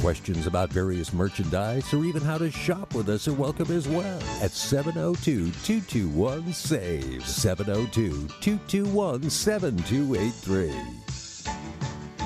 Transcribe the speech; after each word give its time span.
Questions 0.00 0.46
about 0.46 0.70
various 0.70 1.12
merchandise 1.12 1.92
or 1.92 2.04
even 2.04 2.22
how 2.22 2.38
to 2.38 2.52
shop 2.52 2.94
with 2.94 3.08
us 3.08 3.26
are 3.26 3.32
welcome 3.32 3.72
as 3.72 3.88
well 3.88 4.22
at 4.40 4.52
702 4.52 5.50
221 5.64 6.52
SAVE. 6.52 7.26
702 7.26 8.28
221 8.40 9.28
7283. 9.28 10.72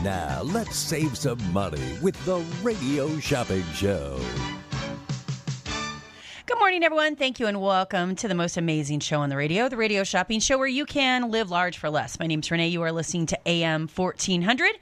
Now, 0.03 0.43
let's 0.43 0.77
save 0.77 1.17
some 1.17 1.39
money 1.51 1.97
with 2.03 2.23
the 2.27 2.45
Radio 2.63 3.19
Shopping 3.21 3.65
Show. 3.73 4.21
Good 6.45 6.59
morning, 6.59 6.85
everyone. 6.85 7.17
Thank 7.17 7.41
you 7.41 7.47
and 7.47 7.59
welcome 7.59 8.17
to 8.17 8.29
the 8.29 8.35
most 8.35 8.59
amazing 8.59 9.01
show 9.01 9.21
on 9.21 9.31
the 9.31 9.37
radio, 9.37 9.71
the 9.71 9.79
Radio 9.79 10.05
Shopping 10.05 10.41
Show, 10.41 10.59
where 10.59 10.67
you 10.67 10.85
can 10.85 11.31
live 11.31 11.51
large 11.51 11.79
for 11.79 11.89
less. 11.89 12.21
My 12.21 12.27
name 12.27 12.41
is 12.41 12.51
Renee. 12.51 12.69
You 12.69 12.83
are 12.83 12.93
listening 12.93 13.25
to 13.27 13.49
AM 13.49 13.89
1400. 13.89 14.73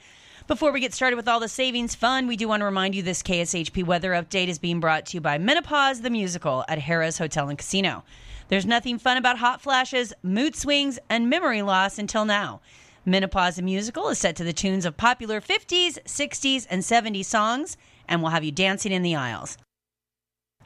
Before 0.51 0.73
we 0.73 0.81
get 0.81 0.93
started 0.93 1.15
with 1.15 1.29
all 1.29 1.39
the 1.39 1.49
savings 1.49 1.95
fun, 1.95 2.27
we 2.27 2.37
do 2.37 2.49
want 2.49 2.63
to 2.63 2.65
remind 2.65 2.97
you 2.97 3.05
this 3.05 3.23
KSHP 3.23 3.85
weather 3.85 4.11
update 4.11 4.49
is 4.49 4.59
being 4.59 4.81
brought 4.81 5.07
to 5.07 5.17
you 5.17 5.21
by 5.21 5.39
Menopause 5.39 6.01
the 6.01 6.11
Musical 6.11 6.65
at 6.67 6.81
Harrah's 6.81 7.19
Hotel 7.19 7.49
and 7.49 7.57
Casino. 7.57 8.03
There's 8.49 8.67
nothing 8.67 8.99
fun 8.99 9.17
about 9.17 9.39
hot 9.39 9.61
flashes, 9.61 10.13
mood 10.25 10.57
swings, 10.57 10.99
and 11.09 11.31
memory 11.31 11.63
loss 11.63 12.01
until 12.01 12.25
now. 12.25 12.63
Menopause 13.05 13.55
the 13.55 13.63
Musical 13.63 14.09
is 14.09 14.19
set 14.19 14.35
to 14.35 14.43
the 14.43 14.53
tunes 14.53 14.85
of 14.85 14.97
popular 14.97 15.41
50s, 15.41 16.03
60s, 16.03 16.67
and 16.69 16.83
70s 16.83 17.27
songs 17.27 17.77
and 18.09 18.21
will 18.21 18.31
have 18.31 18.43
you 18.43 18.51
dancing 18.51 18.91
in 18.91 19.03
the 19.03 19.15
aisles. 19.15 19.57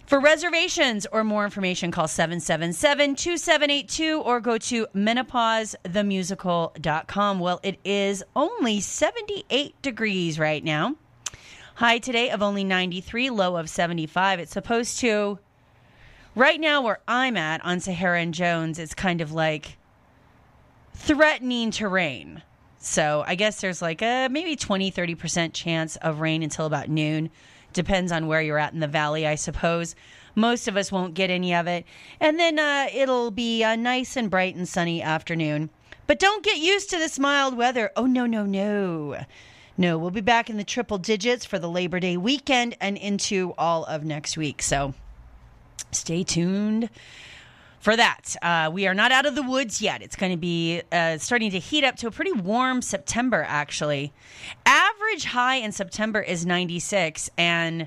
For 0.07 0.21
reservations 0.21 1.07
or 1.11 1.25
more 1.25 1.47
information, 1.47 1.91
call 1.91 2.09
777 2.09 3.15
2782 3.15 4.21
or 4.21 4.39
go 4.39 4.59
to 4.59 4.87
menopausethemusical.com. 4.95 7.39
Well, 7.39 7.59
it 7.63 7.79
is 7.85 8.23
only 8.37 8.81
78 8.81 9.81
degrees 9.81 10.39
right 10.39 10.63
now. 10.63 10.97
High 11.77 11.97
today 11.99 12.29
of 12.31 12.43
only 12.43 12.65
93, 12.65 13.31
low 13.31 13.57
of 13.57 13.71
75. 13.71 14.41
It's 14.41 14.53
supposed 14.53 14.99
to, 15.01 15.39
right 16.35 16.61
now 16.61 16.83
where 16.83 16.99
I'm 17.09 17.39
at 17.39 17.65
on 17.65 17.81
Sahara 17.81 18.21
and 18.21 18.35
Jones, 18.35 18.79
it's 18.79 18.95
kind 18.95 19.23
of 19.23 19.33
like 19.33 19.79
threatening 20.93 21.71
to 21.73 21.89
rain. 21.89 22.43
So 22.79 23.25
I 23.27 23.37
guess 23.37 23.63
there's 23.63 23.81
like 23.81 24.03
a 24.03 24.29
maybe 24.31 24.55
20, 24.55 24.93
30% 24.93 25.55
chance 25.55 25.97
of 25.97 26.21
rain 26.21 26.43
until 26.43 26.67
about 26.67 26.91
noon. 26.91 27.31
Depends 27.75 28.11
on 28.11 28.27
where 28.27 28.41
you're 28.41 28.59
at 28.59 28.73
in 28.73 28.81
the 28.81 28.89
valley, 28.89 29.27
I 29.27 29.35
suppose. 29.35 29.95
Most 30.35 30.67
of 30.67 30.77
us 30.77 30.91
won't 30.91 31.15
get 31.15 31.29
any 31.29 31.55
of 31.55 31.67
it. 31.67 31.85
And 32.21 32.39
then 32.39 32.59
uh, 32.59 32.89
it'll 32.93 33.31
be 33.31 33.63
a 33.63 33.77
nice 33.77 34.17
and 34.17 34.31
bright 34.31 34.55
and 34.55 34.69
sunny 34.69 35.03
afternoon. 35.03 35.69
But 36.07 36.19
don't 36.19 36.45
get 36.45 36.59
used 36.59 36.91
to 36.91 36.99
this 36.99 37.19
mild 37.19 37.57
weather. 37.57 37.91
Oh, 37.97 38.07
no, 38.07 38.27
no, 38.27 38.45
no. 38.45 39.25
No, 39.77 39.99
we'll 39.99 40.11
be 40.11 40.21
back 40.21 40.49
in 40.49 40.57
the 40.57 40.65
triple 40.65 40.99
digits 40.99 41.45
for 41.45 41.59
the 41.59 41.69
Labor 41.69 41.99
Day 41.99 42.17
weekend 42.17 42.77
and 42.81 42.97
into 42.97 43.55
all 43.59 43.85
of 43.85 44.05
next 44.05 44.37
week. 44.37 44.63
So 44.63 44.95
stay 45.91 46.23
tuned 46.23 46.91
for 47.85 47.95
that. 47.95 48.35
Uh, 48.41 48.71
we 48.73 48.87
are 48.87 48.95
not 48.95 49.13
out 49.13 49.27
of 49.27 49.35
the 49.35 49.43
woods 49.43 49.83
yet. 49.83 50.01
It's 50.01 50.17
going 50.17 50.33
to 50.33 50.39
be 50.39 50.81
uh, 50.91 51.19
starting 51.19 51.51
to 51.51 51.59
heat 51.59 51.85
up 51.85 51.97
to 51.97 52.07
a 52.07 52.11
pretty 52.11 52.33
warm 52.33 52.81
September, 52.81 53.45
actually. 53.47 54.11
Average 54.65 55.27
high 55.27 55.57
in 55.57 55.71
September 55.71 56.23
is 56.23 56.47
96. 56.47 57.29
And 57.37 57.87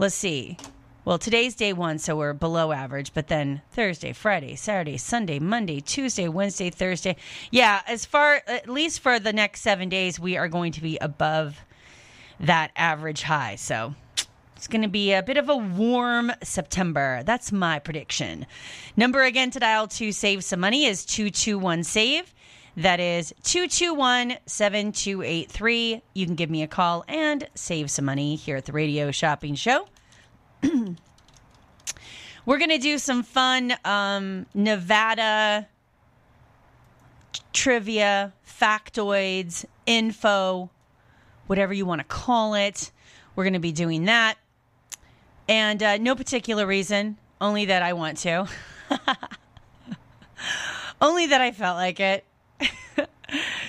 let's 0.00 0.16
see. 0.16 0.58
Well, 1.04 1.18
today's 1.18 1.54
day 1.54 1.72
one, 1.72 2.00
so 2.00 2.16
we're 2.16 2.32
below 2.32 2.72
average, 2.72 3.14
but 3.14 3.28
then 3.28 3.62
Thursday, 3.70 4.12
Friday, 4.12 4.56
Saturday, 4.56 4.96
Sunday, 4.96 5.38
Monday, 5.38 5.78
Tuesday, 5.78 6.26
Wednesday, 6.26 6.68
Thursday. 6.68 7.14
Yeah, 7.52 7.82
as 7.86 8.04
far, 8.04 8.42
at 8.48 8.68
least 8.68 8.98
for 8.98 9.20
the 9.20 9.32
next 9.32 9.60
seven 9.60 9.88
days, 9.88 10.18
we 10.18 10.36
are 10.36 10.48
going 10.48 10.72
to 10.72 10.82
be 10.82 10.98
above 10.98 11.60
that 12.40 12.72
average 12.74 13.22
high. 13.22 13.54
So 13.54 13.94
it's 14.66 14.72
going 14.72 14.82
to 14.82 14.88
be 14.88 15.12
a 15.12 15.22
bit 15.22 15.36
of 15.36 15.48
a 15.48 15.56
warm 15.56 16.32
September. 16.42 17.22
That's 17.24 17.52
my 17.52 17.78
prediction. 17.78 18.46
Number 18.96 19.22
again 19.22 19.52
to 19.52 19.60
dial 19.60 19.86
to 19.86 20.10
save 20.10 20.42
some 20.42 20.58
money 20.58 20.86
is 20.86 21.04
221 21.04 21.84
SAVE. 21.84 22.34
That 22.76 22.98
is 22.98 23.32
221 23.44 24.38
7283. 24.44 26.02
You 26.14 26.26
can 26.26 26.34
give 26.34 26.50
me 26.50 26.64
a 26.64 26.66
call 26.66 27.04
and 27.06 27.48
save 27.54 27.92
some 27.92 28.06
money 28.06 28.34
here 28.34 28.56
at 28.56 28.64
the 28.64 28.72
Radio 28.72 29.12
Shopping 29.12 29.54
Show. 29.54 29.86
We're 32.44 32.58
going 32.58 32.70
to 32.70 32.78
do 32.78 32.98
some 32.98 33.22
fun 33.22 33.72
um, 33.84 34.46
Nevada 34.52 35.68
trivia, 37.52 38.32
factoids, 38.44 39.64
info, 39.86 40.70
whatever 41.46 41.72
you 41.72 41.86
want 41.86 42.00
to 42.00 42.04
call 42.04 42.54
it. 42.54 42.90
We're 43.36 43.44
going 43.44 43.52
to 43.52 43.60
be 43.60 43.70
doing 43.70 44.06
that. 44.06 44.38
And 45.48 45.82
uh, 45.82 45.96
no 45.98 46.14
particular 46.14 46.66
reason, 46.66 47.18
only 47.40 47.66
that 47.66 47.82
I 47.82 47.92
want 47.92 48.18
to. 48.18 48.48
only 51.00 51.26
that 51.26 51.40
I 51.40 51.52
felt 51.52 51.76
like 51.76 52.00
it. 52.00 52.24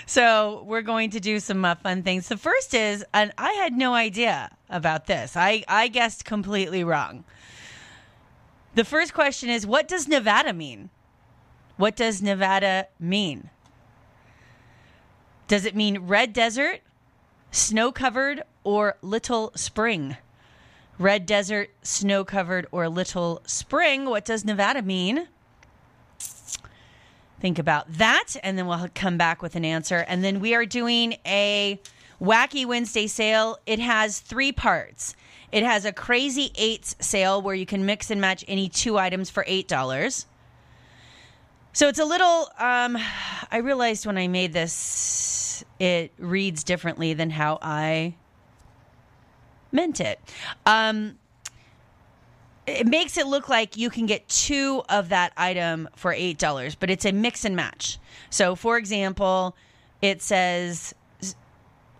so 0.05 0.63
we're 0.66 0.81
going 0.81 1.11
to 1.11 1.19
do 1.19 1.39
some 1.39 1.63
uh, 1.63 1.75
fun 1.75 2.03
things. 2.03 2.27
The 2.27 2.37
first 2.37 2.73
is, 2.73 3.05
and 3.13 3.31
I 3.37 3.53
had 3.53 3.73
no 3.73 3.93
idea 3.93 4.55
about 4.69 5.05
this. 5.05 5.35
I, 5.35 5.63
I 5.67 5.87
guessed 5.87 6.25
completely 6.25 6.83
wrong. 6.83 7.23
The 8.75 8.85
first 8.85 9.13
question 9.13 9.49
is, 9.49 9.66
what 9.66 9.87
does 9.87 10.07
Nevada 10.07 10.53
mean? 10.53 10.89
What 11.77 11.95
does 11.95 12.21
Nevada 12.21 12.87
mean? 12.99 13.49
Does 15.47 15.66
it 15.66 15.75
mean 15.75 15.99
red 15.99 16.33
desert, 16.33 16.81
snow 17.51 17.91
covered, 17.91 18.43
or 18.63 18.97
little 19.01 19.51
spring? 19.55 20.17
Red 21.00 21.25
desert, 21.25 21.69
snow 21.84 22.24
covered, 22.24 22.66
or 22.72 22.90
little 22.90 23.41
spring. 23.46 24.06
What 24.06 24.25
does 24.25 24.44
Nevada 24.44 24.81
mean? 24.81 25.28
Think 27.40 27.59
about 27.59 27.94
that, 27.94 28.35
and 28.41 28.58
then 28.58 28.66
we'll 28.66 28.88
come 28.96 29.18
back 29.18 29.44
with 29.44 29.56
an 29.56 29.63
answer. 29.63 29.97
And 30.08 30.24
then 30.24 30.40
we 30.40 30.56
are 30.56 30.66
doing 30.66 31.18
a 31.25 31.80
Wacky 32.19 32.66
Wednesday 32.66 33.06
sale. 33.06 33.59
It 33.68 33.78
has 33.78 34.19
three 34.19 34.52
parts. 34.52 35.16
It 35.52 35.63
has 35.63 35.85
a 35.85 35.94
crazy 35.94 36.52
eights 36.56 36.96
sale 37.00 37.41
where 37.41 37.53
you 37.53 37.68
can 37.68 37.85
mix 37.85 38.09
and 38.09 38.19
match 38.19 38.44
any 38.47 38.68
two 38.68 38.97
items 38.97 39.29
for 39.29 39.44
eight 39.47 39.68
dollars. 39.68 40.25
So 41.74 41.88
it's 41.88 42.00
a 42.00 42.06
little. 42.06 42.50
Um, 42.58 42.97
I 43.52 43.58
realized 43.62 44.08
when 44.08 44.18
I 44.18 44.28
made 44.28 44.52
this, 44.52 45.64
it 45.79 46.12
reads 46.17 46.64
differently 46.64 47.14
than 47.14 47.29
how 47.29 47.59
I 47.61 48.16
meant 49.78 50.02
it. 50.02 50.20
Um, 50.66 51.18
it 52.66 52.85
makes 52.85 53.18
it 53.18 53.28
look 53.28 53.47
like 53.47 53.78
you 53.78 53.90
can 53.90 54.06
get 54.08 54.28
two 54.28 54.84
of 54.90 55.09
that 55.09 55.32
item 55.38 55.88
for 55.96 56.12
eight 56.12 56.38
dollars, 56.38 56.76
but 56.76 56.90
it's 56.90 57.06
a 57.06 57.14
mix 57.14 57.46
and 57.46 57.56
match. 57.56 57.97
So, 58.29 58.56
for 58.56 58.78
example, 58.78 59.56
it 60.02 60.22
says, 60.22 60.94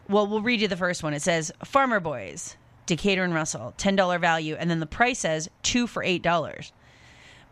well, 0.10 0.28
we'll 0.28 0.42
read 0.42 0.60
you 0.60 0.68
the 0.68 0.76
first 0.76 1.04
one. 1.04 1.14
It 1.14 1.22
says 1.22 1.52
Farmer 1.64 2.02
Boys, 2.02 2.58
Decatur 2.86 3.24
and 3.24 3.34
Russell, 3.34 3.74
ten 3.78 3.96
dollar 3.96 4.20
value, 4.20 4.56
and 4.60 4.70
then 4.70 4.82
the 4.82 4.86
price 4.86 5.20
says 5.20 5.50
two 5.64 5.88
for 5.88 6.04
eight 6.04 6.22
dollars. 6.22 6.74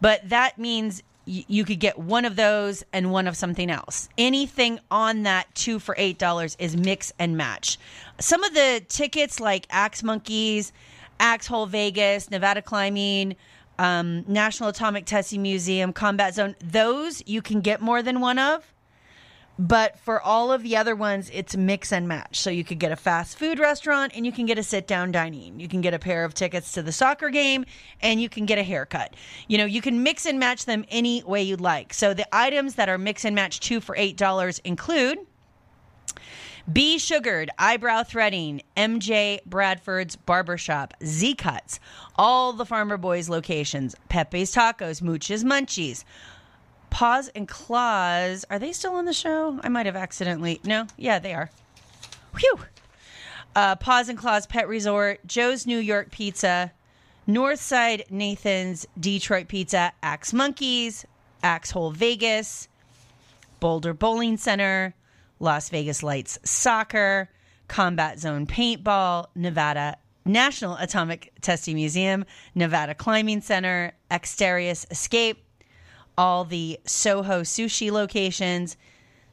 But 0.01 0.27
that 0.29 0.57
means 0.57 1.01
you 1.25 1.65
could 1.65 1.79
get 1.79 1.97
one 1.97 2.25
of 2.25 2.35
those 2.35 2.83
and 2.93 3.11
one 3.11 3.27
of 3.27 3.35
something 3.35 3.71
else. 3.71 4.09
Anything 4.17 4.79
on 4.91 5.23
that 5.23 5.47
two 5.55 5.79
for 5.79 5.95
eight 5.97 6.17
dollars 6.17 6.55
is 6.59 6.75
mix 6.77 7.13
and 7.17 7.37
match. 7.37 7.79
Some 8.19 8.43
of 8.43 8.53
the 8.53 8.83
tickets, 8.87 9.39
like 9.39 9.67
Axe 9.69 10.03
Monkeys 10.03 10.71
Axe 11.19 11.47
Hole 11.47 11.65
Vegas, 11.65 12.29
Nevada 12.29 12.61
Climbing, 12.61 13.35
um, 13.79 14.23
National 14.27 14.69
Atomic 14.69 15.05
Testing 15.05 15.41
Museum, 15.41 15.93
Combat 15.93 16.33
Zone. 16.35 16.55
Those 16.63 17.23
you 17.25 17.41
can 17.41 17.61
get 17.61 17.81
more 17.81 18.01
than 18.01 18.19
one 18.19 18.39
of, 18.39 18.73
But 19.57 19.97
for 19.99 20.21
all 20.21 20.51
of 20.51 20.63
the 20.63 20.75
other 20.75 20.95
ones, 20.97 21.29
it's 21.33 21.55
mix 21.55 21.93
and 21.93 22.09
match. 22.09 22.37
So 22.39 22.49
you 22.49 22.65
could 22.65 22.77
get 22.77 22.91
a 22.91 22.97
fast 22.97 23.37
food 23.37 23.57
restaurant 23.57 24.11
and 24.13 24.25
you 24.25 24.33
can 24.33 24.45
get 24.45 24.59
a 24.59 24.63
sit 24.63 24.85
down 24.85 25.13
dining. 25.13 25.61
You 25.61 25.69
can 25.69 25.79
get 25.79 25.93
a 25.93 25.99
pair 25.99 26.25
of 26.25 26.33
tickets 26.33 26.73
to 26.73 26.81
the 26.81 26.91
soccer 26.91 27.29
game 27.29 27.65
and 28.01 28.21
you 28.21 28.27
can 28.27 28.45
get 28.45 28.57
a 28.57 28.63
haircut. 28.63 29.15
You 29.47 29.57
know, 29.57 29.65
you 29.65 29.81
can 29.81 30.03
mix 30.03 30.25
and 30.25 30.39
match 30.39 30.65
them 30.65 30.83
any 30.89 31.23
way 31.23 31.41
you'd 31.41 31.61
like. 31.61 31.93
So 31.93 32.13
the 32.13 32.27
items 32.35 32.75
that 32.75 32.89
are 32.89 32.97
mix 32.97 33.23
and 33.23 33.33
match 33.33 33.61
two 33.61 33.79
for 33.79 33.95
$8 33.95 34.59
include 34.65 35.19
B 36.71 36.97
Sugared, 36.97 37.51
Eyebrow 37.59 38.03
Threading, 38.03 38.63
MJ 38.75 39.39
Bradford's 39.45 40.15
Barbershop, 40.15 40.95
Z 41.03 41.35
Cuts, 41.35 41.79
all 42.15 42.53
the 42.53 42.65
Farmer 42.65 42.97
Boys 42.97 43.29
locations, 43.29 43.95
Pepe's 44.09 44.55
Tacos, 44.55 44.99
Mooch's 44.99 45.43
Munchies, 45.43 46.03
Paws 46.89 47.29
and 47.35 47.47
Claws. 47.47 48.45
Are 48.49 48.57
they 48.57 48.73
still 48.73 48.95
on 48.95 49.05
the 49.05 49.13
show? 49.13 49.59
I 49.63 49.69
might 49.69 49.85
have 49.85 49.95
accidentally. 49.95 50.59
No? 50.63 50.87
Yeah, 50.97 51.19
they 51.19 51.35
are. 51.35 51.51
Whew. 52.39 52.59
Uh, 53.55 53.75
Paws 53.75 54.09
and 54.09 54.17
Claws 54.17 54.47
Pet 54.47 54.67
Resort, 54.67 55.19
Joe's 55.27 55.67
New 55.67 55.77
York 55.77 56.09
Pizza, 56.09 56.71
Northside 57.27 58.09
Nathan's 58.09 58.87
Detroit 58.99 59.47
Pizza, 59.49 59.93
Axe 60.01 60.33
Monkeys, 60.33 61.05
Axe 61.43 61.71
Hole 61.71 61.91
Vegas, 61.91 62.69
Boulder 63.59 63.93
Bowling 63.93 64.37
Center, 64.37 64.95
Las 65.39 65.69
Vegas 65.69 66.03
Lights 66.03 66.39
Soccer, 66.43 67.29
Combat 67.67 68.19
Zone 68.19 68.45
Paintball, 68.45 69.27
Nevada 69.35 69.97
National 70.25 70.75
Atomic 70.77 71.31
Testing 71.41 71.75
Museum, 71.75 72.25
Nevada 72.55 72.95
Climbing 72.95 73.41
Center, 73.41 73.93
Exterius 74.09 74.85
Escape, 74.89 75.43
all 76.17 76.45
the 76.45 76.79
Soho 76.85 77.41
sushi 77.41 77.91
locations, 77.91 78.77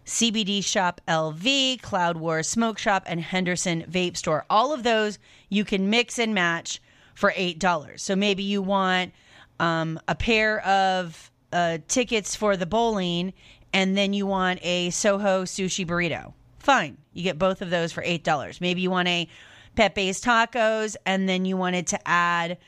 CBD 0.05 0.63
Shop 0.65 1.01
LV, 1.09 1.81
Cloud 1.81 2.17
War 2.17 2.43
Smoke 2.43 2.79
Shop, 2.79 3.05
and 3.07 3.21
Henderson 3.21 3.85
Vape 3.91 4.17
Store. 4.17 4.45
All 4.51 4.73
of 4.73 4.83
those 4.83 5.19
you 5.49 5.65
can 5.65 5.89
mix 5.89 6.19
and 6.19 6.35
match 6.35 6.81
for 7.15 7.33
$8. 7.33 8.01
So 8.01 8.17
maybe 8.17 8.43
you 8.43 8.63
want 8.63 9.13
um, 9.61 10.01
a 10.09 10.15
pair 10.15 10.61
of 10.67 11.31
uh, 11.53 11.79
tickets 11.89 12.35
for 12.35 12.57
the 12.57 12.67
bowling 12.67 13.33
and 13.73 13.97
then 13.97 14.13
you 14.13 14.27
want 14.27 14.61
a 14.63 14.91
Soho 14.91 15.45
sushi 15.45 15.87
burrito. 15.87 16.33
Fine. 16.59 16.99
You 17.13 17.23
get 17.23 17.39
both 17.39 17.63
of 17.63 17.71
those 17.71 17.93
for 17.93 18.03
$8. 18.03 18.61
Maybe 18.61 18.81
you 18.81 18.91
want 18.91 19.09
a 19.09 19.29
Pepe's 19.75 20.21
tacos 20.21 20.97
and 21.07 21.29
then 21.29 21.45
you 21.45 21.57
wanted 21.57 21.87
to 21.89 22.09
add 22.09 22.59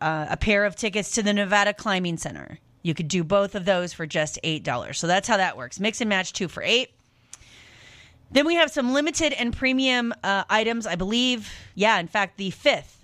uh, 0.00 0.26
a 0.30 0.36
pair 0.36 0.64
of 0.64 0.76
tickets 0.76 1.12
to 1.12 1.22
the 1.22 1.32
Nevada 1.32 1.72
Climbing 1.72 2.18
Center. 2.18 2.58
You 2.82 2.94
could 2.94 3.08
do 3.08 3.24
both 3.24 3.54
of 3.54 3.64
those 3.64 3.92
for 3.92 4.06
just 4.06 4.38
$8. 4.44 4.94
So 4.94 5.06
that's 5.06 5.26
how 5.26 5.38
that 5.38 5.56
works. 5.56 5.80
Mix 5.80 6.00
and 6.00 6.08
match 6.08 6.32
two 6.32 6.48
for 6.48 6.62
8. 6.62 6.90
Then 8.30 8.46
we 8.46 8.56
have 8.56 8.70
some 8.70 8.92
limited 8.92 9.32
and 9.32 9.56
premium 9.56 10.12
uh, 10.22 10.44
items, 10.50 10.86
I 10.86 10.96
believe. 10.96 11.50
Yeah, 11.74 11.98
in 11.98 12.08
fact, 12.08 12.36
the 12.36 12.50
5th. 12.50 12.96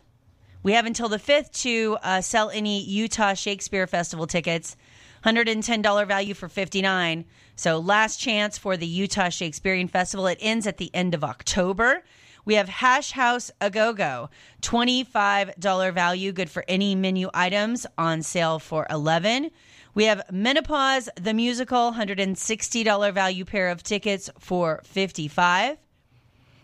We 0.62 0.72
have 0.72 0.84
until 0.84 1.08
the 1.08 1.18
5th 1.18 1.52
to 1.62 1.96
uh, 2.02 2.20
sell 2.20 2.50
any 2.50 2.82
Utah 2.82 3.34
Shakespeare 3.34 3.86
Festival 3.86 4.26
tickets. 4.26 4.76
$110 5.24 6.06
value 6.06 6.34
for 6.34 6.48
59 6.48 7.24
so 7.56 7.78
last 7.78 8.16
chance 8.18 8.56
for 8.56 8.76
the 8.76 8.86
utah 8.86 9.28
shakespearean 9.28 9.88
festival. 9.88 10.26
It 10.26 10.38
ends 10.40 10.66
at 10.66 10.78
the 10.78 10.90
end 10.94 11.14
of 11.14 11.22
october. 11.22 12.02
We 12.46 12.54
have 12.54 12.68
hash 12.68 13.12
house 13.12 13.50
a 13.60 13.70
go-go 13.70 14.30
$25 14.62 15.92
value 15.92 16.32
good 16.32 16.50
for 16.50 16.64
any 16.66 16.94
menu 16.94 17.28
items 17.34 17.86
on 17.98 18.22
sale 18.22 18.58
for 18.58 18.86
11 18.88 19.50
we 19.92 20.04
have 20.04 20.22
menopause 20.30 21.08
the 21.16 21.34
musical. 21.34 21.92
$160 21.92 23.12
value 23.12 23.44
pair 23.44 23.68
of 23.68 23.82
tickets 23.82 24.30
for 24.38 24.80
55 24.84 25.78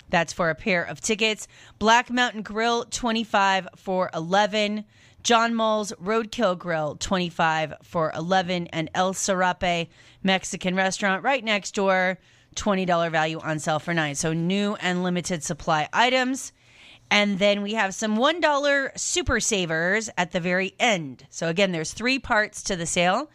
that's 0.09 0.33
for 0.33 0.51
a 0.51 0.55
pair 0.55 0.85
of 0.85 1.01
tickets. 1.01 1.49
Black 1.79 2.11
mountain 2.11 2.43
grill 2.43 2.85
25 2.85 3.69
for 3.77 4.11
11 4.15 4.85
John 5.27 5.57
Mull's 5.57 5.91
Roadkill 6.01 6.57
Grill, 6.57 6.95
25 7.01 7.75
for 7.83 8.13
11 8.15 8.69
and 8.69 8.89
El 8.95 9.13
Serape 9.13 9.89
Mexican 10.23 10.77
restaurant 10.77 11.25
right 11.25 11.43
next 11.43 11.75
door, 11.75 12.21
$20 12.55 13.11
value 13.11 13.41
on 13.41 13.59
sale 13.59 13.81
for 13.81 13.93
9. 13.93 14.15
So 14.15 14.33
new 14.33 14.77
and 14.77 15.03
limited 15.03 15.43
supply 15.43 15.89
items. 15.93 16.53
And 17.11 17.41
then 17.41 17.63
we 17.63 17.75
have 17.75 17.93
some 17.93 18.17
$1 18.17 18.97
super 18.97 19.41
savers 19.41 20.09
at 20.17 20.31
the 20.31 20.39
very 20.39 20.77
end. 20.79 21.27
So 21.29 21.49
again, 21.49 21.73
there's 21.73 21.93
three 21.93 22.21
parts 22.21 22.63
to 22.63 22.77
the 22.77 22.87
sale. 22.87 23.29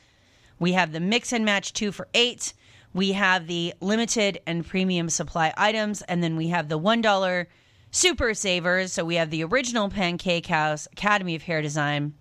We 0.60 0.72
have 0.72 0.94
the 0.94 1.02
mix 1.02 1.34
and 1.34 1.44
match 1.44 1.74
2 1.74 1.92
for 1.92 2.08
8. 2.14 2.54
We 2.94 3.12
have 3.12 3.48
the 3.48 3.74
limited 3.82 4.40
and 4.48 4.66
premium 4.66 5.10
supply 5.10 5.54
items 5.58 6.04
and 6.04 6.24
then 6.24 6.38
we 6.38 6.48
have 6.48 6.70
the 6.70 6.80
$1 6.80 7.48
Super 7.92 8.34
Savers. 8.34 8.94
So 8.94 9.06
we 9.06 9.16
have 9.16 9.30
the 9.30 9.44
original 9.44 9.90
Pancake 9.90 10.48
House, 10.48 10.88
Academy 10.92 11.36
of 11.36 11.44
Hair 11.44 11.62
Design, 11.62 12.14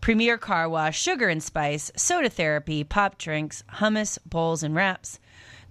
Premier 0.00 0.36
Car 0.36 0.68
Wash, 0.68 1.00
Sugar 1.00 1.28
and 1.28 1.42
Spice, 1.42 1.90
Soda 1.96 2.28
Therapy, 2.28 2.84
Pop 2.84 3.16
Drinks, 3.16 3.64
Hummus, 3.74 4.18
Bowls 4.26 4.62
and 4.62 4.74
Wraps, 4.74 5.18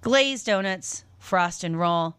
Glazed 0.02 0.48
Donuts, 0.48 1.06
Frost 1.20 1.64
and 1.64 1.78
Roll, 1.78 2.16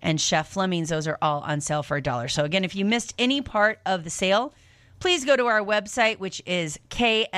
and 0.00 0.20
Chef 0.20 0.48
Fleming's. 0.48 0.90
Those 0.90 1.08
are 1.08 1.18
all 1.20 1.40
on 1.40 1.60
sale 1.60 1.82
for 1.82 1.96
a 1.96 2.02
dollar. 2.02 2.28
So 2.28 2.44
again, 2.44 2.64
if 2.64 2.76
you 2.76 2.84
missed 2.84 3.14
any 3.18 3.40
part 3.40 3.80
of 3.84 4.04
the 4.04 4.10
sale, 4.10 4.54
please 5.00 5.24
go 5.24 5.36
to 5.36 5.46
our 5.46 5.60
website, 5.60 6.18
which 6.18 6.40
is 6.46 6.78
kshp.com. 6.90 7.34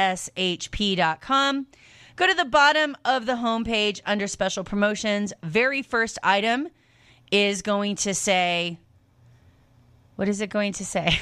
Go 2.17 2.27
to 2.27 2.35
the 2.35 2.45
bottom 2.45 2.97
of 3.05 3.27
the 3.27 3.35
homepage 3.35 4.01
under 4.05 4.27
special 4.27 4.65
promotions. 4.65 5.33
Very 5.43 5.83
first 5.83 6.19
item 6.23 6.69
is 7.31 7.63
going 7.63 7.95
to 7.97 8.13
say 8.13 8.79
what 10.19 10.29
is 10.29 10.41
it 10.41 10.51
going 10.51 10.73
to 10.73 10.85
say? 10.85 11.17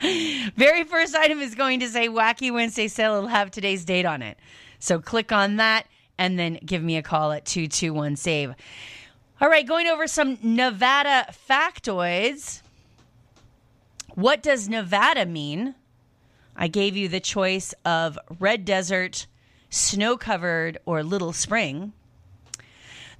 Very 0.56 0.84
first 0.84 1.14
item 1.14 1.40
is 1.40 1.54
going 1.54 1.80
to 1.80 1.88
say 1.88 2.08
Wacky 2.08 2.50
Wednesday 2.50 2.88
sale. 2.88 3.16
It'll 3.16 3.28
have 3.28 3.50
today's 3.50 3.84
date 3.84 4.06
on 4.06 4.22
it. 4.22 4.38
So 4.78 4.98
click 4.98 5.30
on 5.30 5.56
that 5.56 5.86
and 6.16 6.38
then 6.38 6.58
give 6.64 6.82
me 6.82 6.96
a 6.96 7.02
call 7.02 7.32
at 7.32 7.44
221 7.44 8.16
SAVE. 8.16 8.54
All 9.42 9.50
right, 9.50 9.68
going 9.68 9.88
over 9.88 10.06
some 10.06 10.38
Nevada 10.42 11.26
factoids. 11.50 12.62
What 14.14 14.42
does 14.42 14.70
Nevada 14.70 15.26
mean? 15.26 15.74
I 16.56 16.68
gave 16.68 16.96
you 16.96 17.08
the 17.08 17.20
choice 17.20 17.74
of 17.84 18.18
red 18.38 18.64
desert, 18.64 19.26
snow 19.68 20.16
covered, 20.16 20.78
or 20.86 21.02
little 21.02 21.34
spring. 21.34 21.92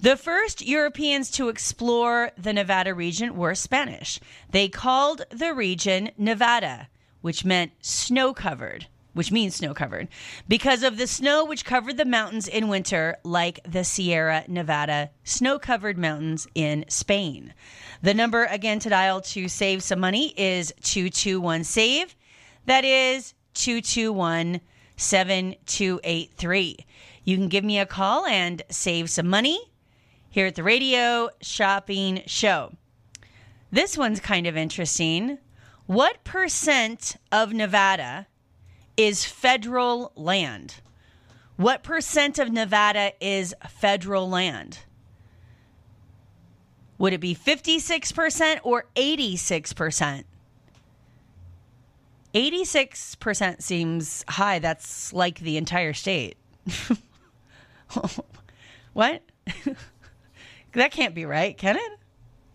The 0.01 0.17
first 0.17 0.65
Europeans 0.65 1.29
to 1.33 1.49
explore 1.49 2.31
the 2.39 2.53
Nevada 2.53 2.95
region 2.95 3.37
were 3.37 3.57
Spanish. 3.57 4.21
They 4.49 4.69
called 4.69 5.25
the 5.31 5.53
region 5.53 6.13
Nevada, 6.17 6.89
which 7.21 7.45
meant 7.45 7.73
snow 7.81 8.33
covered, 8.33 8.87
which 9.13 9.33
means 9.33 9.57
snow 9.57 9.75
covered, 9.75 10.07
because 10.47 10.85
of 10.85 10.99
the 10.99 11.09
snow 11.09 11.45
which 11.45 11.65
covered 11.65 11.97
the 11.97 12.05
mountains 12.05 12.47
in 12.47 12.69
winter, 12.69 13.17
like 13.25 13.59
the 13.65 13.83
Sierra 13.83 14.45
Nevada 14.47 15.11
snow 15.25 15.59
covered 15.59 15.99
mountains 15.99 16.47
in 16.55 16.85
Spain. 16.87 17.53
The 18.01 18.15
number 18.15 18.45
again 18.45 18.79
to 18.79 18.89
dial 18.89 19.21
to 19.23 19.49
save 19.49 19.83
some 19.83 19.99
money 19.99 20.33
is 20.37 20.73
221 20.85 21.65
SAVE. 21.65 22.15
That 22.67 22.85
is 22.85 23.35
221 23.55 24.61
7283. 24.97 26.77
You 27.25 27.37
can 27.37 27.49
give 27.49 27.65
me 27.65 27.81
a 27.81 27.87
call 27.87 28.27
and 28.27 28.63
save 28.71 29.11
some 29.11 29.27
money 29.27 29.59
here 30.31 30.47
at 30.47 30.55
the 30.55 30.63
Radio 30.63 31.31
Shopping 31.41 32.23
Show. 32.27 32.73
This 33.71 33.97
one's 33.97 34.21
kind 34.21 34.47
of 34.47 34.57
interesting. 34.57 35.39
What 35.87 36.23
percent 36.25 37.17
of 37.33 37.53
Nevada 37.53 38.27
is 38.97 39.25
federal 39.25 40.13
land? 40.17 40.77
What 41.57 41.83
percent 41.83 42.39
of 42.39 42.53
Nevada 42.53 43.13
is 43.21 43.55
federal 43.69 44.29
land? 44.29 44.81
Would 46.99 47.13
it 47.13 47.21
be 47.21 47.35
56% 47.35 48.61
or 48.63 48.87
86%? 48.97 50.25
86% 52.35 53.63
seems 53.63 54.25
high. 54.29 54.59
That's 54.59 55.13
like 55.13 55.41
the 55.41 55.57
entire 55.57 55.93
state. 55.93 56.37
what? 58.93 59.23
That 60.79 60.93
can't 60.93 61.15
be 61.15 61.25
right, 61.25 61.59
can 61.59 61.75
it? 61.75 61.99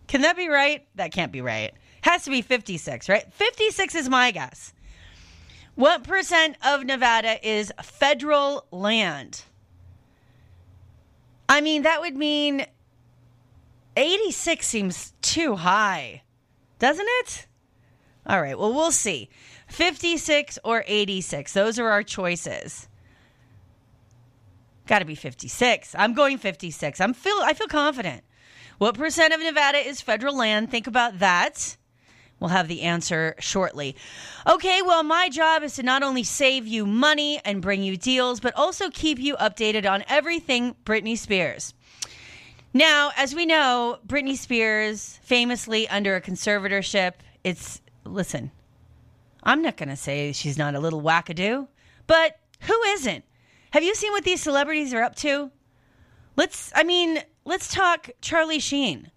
Can 0.06 0.22
that 0.22 0.34
be 0.34 0.48
right? 0.48 0.86
That 0.94 1.12
can't 1.12 1.30
be 1.30 1.42
right. 1.42 1.72
Has 2.00 2.24
to 2.24 2.30
be 2.30 2.40
56, 2.40 3.08
right? 3.08 3.30
56 3.32 3.94
is 3.94 4.08
my 4.08 4.30
guess. 4.30 4.72
What 5.74 6.04
percent 6.04 6.56
of 6.64 6.84
Nevada 6.84 7.36
is 7.46 7.70
federal 7.82 8.66
land? 8.70 9.42
I 11.50 11.60
mean, 11.60 11.82
that 11.82 12.00
would 12.00 12.16
mean 12.16 12.64
86 13.96 14.66
seems 14.66 15.12
too 15.20 15.56
high, 15.56 16.22
doesn't 16.78 17.08
it? 17.20 17.46
All 18.26 18.40
right, 18.40 18.58
well, 18.58 18.72
we'll 18.72 18.90
see. 18.90 19.28
56 19.68 20.58
or 20.64 20.82
86. 20.86 21.52
Those 21.52 21.78
are 21.78 21.90
our 21.90 22.02
choices. 22.02 22.88
Got 24.86 24.98
to 24.98 25.04
be 25.04 25.14
56. 25.14 25.94
I'm 25.98 26.14
going 26.14 26.38
56. 26.38 27.00
I'm 27.00 27.14
feel 27.14 27.38
I 27.42 27.54
feel 27.54 27.68
confident. 27.68 28.22
What 28.78 28.96
percent 28.96 29.32
of 29.32 29.40
Nevada 29.40 29.78
is 29.78 30.00
federal 30.00 30.36
land? 30.36 30.70
Think 30.70 30.86
about 30.86 31.20
that. 31.20 31.76
We'll 32.40 32.50
have 32.50 32.68
the 32.68 32.82
answer 32.82 33.36
shortly. 33.38 33.96
Okay, 34.46 34.82
well, 34.82 35.02
my 35.02 35.28
job 35.28 35.62
is 35.62 35.76
to 35.76 35.82
not 35.82 36.02
only 36.02 36.24
save 36.24 36.66
you 36.66 36.84
money 36.84 37.40
and 37.44 37.62
bring 37.62 37.82
you 37.82 37.96
deals, 37.96 38.40
but 38.40 38.54
also 38.56 38.90
keep 38.90 39.18
you 39.18 39.36
updated 39.36 39.88
on 39.88 40.04
everything 40.08 40.74
Britney 40.84 41.16
Spears. 41.16 41.72
Now, 42.74 43.12
as 43.16 43.34
we 43.34 43.46
know, 43.46 43.98
Britney 44.06 44.36
Spears 44.36 45.20
famously 45.22 45.88
under 45.88 46.16
a 46.16 46.20
conservatorship, 46.20 47.12
it's 47.44 47.80
listen, 48.04 48.50
I'm 49.44 49.62
not 49.62 49.76
going 49.76 49.88
to 49.88 49.96
say 49.96 50.32
she's 50.32 50.58
not 50.58 50.74
a 50.74 50.80
little 50.80 51.00
wackadoo, 51.00 51.68
but 52.06 52.38
who 52.60 52.82
isn't? 52.82 53.24
Have 53.74 53.82
you 53.82 53.96
seen 53.96 54.12
what 54.12 54.22
these 54.22 54.40
celebrities 54.40 54.94
are 54.94 55.02
up 55.02 55.16
to? 55.16 55.50
Let's, 56.36 56.70
I 56.76 56.84
mean, 56.84 57.18
let's 57.44 57.74
talk 57.74 58.08
Charlie 58.20 58.60
Sheen. 58.60 59.10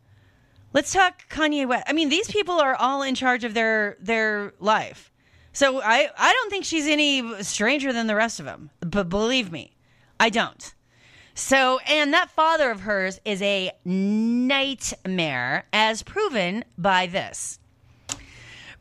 Let's 0.73 0.91
talk 0.91 1.29
Kanye 1.29 1.67
West. 1.67 1.83
I 1.85 1.93
mean, 1.93 2.09
these 2.09 2.27
people 2.31 2.55
are 2.59 2.73
all 2.73 3.03
in 3.03 3.13
charge 3.13 3.43
of 3.43 3.53
their 3.53 3.97
their 3.99 4.53
life. 4.59 5.11
So 5.53 5.79
I 5.83 6.09
I 6.17 6.33
don't 6.33 6.49
think 6.49 6.65
she's 6.65 6.87
any 6.87 7.43
stranger 7.43 7.93
than 7.93 8.07
the 8.07 8.15
rest 8.15 8.39
of 8.39 8.47
them. 8.47 8.71
But 8.79 9.09
believe 9.09 9.51
me, 9.51 9.75
I 10.19 10.31
don't. 10.31 10.73
So, 11.35 11.77
and 11.87 12.11
that 12.15 12.31
father 12.31 12.71
of 12.71 12.79
hers 12.79 13.19
is 13.25 13.43
a 13.43 13.71
nightmare, 13.85 15.67
as 15.71 16.01
proven 16.01 16.65
by 16.79 17.05
this. 17.05 17.59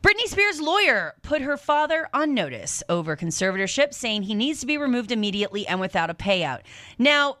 Britney 0.07 0.27
Spears' 0.27 0.61
lawyer 0.61 1.15
put 1.21 1.41
her 1.41 1.57
father 1.57 2.07
on 2.13 2.33
notice 2.33 2.81
over 2.87 3.17
conservatorship, 3.17 3.93
saying 3.93 4.23
he 4.23 4.35
needs 4.35 4.61
to 4.61 4.65
be 4.65 4.77
removed 4.77 5.11
immediately 5.11 5.67
and 5.67 5.81
without 5.81 6.09
a 6.09 6.13
payout. 6.13 6.61
Now, 6.97 7.39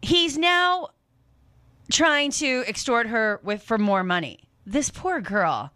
he's 0.00 0.38
now 0.38 0.92
trying 1.92 2.30
to 2.30 2.64
extort 2.66 3.08
her 3.08 3.38
with 3.44 3.62
for 3.62 3.76
more 3.76 4.02
money. 4.02 4.48
This 4.64 4.88
poor 4.88 5.20
girl. 5.20 5.74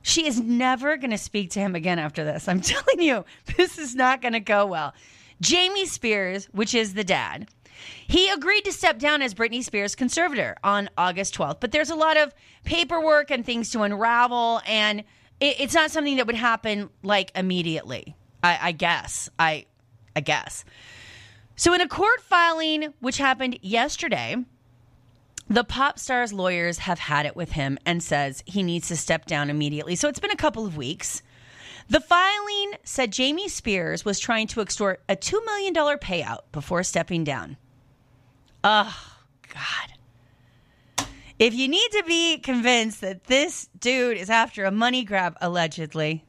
She 0.00 0.28
is 0.28 0.40
never 0.40 0.96
going 0.96 1.10
to 1.10 1.18
speak 1.18 1.50
to 1.50 1.60
him 1.60 1.74
again 1.74 1.98
after 1.98 2.22
this. 2.22 2.46
I'm 2.46 2.60
telling 2.60 3.00
you, 3.00 3.24
this 3.56 3.78
is 3.78 3.96
not 3.96 4.22
going 4.22 4.34
to 4.34 4.38
go 4.38 4.64
well. 4.64 4.94
Jamie 5.40 5.86
Spears, 5.86 6.46
which 6.52 6.72
is 6.72 6.94
the 6.94 7.02
dad, 7.02 7.48
he 8.06 8.30
agreed 8.30 8.64
to 8.64 8.72
step 8.72 9.00
down 9.00 9.22
as 9.22 9.34
Britney 9.34 9.64
Spears' 9.64 9.96
conservator 9.96 10.56
on 10.62 10.88
August 10.96 11.34
12th, 11.36 11.58
but 11.58 11.72
there's 11.72 11.90
a 11.90 11.96
lot 11.96 12.16
of 12.16 12.32
paperwork 12.64 13.32
and 13.32 13.44
things 13.44 13.70
to 13.72 13.82
unravel, 13.82 14.60
and 14.66 15.02
it, 15.40 15.60
it's 15.60 15.74
not 15.74 15.90
something 15.90 16.16
that 16.16 16.26
would 16.26 16.36
happen 16.36 16.90
like 17.02 17.32
immediately. 17.34 18.16
I, 18.42 18.58
I 18.62 18.72
guess. 18.72 19.28
I, 19.38 19.66
I 20.14 20.20
guess. 20.20 20.64
So, 21.56 21.72
in 21.72 21.80
a 21.80 21.88
court 21.88 22.20
filing 22.20 22.92
which 23.00 23.18
happened 23.18 23.58
yesterday, 23.62 24.36
the 25.48 25.64
pop 25.64 25.98
star's 25.98 26.32
lawyers 26.32 26.78
have 26.78 26.98
had 26.98 27.24
it 27.24 27.36
with 27.36 27.52
him 27.52 27.78
and 27.86 28.02
says 28.02 28.42
he 28.46 28.62
needs 28.62 28.88
to 28.88 28.96
step 28.96 29.26
down 29.26 29.48
immediately. 29.48 29.94
So 29.94 30.08
it's 30.08 30.18
been 30.18 30.32
a 30.32 30.36
couple 30.36 30.66
of 30.66 30.76
weeks. 30.76 31.22
The 31.88 32.00
filing 32.00 32.72
said 32.82 33.12
Jamie 33.12 33.48
Spears 33.48 34.04
was 34.04 34.18
trying 34.18 34.48
to 34.48 34.60
extort 34.60 35.02
a 35.08 35.14
$2 35.14 35.44
million 35.44 35.72
payout 35.72 36.40
before 36.50 36.82
stepping 36.82 37.22
down. 37.22 37.56
Oh, 38.64 39.16
God. 39.54 39.95
If 41.38 41.52
you 41.52 41.68
need 41.68 41.90
to 41.92 42.02
be 42.06 42.38
convinced 42.38 43.02
that 43.02 43.24
this 43.24 43.68
dude 43.78 44.16
is 44.16 44.30
after 44.30 44.64
a 44.64 44.70
money 44.70 45.04
grab, 45.04 45.36
allegedly, 45.42 46.24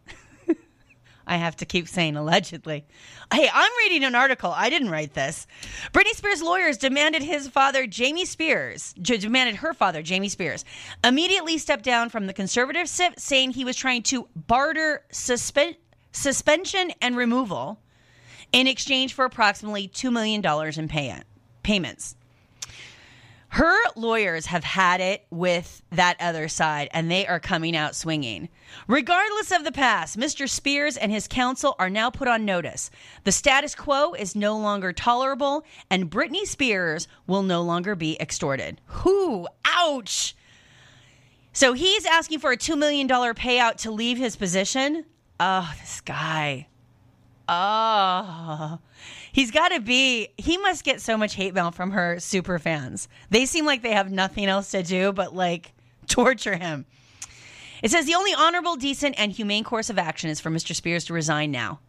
I 1.28 1.38
have 1.38 1.56
to 1.58 1.66
keep 1.66 1.88
saying 1.88 2.18
allegedly. 2.18 2.86
Hey, 3.34 3.50
I'm 3.54 3.72
reading 3.80 4.04
an 4.04 4.16
article. 4.16 4.52
I 4.52 4.70
didn't 4.70 4.90
write 4.90 5.14
this. 5.14 5.48
Britney 5.94 6.12
Spears' 6.12 6.42
lawyers 6.42 6.78
demanded 6.78 7.24
his 7.24 7.48
father, 7.48 7.88
Jamie 7.88 8.26
Spears, 8.26 8.94
demanded 9.02 9.56
her 9.56 9.74
father, 9.74 10.02
Jamie 10.02 10.28
Spears, 10.28 10.66
immediately 11.06 11.58
step 11.58 11.84
down 11.84 12.10
from 12.10 12.28
the 12.28 12.34
conservatorship, 12.34 13.18
saying 13.18 13.52
he 13.52 13.64
was 13.64 13.78
trying 13.78 14.04
to 14.04 14.28
barter 14.36 15.06
suspe- 15.14 15.78
suspension 16.12 16.92
and 17.02 17.16
removal 17.16 17.80
in 18.52 18.68
exchange 18.68 19.14
for 19.14 19.24
approximately 19.24 19.88
$2 19.88 20.12
million 20.12 20.46
in 20.78 20.88
pay- 20.90 21.22
payments. 21.64 22.18
Her 23.50 23.78
lawyers 23.96 24.48
have 24.48 24.64
had 24.64 25.02
it 25.02 25.26
with 25.30 25.82
that 25.92 26.18
other 26.20 26.48
side, 26.48 26.90
and 26.92 27.10
they 27.10 27.26
are 27.26 27.40
coming 27.40 27.76
out 27.76 27.96
swinging. 27.96 28.50
Regardless 28.88 29.52
of 29.52 29.64
the 29.64 29.72
past, 29.72 30.18
Mr. 30.18 30.50
Spears 30.50 30.98
and 30.98 31.12
his 31.12 31.28
counsel 31.28 31.76
are 31.80 31.90
now 31.90 32.10
put 32.10 32.28
on 32.28 32.46
notice. 32.46 32.92
The 33.24 33.32
status 33.32 33.74
quo 33.74 34.14
is 34.14 34.36
no 34.36 34.58
longer 34.58 34.92
tolerable, 34.94 35.66
and 35.90 36.12
Britney 36.12 36.46
Spears 36.46 37.08
will 37.26 37.44
no 37.44 37.62
longer 37.62 37.96
be 37.96 38.20
extorted. 38.20 38.82
Whoo, 39.04 39.48
ouch. 39.66 40.36
So 41.54 41.74
he's 41.74 42.06
asking 42.06 42.40
for 42.40 42.52
a 42.52 42.58
$2 42.58 42.78
million 42.78 43.08
payout 43.08 43.78
to 43.78 43.92
leave 43.92 44.18
his 44.18 44.36
position. 44.36 45.06
Oh, 45.40 45.74
this 45.80 46.02
guy. 46.02 46.68
Oh, 47.50 48.80
he's 49.32 49.52
got 49.52 49.70
to 49.70 49.80
be. 49.80 50.30
He 50.38 50.58
must 50.58 50.84
get 50.84 51.02
so 51.02 51.18
much 51.18 51.36
hate 51.36 51.54
mail 51.54 51.72
from 51.72 51.92
her 51.92 52.20
super 52.20 52.60
fans. 52.60 53.08
They 53.30 53.46
seem 53.46 53.66
like 53.66 53.82
they 53.82 53.94
have 53.94 54.12
nothing 54.12 54.46
else 54.46 54.72
to 54.72 54.84
do 54.84 55.14
but 55.14 55.36
like 55.36 55.74
torture 56.08 56.56
him. 56.56 56.86
It 57.84 57.92
says 57.92 58.06
the 58.06 58.16
only 58.16 58.34
honorable, 58.34 58.76
decent, 58.76 59.16
and 59.20 59.32
humane 59.32 59.64
course 59.64 59.90
of 59.90 60.00
action 60.00 60.30
is 60.30 60.40
for 60.40 60.50
Mr. 60.50 60.76
Spears 60.76 61.06
to 61.06 61.14
resign 61.14 61.52
now. 61.52 61.80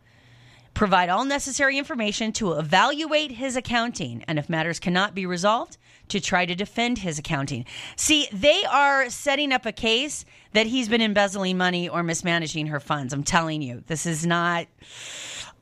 Provide 0.75 1.09
all 1.09 1.25
necessary 1.25 1.77
information 1.77 2.31
to 2.35 2.53
evaluate 2.53 3.33
his 3.33 3.57
accounting, 3.57 4.23
and 4.29 4.39
if 4.39 4.49
matters 4.49 4.79
cannot 4.79 5.15
be 5.15 5.27
resolved, 5.27 5.77
to 6.09 6.21
try 6.21 6.47
to 6.47 6.55
defend 6.55 6.99
his 6.99 7.19
accounting. 7.19 7.65
See, 7.97 8.29
they 8.33 8.65
are 8.65 9.11
setting 9.11 9.53
up 9.53 9.67
a 9.67 9.73
case 9.73 10.25
that 10.53 10.67
he's 10.67 10.89
been 10.89 11.03
embezzling 11.03 11.59
money 11.59 11.89
or 11.89 12.03
mismanaging 12.03 12.69
her 12.69 12.81
funds. 12.81 13.13
I'm 13.13 13.25
telling 13.25 13.63
you, 13.63 13.83
this 13.87 14.07
is 14.07 14.25
not. 14.25 14.67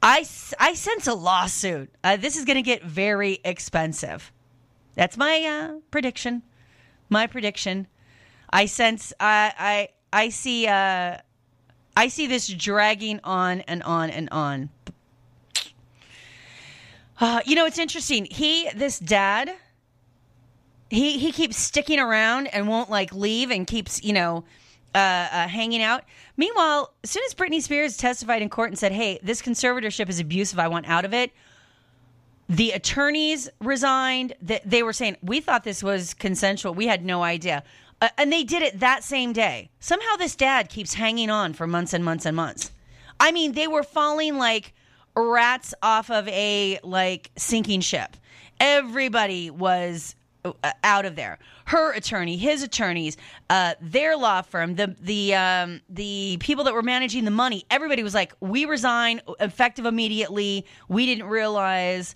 I, 0.09 0.25
I 0.61 0.75
sense 0.75 1.09
a 1.09 1.15
lawsuit. 1.15 1.91
Uh, 2.05 2.17
this 2.17 2.37
is 2.37 2.45
going 2.45 2.55
to 2.55 2.63
get 2.63 2.85
very 2.85 3.41
expensive. 3.45 4.31
That's 4.95 5.17
my 5.17 5.43
uh, 5.43 5.81
prediction. 5.91 6.43
My 7.09 7.27
prediction. 7.27 7.89
I 8.49 8.67
sense. 8.67 9.13
I 9.19 9.53
I 9.59 9.89
I 10.13 10.29
see. 10.29 10.69
Uh, 10.69 11.19
I 11.97 12.07
see 12.07 12.29
this 12.29 12.47
dragging 12.47 13.19
on 13.25 13.63
and 13.63 13.83
on 13.83 14.11
and 14.11 14.29
on. 14.31 14.71
Uh, 17.19 17.41
you 17.45 17.57
know, 17.57 17.67
it's 17.67 17.79
interesting. 17.79 18.27
He, 18.27 18.71
this 18.77 19.01
dad, 19.01 19.51
he 20.89 21.19
he 21.19 21.33
keeps 21.33 21.57
sticking 21.57 21.99
around 21.99 22.47
and 22.47 22.69
won't 22.69 22.91
like 22.91 23.13
leave 23.13 23.51
and 23.51 23.67
keeps 23.67 24.05
you 24.05 24.13
know 24.13 24.45
uh, 24.95 24.99
uh, 24.99 25.49
hanging 25.49 25.83
out. 25.83 26.05
Meanwhile, 26.37 26.93
as 27.05 27.11
soon 27.11 27.23
as 27.27 27.35
Britney 27.35 27.61
Spears 27.61 27.97
testified 27.97 28.43
in 28.43 28.49
court 28.49 28.71
and 28.71 28.79
said, 28.79 28.93
"Hey, 28.93 29.19
this 29.23 29.43
conservatorship 29.43 30.09
is 30.09 30.21
abusive. 30.21 30.59
I 30.59 30.69
want 30.69 30.89
out 30.89 31.05
of 31.05 31.13
it," 31.13 31.33
the 32.49 32.73
attorneys 32.73 33.49
resigned. 33.61 34.35
That 34.43 34.69
they 34.69 34.83
were 34.83 34.93
saying 34.93 35.17
we 35.23 35.41
thought 35.41 35.65
this 35.65 35.83
was 35.83 36.15
consensual. 36.15 36.75
We 36.75 36.87
had 36.87 37.05
no 37.05 37.23
idea, 37.23 37.63
uh, 38.01 38.09
and 38.17 38.33
they 38.33 38.45
did 38.45 38.63
it 38.63 38.81
that 38.81 39.05
same 39.05 39.33
day. 39.33 39.71
Somehow, 39.81 40.17
this 40.17 40.37
dad 40.37 40.69
keeps 40.69 40.95
hanging 40.95 41.31
on 41.31 41.53
for 41.53 41.67
months 41.67 41.93
and 41.93 42.05
months 42.05 42.27
and 42.27 42.37
months. 42.37 42.73
I 43.19 43.33
mean, 43.33 43.53
they 43.53 43.69
were 43.69 43.83
falling 43.83 44.37
like 44.39 44.75
rats 45.15 45.75
off 45.83 46.11
of 46.11 46.29
a 46.29 46.79
like 46.83 47.31
sinking 47.37 47.81
ship. 47.81 48.17
Everybody 48.61 49.51
was 49.51 50.15
uh, 50.45 50.53
out 50.85 51.05
of 51.05 51.17
there. 51.17 51.39
Her 51.67 51.93
attorney, 51.93 52.37
his 52.37 52.63
attorneys, 52.63 53.17
uh, 53.51 53.75
their 53.81 54.17
law 54.17 54.43
firm, 54.43 54.77
the 54.77 54.95
the 55.01 55.35
um, 55.35 55.81
the 55.89 56.37
people 56.41 56.65
that 56.65 56.75
were 56.75 56.83
managing 56.83 57.25
the 57.25 57.31
money. 57.31 57.65
Everybody 57.71 58.03
was 58.03 58.15
like, 58.15 58.33
"We 58.41 58.65
resign, 58.67 59.21
effective 59.41 59.85
immediately." 59.85 60.65
We 60.89 61.07
didn't 61.07 61.27
realize. 61.27 62.15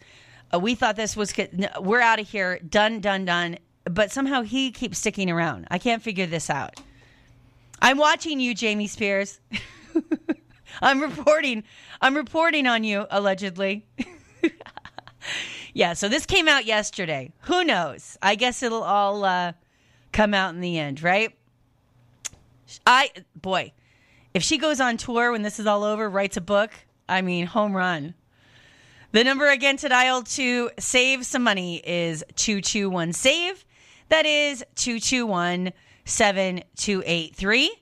Uh, 0.54 0.60
we 0.60 0.74
thought 0.74 0.96
this 0.96 1.16
was. 1.16 1.34
We're 1.80 2.00
out 2.00 2.20
of 2.20 2.28
here. 2.28 2.60
Done. 2.60 3.00
Done. 3.00 3.24
Done. 3.24 3.58
But 3.84 4.12
somehow 4.12 4.42
he 4.42 4.70
keeps 4.70 4.98
sticking 4.98 5.30
around. 5.30 5.66
I 5.70 5.78
can't 5.78 6.02
figure 6.02 6.26
this 6.26 6.48
out. 6.48 6.80
I'm 7.82 7.98
watching 7.98 8.40
you, 8.40 8.54
Jamie 8.54 8.86
Spears. 8.86 9.40
I'm 10.82 11.00
reporting. 11.00 11.64
I'm 12.00 12.16
reporting 12.16 12.66
on 12.66 12.84
you 12.84 13.06
allegedly. 13.10 13.86
yeah, 15.72 15.92
so 15.92 16.08
this 16.08 16.26
came 16.26 16.48
out 16.48 16.64
yesterday. 16.64 17.32
Who 17.42 17.64
knows? 17.64 18.18
I 18.22 18.34
guess 18.34 18.62
it'll 18.62 18.82
all 18.82 19.24
uh, 19.24 19.52
come 20.12 20.34
out 20.34 20.54
in 20.54 20.60
the 20.60 20.78
end, 20.78 21.02
right? 21.02 21.34
I 22.86 23.10
boy, 23.34 23.72
if 24.34 24.42
she 24.42 24.58
goes 24.58 24.80
on 24.80 24.96
tour 24.96 25.32
when 25.32 25.42
this 25.42 25.58
is 25.58 25.66
all 25.66 25.82
over, 25.82 26.08
writes 26.08 26.36
a 26.36 26.40
book, 26.40 26.70
I 27.08 27.22
mean, 27.22 27.46
home 27.46 27.76
run. 27.76 28.14
The 29.12 29.24
number 29.24 29.48
again 29.48 29.76
to 29.78 29.88
dial 29.88 30.22
to 30.22 30.70
save 30.78 31.26
some 31.26 31.42
money 31.42 31.82
is 31.84 32.22
221 32.36 33.12
save. 33.12 33.64
That 34.08 34.24
is 34.24 34.64
221 34.76 35.72
7283. 36.04 37.76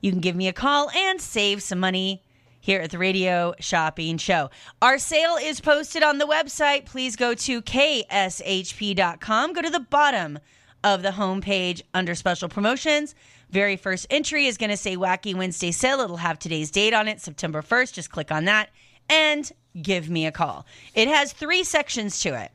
You 0.00 0.10
can 0.10 0.20
give 0.20 0.36
me 0.36 0.48
a 0.48 0.52
call 0.52 0.90
and 0.90 1.20
save 1.20 1.62
some 1.62 1.80
money 1.80 2.22
here 2.68 2.82
at 2.82 2.90
the 2.90 2.98
Radio 2.98 3.54
Shopping 3.60 4.18
Show. 4.18 4.50
Our 4.82 4.98
sale 4.98 5.38
is 5.40 5.58
posted 5.58 6.02
on 6.02 6.18
the 6.18 6.26
website. 6.26 6.84
Please 6.84 7.16
go 7.16 7.32
to 7.32 7.62
kshp.com. 7.62 9.52
Go 9.54 9.62
to 9.62 9.70
the 9.70 9.80
bottom 9.80 10.38
of 10.84 11.00
the 11.00 11.08
homepage 11.08 11.80
under 11.94 12.14
special 12.14 12.50
promotions. 12.50 13.14
Very 13.48 13.76
first 13.76 14.06
entry 14.10 14.44
is 14.44 14.58
going 14.58 14.68
to 14.68 14.76
say 14.76 14.98
Wacky 14.98 15.34
Wednesday 15.34 15.70
sale. 15.70 16.00
It'll 16.00 16.18
have 16.18 16.38
today's 16.38 16.70
date 16.70 16.92
on 16.92 17.08
it, 17.08 17.22
September 17.22 17.62
1st. 17.62 17.94
Just 17.94 18.10
click 18.10 18.30
on 18.30 18.44
that 18.44 18.68
and 19.08 19.50
give 19.80 20.10
me 20.10 20.26
a 20.26 20.30
call. 20.30 20.66
It 20.92 21.08
has 21.08 21.32
three 21.32 21.64
sections 21.64 22.20
to 22.20 22.38
it. 22.38 22.52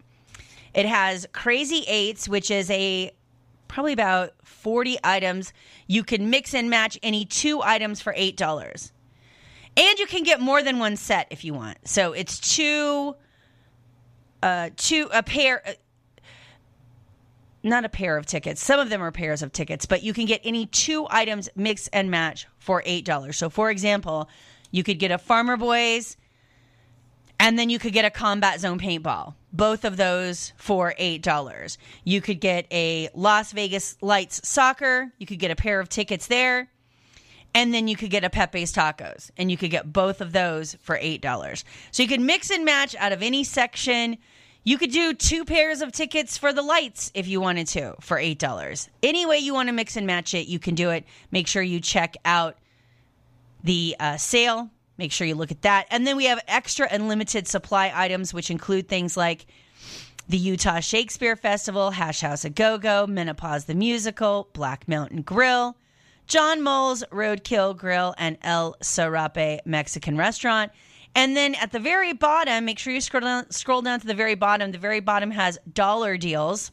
It 0.75 0.85
has 0.85 1.25
Crazy 1.33 1.85
Eights, 1.87 2.29
which 2.29 2.51
is 2.51 2.69
a 2.69 3.09
probably 3.67 3.93
about 3.93 4.33
40 4.43 4.95
items. 5.03 5.53
You 5.87 6.03
can 6.03 6.29
mix 6.29 6.53
and 6.53 6.69
match 6.69 6.99
any 7.01 7.25
two 7.25 7.63
items 7.63 7.99
for 7.99 8.13
$8. 8.13 8.91
And 9.75 9.99
you 9.99 10.05
can 10.05 10.23
get 10.23 10.39
more 10.39 10.61
than 10.61 10.79
one 10.79 10.95
set 10.97 11.27
if 11.31 11.43
you 11.43 11.53
want. 11.53 11.77
So 11.87 12.13
it's 12.13 12.39
two 12.39 13.15
uh 14.41 14.69
two 14.75 15.09
a 15.13 15.23
pair 15.23 15.63
uh, 15.65 15.71
not 17.63 17.85
a 17.85 17.89
pair 17.89 18.17
of 18.17 18.25
tickets. 18.25 18.61
Some 18.61 18.79
of 18.79 18.89
them 18.89 19.01
are 19.01 19.11
pairs 19.11 19.41
of 19.41 19.53
tickets, 19.53 19.85
but 19.85 20.03
you 20.03 20.13
can 20.13 20.25
get 20.25 20.41
any 20.43 20.65
two 20.65 21.07
items 21.09 21.47
mix 21.55 21.87
and 21.87 22.11
match 22.11 22.45
for 22.59 22.83
$8. 22.83 23.33
So 23.33 23.49
for 23.49 23.71
example, 23.71 24.29
you 24.69 24.83
could 24.83 24.99
get 24.99 25.11
a 25.11 25.17
Farmer 25.17 25.55
Boys 25.55 26.17
and 27.39 27.57
then 27.57 27.69
you 27.69 27.79
could 27.79 27.93
get 27.93 28.03
a 28.05 28.09
Combat 28.09 28.59
Zone 28.59 28.79
paintball. 28.79 29.35
Both 29.53 29.85
of 29.85 29.97
those 29.97 30.51
for 30.57 30.93
$8. 30.99 31.77
You 32.03 32.21
could 32.21 32.41
get 32.41 32.67
a 32.71 33.09
Las 33.13 33.53
Vegas 33.53 33.97
Lights 34.01 34.47
soccer, 34.47 35.13
you 35.17 35.25
could 35.25 35.39
get 35.39 35.51
a 35.51 35.55
pair 35.55 35.79
of 35.79 35.87
tickets 35.87 36.27
there 36.27 36.69
and 37.53 37.73
then 37.73 37.87
you 37.87 37.95
could 37.95 38.09
get 38.09 38.23
a 38.23 38.29
Pepe's 38.29 38.71
tacos, 38.71 39.31
and 39.37 39.51
you 39.51 39.57
could 39.57 39.71
get 39.71 39.93
both 39.93 40.21
of 40.21 40.31
those 40.31 40.75
for 40.81 40.97
eight 41.01 41.21
dollars. 41.21 41.63
So 41.91 42.03
you 42.03 42.09
could 42.09 42.21
mix 42.21 42.49
and 42.49 42.65
match 42.65 42.95
out 42.95 43.11
of 43.11 43.21
any 43.21 43.43
section. 43.43 44.17
You 44.63 44.77
could 44.77 44.91
do 44.91 45.13
two 45.13 45.43
pairs 45.43 45.81
of 45.81 45.91
tickets 45.91 46.37
for 46.37 46.53
the 46.53 46.61
lights 46.61 47.11
if 47.13 47.27
you 47.27 47.41
wanted 47.41 47.67
to 47.67 47.95
for 47.99 48.17
eight 48.17 48.39
dollars. 48.39 48.89
Any 49.01 49.25
way 49.25 49.39
you 49.39 49.53
want 49.53 49.67
to 49.69 49.73
mix 49.73 49.97
and 49.97 50.07
match 50.07 50.33
it, 50.33 50.47
you 50.47 50.59
can 50.59 50.75
do 50.75 50.89
it. 50.89 51.05
Make 51.31 51.47
sure 51.47 51.61
you 51.61 51.79
check 51.79 52.15
out 52.23 52.57
the 53.63 53.95
uh, 53.99 54.17
sale. 54.17 54.69
Make 54.97 55.11
sure 55.11 55.25
you 55.25 55.35
look 55.35 55.51
at 55.51 55.63
that, 55.63 55.87
and 55.89 56.05
then 56.05 56.17
we 56.17 56.25
have 56.25 56.39
extra 56.47 56.87
and 56.87 57.07
limited 57.07 57.47
supply 57.47 57.91
items, 57.93 58.31
which 58.33 58.51
include 58.51 58.87
things 58.87 59.17
like 59.17 59.47
the 60.29 60.37
Utah 60.37 60.79
Shakespeare 60.79 61.35
Festival, 61.35 61.91
Hash 61.91 62.21
House 62.21 62.45
a 62.45 62.49
Go 62.49 62.77
Go, 62.77 63.07
Menopause 63.07 63.65
the 63.65 63.73
Musical, 63.75 64.49
Black 64.53 64.87
Mountain 64.87 65.23
Grill. 65.23 65.75
John 66.27 66.61
Mull's 66.61 67.03
Roadkill 67.11 67.77
Grill 67.77 68.15
and 68.17 68.37
El 68.41 68.75
Sarape 68.81 69.59
Mexican 69.65 70.17
Restaurant. 70.17 70.71
And 71.15 71.37
then 71.37 71.55
at 71.55 71.71
the 71.71 71.79
very 71.79 72.13
bottom, 72.13 72.65
make 72.65 72.79
sure 72.79 72.93
you 72.93 73.01
scroll 73.01 73.21
down, 73.21 73.51
scroll 73.51 73.81
down 73.81 73.99
to 73.99 74.07
the 74.07 74.13
very 74.15 74.35
bottom. 74.35 74.71
The 74.71 74.77
very 74.77 74.99
bottom 74.99 75.31
has 75.31 75.59
dollar 75.71 76.17
deals. 76.17 76.71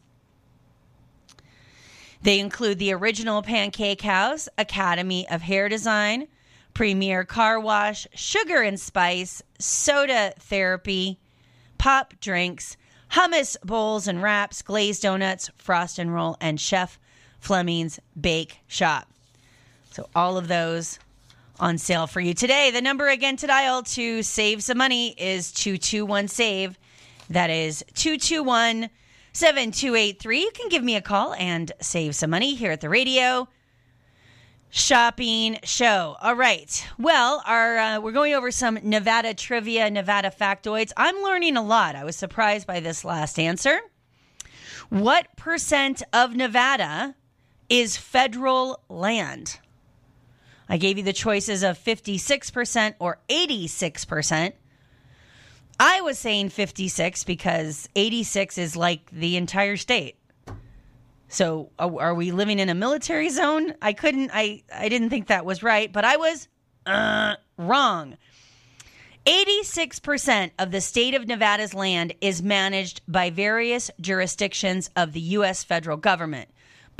They 2.23 2.38
include 2.38 2.78
the 2.78 2.92
original 2.92 3.42
Pancake 3.42 4.02
House, 4.02 4.49
Academy 4.59 5.28
of 5.28 5.42
Hair 5.42 5.71
Design, 5.71 6.28
Premier 6.75 7.25
Car 7.25 7.59
Wash, 7.59 8.07
Sugar 8.14 8.62
and 8.62 8.78
Spice, 8.78 9.42
Soda 9.59 10.35
Therapy, 10.38 11.19
Pop 11.78 12.14
Drinks, 12.21 12.76
Hummus 13.12 13.57
Bowls 13.64 14.07
and 14.07 14.23
Wraps, 14.23 14.62
Glazed 14.62 15.02
Donuts, 15.02 15.50
Frost 15.57 15.99
and 15.99 16.14
Roll, 16.14 16.37
and 16.40 16.61
Chef 16.61 16.99
Fleming's 17.40 17.99
Bake 18.19 18.61
Shop. 18.66 19.09
So 19.90 20.09
all 20.14 20.38
of 20.38 20.49
those 20.49 20.99
on 21.59 21.78
sale 21.78 22.06
for 22.06 22.20
you 22.20 22.35
today. 22.35 22.70
The 22.70 22.80
number 22.80 23.09
again 23.09 23.37
to 23.38 23.47
dial 23.47 23.82
to 23.82 24.23
save 24.23 24.62
some 24.62 24.78
money 24.78 25.14
is 25.18 25.52
221 25.52 26.28
save. 26.28 26.78
That 27.28 27.50
is 27.50 27.85
221 27.94 28.88
7283. 29.32 30.40
You 30.40 30.50
can 30.52 30.68
give 30.68 30.82
me 30.82 30.97
a 30.97 31.00
call 31.00 31.35
and 31.35 31.70
save 31.80 32.16
some 32.16 32.30
money 32.30 32.54
here 32.54 32.73
at 32.73 32.80
the 32.80 32.88
radio 32.88 33.47
shopping 34.70 35.58
show. 35.65 36.17
All 36.21 36.34
right. 36.34 36.86
Well, 36.99 37.43
our 37.47 37.78
uh, 37.78 38.00
we're 38.00 38.12
going 38.12 38.34
over 38.34 38.50
some 38.50 38.78
Nevada 38.82 39.34
trivia, 39.34 39.91
Nevada 39.91 40.30
factoids. 40.30 40.93
I'm 40.97 41.17
learning 41.23 41.56
a 41.56 41.62
lot. 41.62 41.97
I 41.97 42.04
was 42.04 42.17
surprised 42.17 42.67
by 42.67 42.80
this 42.80 43.04
last 43.04 43.38
answer. 43.38 43.80
What 44.88 45.36
percent 45.36 46.02
of 46.12 46.34
Nevada 46.34 47.15
is 47.69 47.97
federal 47.97 48.82
land? 48.88 49.58
I 50.71 50.76
gave 50.76 50.99
you 50.99 51.02
the 51.02 51.13
choices 51.13 51.65
of 51.65 51.76
56% 51.76 52.95
or 53.00 53.19
86%. 53.28 54.52
I 55.80 56.00
was 56.02 56.17
saying 56.17 56.50
56 56.50 57.25
because 57.25 57.89
86 57.97 58.56
is 58.56 58.76
like 58.76 59.11
the 59.11 59.37
entire 59.37 59.76
state. 59.76 60.17
So 61.26 61.71
are 61.78 62.15
we 62.15 62.30
living 62.30 62.61
in 62.61 62.69
a 62.69 62.75
military 62.75 63.30
zone? 63.30 63.75
I 63.83 63.93
couldn't 63.93 64.30
I 64.33 64.63
I 64.73 64.89
didn't 64.89 65.11
think 65.11 65.26
that 65.26 65.45
was 65.45 65.63
right, 65.63 65.93
but 65.93 66.04
I 66.04 66.17
was 66.17 66.49
uh, 66.87 67.35
wrong. 67.56 68.17
86% 69.26 70.50
of 70.59 70.71
the 70.71 70.80
state 70.80 71.15
of 71.15 71.26
Nevada's 71.26 71.75
land 71.75 72.15
is 72.21 72.43
managed 72.43 73.02
by 73.06 73.30
various 73.30 73.91
jurisdictions 74.00 74.89
of 74.97 75.13
the 75.13 75.21
US 75.21 75.65
federal 75.65 75.97
government 75.97 76.49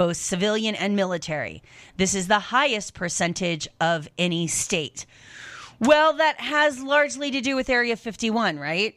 both 0.00 0.16
civilian 0.16 0.74
and 0.74 0.96
military. 0.96 1.62
This 1.98 2.14
is 2.14 2.26
the 2.26 2.38
highest 2.38 2.94
percentage 2.94 3.68
of 3.82 4.08
any 4.16 4.46
state. 4.46 5.04
Well, 5.78 6.14
that 6.14 6.40
has 6.40 6.80
largely 6.80 7.30
to 7.30 7.42
do 7.42 7.54
with 7.54 7.68
Area 7.68 7.96
51, 7.96 8.58
right? 8.58 8.94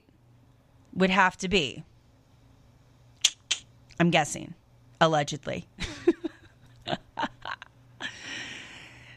Would 0.93 1.09
have 1.09 1.35
to 1.39 1.49
be. 1.49 1.83
I'm 3.99 4.11
guessing, 4.11 4.53
allegedly. 5.01 5.67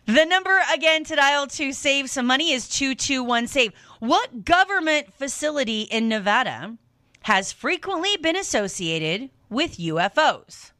the 0.06 0.24
number 0.24 0.60
again 0.74 1.04
to 1.04 1.14
dial 1.14 1.46
to 1.46 1.72
save 1.72 2.10
some 2.10 2.26
money 2.26 2.50
is 2.50 2.68
221 2.68 3.46
SAVE. 3.46 3.72
What 4.00 4.44
government 4.44 5.14
facility 5.14 5.82
in 5.82 6.08
Nevada 6.08 6.78
has 7.22 7.52
frequently 7.52 8.16
been 8.16 8.34
associated 8.34 9.30
with 9.48 9.76
UFOs? 9.78 10.72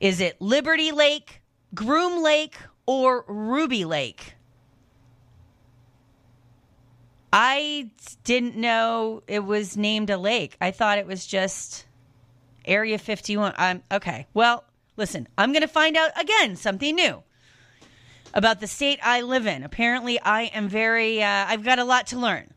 Is 0.00 0.20
it 0.20 0.40
Liberty 0.40 0.92
Lake, 0.92 1.42
Groom 1.74 2.22
Lake, 2.22 2.56
or 2.86 3.24
Ruby 3.26 3.84
Lake? 3.84 4.34
I 7.32 7.90
didn't 8.24 8.56
know 8.56 9.22
it 9.26 9.44
was 9.44 9.76
named 9.76 10.10
a 10.10 10.16
lake. 10.16 10.56
I 10.60 10.70
thought 10.70 10.98
it 10.98 11.06
was 11.06 11.26
just 11.26 11.86
Area 12.64 12.98
51. 12.98 13.54
I'm 13.56 13.82
okay. 13.92 14.26
Well, 14.32 14.64
listen, 14.96 15.28
I'm 15.36 15.52
going 15.52 15.62
to 15.62 15.68
find 15.68 15.96
out 15.96 16.10
again 16.18 16.56
something 16.56 16.94
new 16.94 17.22
about 18.32 18.60
the 18.60 18.66
state 18.66 18.98
I 19.02 19.22
live 19.22 19.46
in. 19.46 19.62
Apparently, 19.62 20.20
I 20.20 20.44
am 20.44 20.68
very, 20.68 21.22
uh, 21.22 21.46
I've 21.48 21.64
got 21.64 21.78
a 21.78 21.84
lot 21.84 22.08
to 22.08 22.18
learn. 22.18 22.52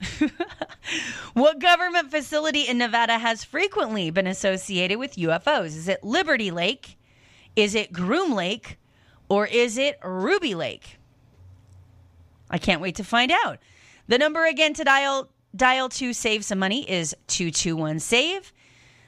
what 1.34 1.58
government 1.58 2.10
facility 2.10 2.62
in 2.62 2.78
Nevada 2.78 3.18
has 3.18 3.44
frequently 3.44 4.10
been 4.10 4.26
associated 4.26 4.98
with 4.98 5.16
UFOs? 5.16 5.66
Is 5.66 5.88
it 5.88 6.02
Liberty 6.02 6.50
Lake? 6.50 6.98
Is 7.56 7.74
it 7.74 7.92
Groom 7.92 8.34
Lake? 8.34 8.78
Or 9.28 9.46
is 9.46 9.78
it 9.78 9.98
Ruby 10.02 10.54
Lake? 10.54 10.98
I 12.50 12.58
can't 12.58 12.80
wait 12.80 12.96
to 12.96 13.04
find 13.04 13.30
out. 13.30 13.58
The 14.08 14.18
number 14.18 14.44
again 14.44 14.74
to 14.74 14.84
dial 14.84 15.30
dial 15.54 15.88
to 15.88 16.12
save 16.12 16.44
some 16.44 16.58
money 16.58 16.88
is 16.88 17.14
221 17.28 18.00
save. 18.00 18.52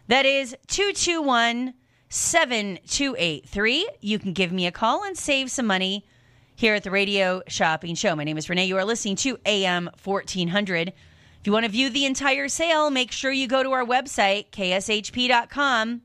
That 0.09 0.27
is 0.27 0.57
221 0.69 1.75
7283. 2.09 3.89
You 4.01 4.19
can 4.19 4.33
give 4.33 4.53
me 4.53 4.67
a 4.67 4.73
call 4.73 5.03
and 5.05 5.17
save 5.17 5.51
some 5.51 5.67
money 5.67 6.05
here 6.63 6.77
at 6.77 6.85
the 6.85 6.93
Radio 6.93 7.43
Shopping 7.49 7.97
Show. 7.97 8.15
My 8.15 8.23
name 8.23 8.39
is 8.39 8.49
Renee. 8.49 8.67
You 8.67 8.77
are 8.77 8.85
listening 8.85 9.17
to 9.17 9.37
AM 9.47 9.91
1400. 10.05 10.91
If 10.91 10.95
you 11.43 11.53
want 11.53 11.67
to 11.67 11.73
view 11.73 11.91
the 11.91 12.05
entire 12.05 12.49
sale, 12.49 12.89
make 12.89 13.11
sure 13.11 13.33
you 13.33 13.49
go 13.49 13.65
to 13.65 13.73
our 13.73 13.85
website, 13.85 14.51
kshp.com. 14.51 16.03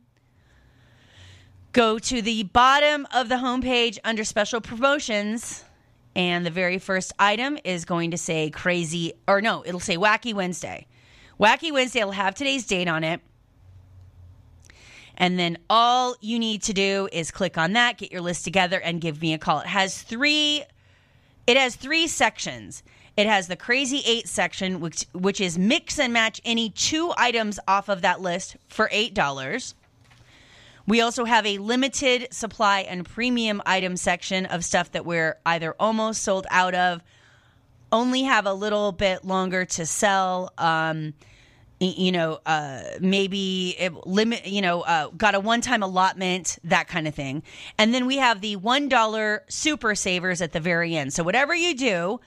Go 1.73 1.99
to 1.99 2.21
the 2.23 2.41
bottom 2.41 3.05
of 3.13 3.29
the 3.29 3.35
homepage 3.35 3.99
under 4.03 4.23
special 4.23 4.59
promotions, 4.59 5.63
and 6.15 6.43
the 6.43 6.49
very 6.49 6.79
first 6.79 7.13
item 7.19 7.59
is 7.63 7.85
going 7.85 8.09
to 8.09 8.17
say 8.17 8.49
crazy, 8.49 9.13
or 9.27 9.41
no, 9.41 9.63
it'll 9.63 9.79
say 9.79 9.95
Wacky 9.95 10.33
Wednesday. 10.33 10.87
Wacky 11.39 11.71
Wednesday 11.71 12.03
will 12.03 12.13
have 12.13 12.33
today's 12.33 12.65
date 12.65 12.87
on 12.87 13.03
it. 13.03 13.21
And 15.17 15.39
then 15.39 15.58
all 15.69 16.15
you 16.21 16.38
need 16.38 16.62
to 16.63 16.73
do 16.73 17.10
is 17.12 17.32
click 17.32 17.58
on 17.58 17.73
that, 17.73 17.97
get 17.97 18.12
your 18.12 18.21
list 18.21 18.43
together, 18.43 18.80
and 18.80 19.01
give 19.01 19.21
me 19.21 19.34
a 19.34 19.38
call. 19.39 19.62
It 19.62 19.67
has 19.67 20.01
three. 20.01 20.63
It 21.47 21.58
has 21.58 21.75
three 21.75 22.08
sections. 22.08 22.84
It 23.15 23.25
has 23.25 23.47
the 23.47 23.56
Crazy 23.56 24.03
Eight 24.06 24.27
section, 24.27 24.80
which 24.80 25.06
which 25.13 25.41
is 25.41 25.58
mix 25.58 25.97
and 25.97 26.13
match 26.13 26.39
any 26.45 26.69
two 26.69 27.12
items 27.17 27.60
off 27.67 27.89
of 27.89 28.03
that 28.03 28.21
list 28.21 28.58
for 28.67 28.89
eight 28.91 29.15
dollars. 29.15 29.73
We 30.86 31.01
also 31.01 31.25
have 31.25 31.45
a 31.45 31.58
limited 31.58 32.32
supply 32.32 32.82
and 32.82 33.03
premium 33.03 33.62
item 33.65 33.97
section 33.97 34.45
of 34.45 34.63
stuff 34.63 34.91
that 34.91 35.06
we're 35.06 35.38
either 35.45 35.75
almost 35.80 36.23
sold 36.23 36.47
out 36.49 36.75
of, 36.75 37.01
only 37.91 38.23
have 38.23 38.45
a 38.45 38.53
little 38.53 38.91
bit 38.91 39.25
longer 39.25 39.65
to 39.65 39.86
sell. 39.86 40.53
Um, 40.58 41.13
you 41.79 42.11
know, 42.11 42.39
uh, 42.45 42.81
maybe 42.99 43.75
it 43.77 43.93
limit, 44.07 44.47
you 44.47 44.61
know, 44.61 44.81
uh, 44.81 45.09
got 45.09 45.35
a 45.35 45.39
one 45.39 45.61
time 45.61 45.83
allotment, 45.83 46.57
that 46.63 46.87
kind 46.87 47.07
of 47.07 47.13
thing. 47.13 47.43
And 47.77 47.93
then 47.93 48.07
we 48.07 48.17
have 48.17 48.41
the 48.41 48.55
$1 48.55 49.39
super 49.47 49.95
savers 49.95 50.41
at 50.41 50.53
the 50.53 50.59
very 50.59 50.95
end. 50.95 51.13
So, 51.13 51.23
whatever 51.23 51.53
you 51.53 51.75
do, 51.75 52.19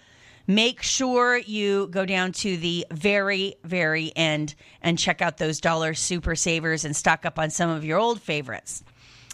make 0.47 0.83
sure 0.83 1.37
you 1.37 1.89
go 1.89 2.07
down 2.07 2.33
to 2.33 2.57
the 2.57 2.87
very, 2.93 3.57
very 3.65 4.13
end 4.15 4.55
and 4.83 4.99
check 4.99 5.21
out 5.21 5.39
those 5.39 5.61
dollar 5.61 5.95
super 5.95 6.37
savers 6.37 6.85
and 6.85 6.95
stock 6.95 7.27
up 7.27 7.39
on 7.39 7.51
some 7.51 7.71
of 7.71 7.85
your 7.85 7.99
old 7.99 8.21
favorites. 8.21 8.85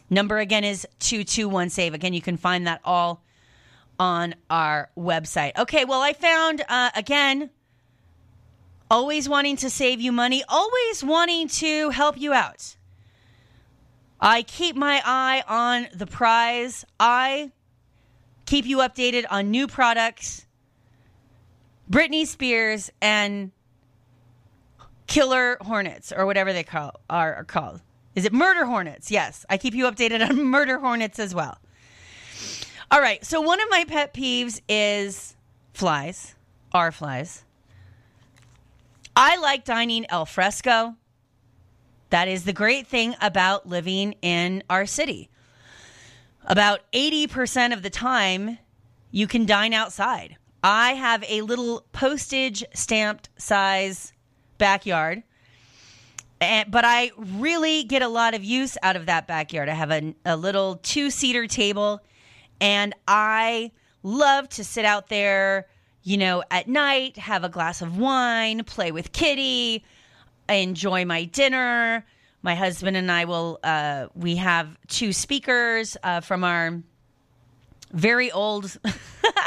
Number 0.08 0.38
again 0.38 0.64
is 0.64 0.86
221 1.00 1.70
save. 1.70 1.92
Again, 1.94 2.12
you 2.12 2.22
can 2.22 2.36
find 2.36 2.66
that 2.66 2.80
all 2.84 3.22
on 3.98 4.34
our 4.50 4.90
website. 4.96 5.56
Okay, 5.58 5.84
well, 5.84 6.00
I 6.00 6.12
found 6.12 6.62
uh, 6.68 6.90
again, 6.94 7.50
always 8.90 9.28
wanting 9.28 9.56
to 9.56 9.70
save 9.70 10.00
you 10.00 10.12
money, 10.12 10.44
always 10.48 11.02
wanting 11.02 11.48
to 11.48 11.90
help 11.90 12.18
you 12.18 12.32
out. 12.32 12.76
I 14.20 14.42
keep 14.42 14.76
my 14.76 15.02
eye 15.04 15.42
on 15.46 15.88
the 15.94 16.06
prize. 16.06 16.84
I 16.98 17.52
keep 18.46 18.64
you 18.64 18.78
updated 18.78 19.26
on 19.30 19.50
new 19.50 19.66
products. 19.66 20.46
Britney 21.90 22.26
Spears 22.26 22.90
and 23.00 23.52
Killer 25.06 25.58
Hornets, 25.60 26.12
or 26.16 26.26
whatever 26.26 26.52
they 26.52 26.64
call 26.64 27.00
are, 27.08 27.34
are 27.36 27.44
called. 27.44 27.80
Is 28.14 28.24
it 28.24 28.32
Murder 28.32 28.64
Hornets? 28.64 29.10
Yes, 29.10 29.44
I 29.48 29.58
keep 29.58 29.74
you 29.74 29.84
updated 29.84 30.26
on 30.28 30.42
Murder 30.50 30.78
Hornets 30.78 31.18
as 31.18 31.34
well. 31.34 31.58
All 32.90 33.00
right, 33.00 33.24
so 33.24 33.40
one 33.40 33.60
of 33.60 33.68
my 33.70 33.84
pet 33.84 34.14
peeves 34.14 34.60
is 34.68 35.36
flies, 35.74 36.34
are 36.72 36.90
flies. 36.90 37.45
I 39.18 39.36
like 39.36 39.64
dining 39.64 40.04
al 40.10 40.26
fresco. 40.26 40.94
That 42.10 42.28
is 42.28 42.44
the 42.44 42.52
great 42.52 42.86
thing 42.86 43.16
about 43.22 43.66
living 43.66 44.14
in 44.20 44.62
our 44.68 44.84
city. 44.84 45.30
About 46.44 46.80
80% 46.92 47.72
of 47.72 47.82
the 47.82 47.88
time, 47.88 48.58
you 49.10 49.26
can 49.26 49.46
dine 49.46 49.72
outside. 49.72 50.36
I 50.62 50.92
have 50.92 51.24
a 51.28 51.40
little 51.40 51.86
postage 51.92 52.62
stamped 52.74 53.30
size 53.38 54.12
backyard, 54.58 55.22
and, 56.40 56.70
but 56.70 56.84
I 56.84 57.10
really 57.16 57.84
get 57.84 58.02
a 58.02 58.08
lot 58.08 58.34
of 58.34 58.44
use 58.44 58.76
out 58.82 58.96
of 58.96 59.06
that 59.06 59.26
backyard. 59.26 59.70
I 59.70 59.74
have 59.74 59.90
a, 59.90 60.14
a 60.26 60.36
little 60.36 60.76
two 60.76 61.10
seater 61.10 61.46
table, 61.46 62.02
and 62.60 62.94
I 63.08 63.72
love 64.02 64.50
to 64.50 64.64
sit 64.64 64.84
out 64.84 65.08
there, 65.08 65.68
you 66.06 66.16
know, 66.16 66.44
at 66.52 66.68
night, 66.68 67.16
have 67.16 67.42
a 67.42 67.48
glass 67.48 67.82
of 67.82 67.98
wine, 67.98 68.62
play 68.62 68.92
with 68.92 69.10
Kitty, 69.10 69.84
enjoy 70.48 71.04
my 71.04 71.24
dinner. 71.24 72.06
My 72.42 72.54
husband 72.54 72.96
and 72.96 73.10
I 73.10 73.24
will, 73.24 73.58
uh, 73.64 74.06
we 74.14 74.36
have 74.36 74.68
two 74.86 75.12
speakers 75.12 75.96
uh, 76.04 76.20
from 76.20 76.44
our 76.44 76.80
very 77.92 78.30
old 78.30 78.78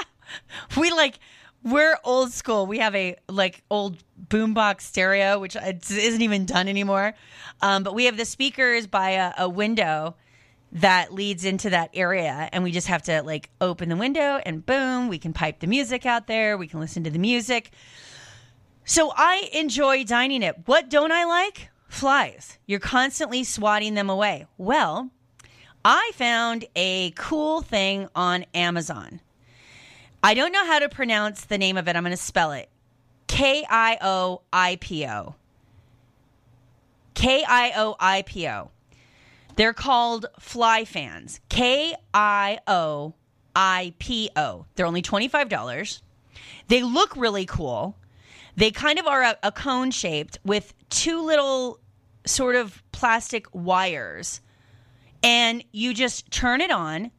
we 0.78 0.92
like 0.92 1.20
we're 1.64 1.98
old 2.04 2.34
school. 2.34 2.68
We 2.68 2.80
have 2.80 2.94
a 2.94 3.16
like 3.30 3.64
old 3.70 4.04
boombox 4.28 4.82
stereo, 4.82 5.40
which 5.40 5.56
isn't 5.56 6.22
even 6.22 6.46
done 6.46 6.68
anymore. 6.68 7.14
Um, 7.62 7.84
but 7.84 7.94
we 7.94 8.04
have 8.04 8.18
the 8.18 8.26
speakers 8.26 8.86
by 8.86 9.12
a, 9.12 9.32
a, 9.38 9.48
window 9.48 10.16
that 10.72 11.14
leads 11.14 11.46
into 11.46 11.70
that 11.72 11.90
area, 11.94 12.48
and 12.52 12.64
we 12.64 12.72
just 12.72 12.88
have 12.88 13.02
to 13.04 13.24
like 13.24 13.50
open 13.60 13.90
the 13.90 13.96
window, 13.96 14.40
and 14.46 14.66
boom, 14.66 15.08
we 15.08 15.18
can 15.18 15.34
pipe 15.34 15.60
the 15.60 15.68
music 15.68 16.06
out 16.06 16.28
there. 16.28 16.58
We 16.58 16.68
can 16.68 16.80
listen 16.80 17.04
to 17.06 17.10
the 17.10 17.20
music. 17.20 17.72
So 18.86 19.12
I 19.16 19.50
enjoy 19.54 20.04
dining 20.04 20.44
it. 20.44 20.56
What 20.66 20.90
don't 20.90 21.12
I 21.12 21.26
like? 21.26 21.70
Flies. 21.88 22.58
You're 22.66 22.80
constantly 22.80 23.44
swatting 23.44 23.96
them 23.96 24.10
away. 24.10 24.46
Well, 24.58 25.10
I 25.84 26.12
found 26.16 26.66
a 26.76 27.12
cool 27.12 27.62
thing 27.62 28.10
on 28.16 28.46
Amazon. 28.54 29.22
I 30.22 30.34
don't 30.34 30.52
know 30.52 30.66
how 30.66 30.80
to 30.80 30.90
pronounce 30.90 31.46
the 31.46 31.58
name 31.58 31.78
of 31.78 31.88
it. 31.88 31.96
I'm 31.96 32.04
going 32.04 32.12
to 32.12 32.18
spell 32.18 32.52
it 32.52 32.70
K 33.28 33.66
I 33.70 33.98
They're 39.60 39.74
called 39.74 40.26
fly 40.40 40.86
fans. 40.86 41.42
K 41.50 41.94
I 42.14 42.60
O 42.66 43.14
I 43.54 43.94
P 44.00 44.30
O. 44.38 44.66
They're 44.76 44.86
only 44.86 45.02
$25. 45.02 46.02
They 46.70 46.82
look 46.82 47.14
really 47.18 47.46
cool. 47.46 47.98
They 48.56 48.72
kind 48.72 49.00
of 49.00 49.06
are 49.06 49.22
a, 49.22 49.38
a 49.44 49.52
cone 49.52 49.92
shaped 49.92 50.40
with 50.46 50.74
two 50.88 51.22
little 51.22 51.82
sort 52.26 52.56
of 52.56 52.82
plastic 52.94 53.54
wires. 53.54 54.40
And 55.24 55.62
you 55.74 55.94
just 55.94 56.32
turn 56.32 56.62
it 56.62 56.72
on, 56.72 57.12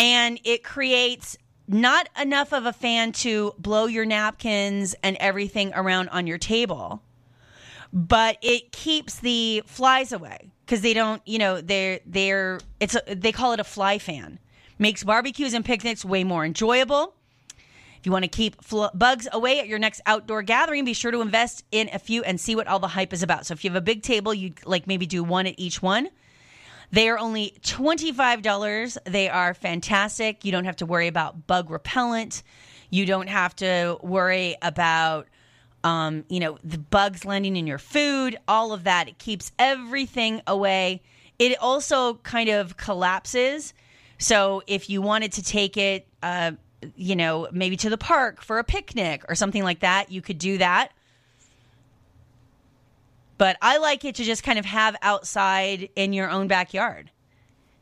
and 0.00 0.40
it 0.42 0.64
creates 0.64 1.36
not 1.68 2.08
enough 2.20 2.52
of 2.52 2.66
a 2.66 2.72
fan 2.72 3.12
to 3.12 3.54
blow 3.56 3.86
your 3.86 4.04
napkins 4.04 4.96
and 5.04 5.16
everything 5.20 5.72
around 5.76 6.08
on 6.08 6.26
your 6.26 6.38
table, 6.38 7.04
but 7.92 8.36
it 8.42 8.72
keeps 8.72 9.20
the 9.20 9.62
flies 9.64 10.10
away 10.10 10.50
because 10.68 10.82
they 10.82 10.92
don't, 10.92 11.22
you 11.24 11.38
know, 11.38 11.62
they're 11.62 11.98
they're 12.04 12.60
it's 12.78 12.94
a, 12.94 13.14
they 13.14 13.32
call 13.32 13.52
it 13.52 13.60
a 13.60 13.64
fly 13.64 13.98
fan. 13.98 14.38
Makes 14.78 15.02
barbecues 15.02 15.54
and 15.54 15.64
picnics 15.64 16.04
way 16.04 16.24
more 16.24 16.44
enjoyable. 16.44 17.14
If 17.98 18.04
you 18.04 18.12
want 18.12 18.24
to 18.24 18.28
keep 18.28 18.62
fl- 18.62 18.86
bugs 18.94 19.26
away 19.32 19.58
at 19.60 19.66
your 19.66 19.78
next 19.78 20.02
outdoor 20.06 20.42
gathering, 20.42 20.84
be 20.84 20.92
sure 20.92 21.10
to 21.10 21.22
invest 21.22 21.64
in 21.72 21.88
a 21.92 21.98
few 21.98 22.22
and 22.22 22.38
see 22.38 22.54
what 22.54 22.68
all 22.68 22.78
the 22.78 22.88
hype 22.88 23.14
is 23.14 23.22
about. 23.22 23.46
So 23.46 23.54
if 23.54 23.64
you 23.64 23.70
have 23.70 23.76
a 23.76 23.80
big 23.80 24.02
table, 24.02 24.34
you 24.34 24.52
like 24.66 24.86
maybe 24.86 25.06
do 25.06 25.24
one 25.24 25.46
at 25.46 25.54
each 25.56 25.82
one. 25.82 26.10
They 26.92 27.08
are 27.08 27.18
only 27.18 27.54
$25. 27.62 28.98
They 29.04 29.28
are 29.28 29.54
fantastic. 29.54 30.44
You 30.44 30.52
don't 30.52 30.64
have 30.64 30.76
to 30.76 30.86
worry 30.86 31.08
about 31.08 31.46
bug 31.46 31.70
repellent. 31.70 32.42
You 32.90 33.04
don't 33.04 33.28
have 33.28 33.56
to 33.56 33.98
worry 34.02 34.56
about 34.62 35.28
um, 35.84 36.24
you 36.28 36.40
know, 36.40 36.58
the 36.64 36.78
bugs 36.78 37.24
landing 37.24 37.56
in 37.56 37.66
your 37.66 37.78
food, 37.78 38.36
all 38.46 38.72
of 38.72 38.84
that. 38.84 39.08
It 39.08 39.18
keeps 39.18 39.52
everything 39.58 40.42
away. 40.46 41.02
It 41.38 41.58
also 41.60 42.14
kind 42.14 42.48
of 42.48 42.76
collapses. 42.76 43.74
So 44.18 44.62
if 44.66 44.90
you 44.90 45.00
wanted 45.00 45.32
to 45.32 45.42
take 45.42 45.76
it, 45.76 46.06
uh, 46.22 46.52
you 46.96 47.16
know, 47.16 47.48
maybe 47.52 47.76
to 47.78 47.90
the 47.90 47.98
park 47.98 48.42
for 48.42 48.58
a 48.58 48.64
picnic 48.64 49.24
or 49.28 49.34
something 49.34 49.62
like 49.62 49.80
that, 49.80 50.10
you 50.10 50.20
could 50.20 50.38
do 50.38 50.58
that 50.58 50.92
but 53.38 53.56
I 53.62 53.78
like 53.78 54.04
it 54.04 54.16
to 54.16 54.24
just 54.24 54.42
kind 54.42 54.58
of 54.58 54.64
have 54.66 54.96
outside 55.00 55.88
in 55.96 56.12
your 56.12 56.28
own 56.28 56.48
backyard. 56.48 57.10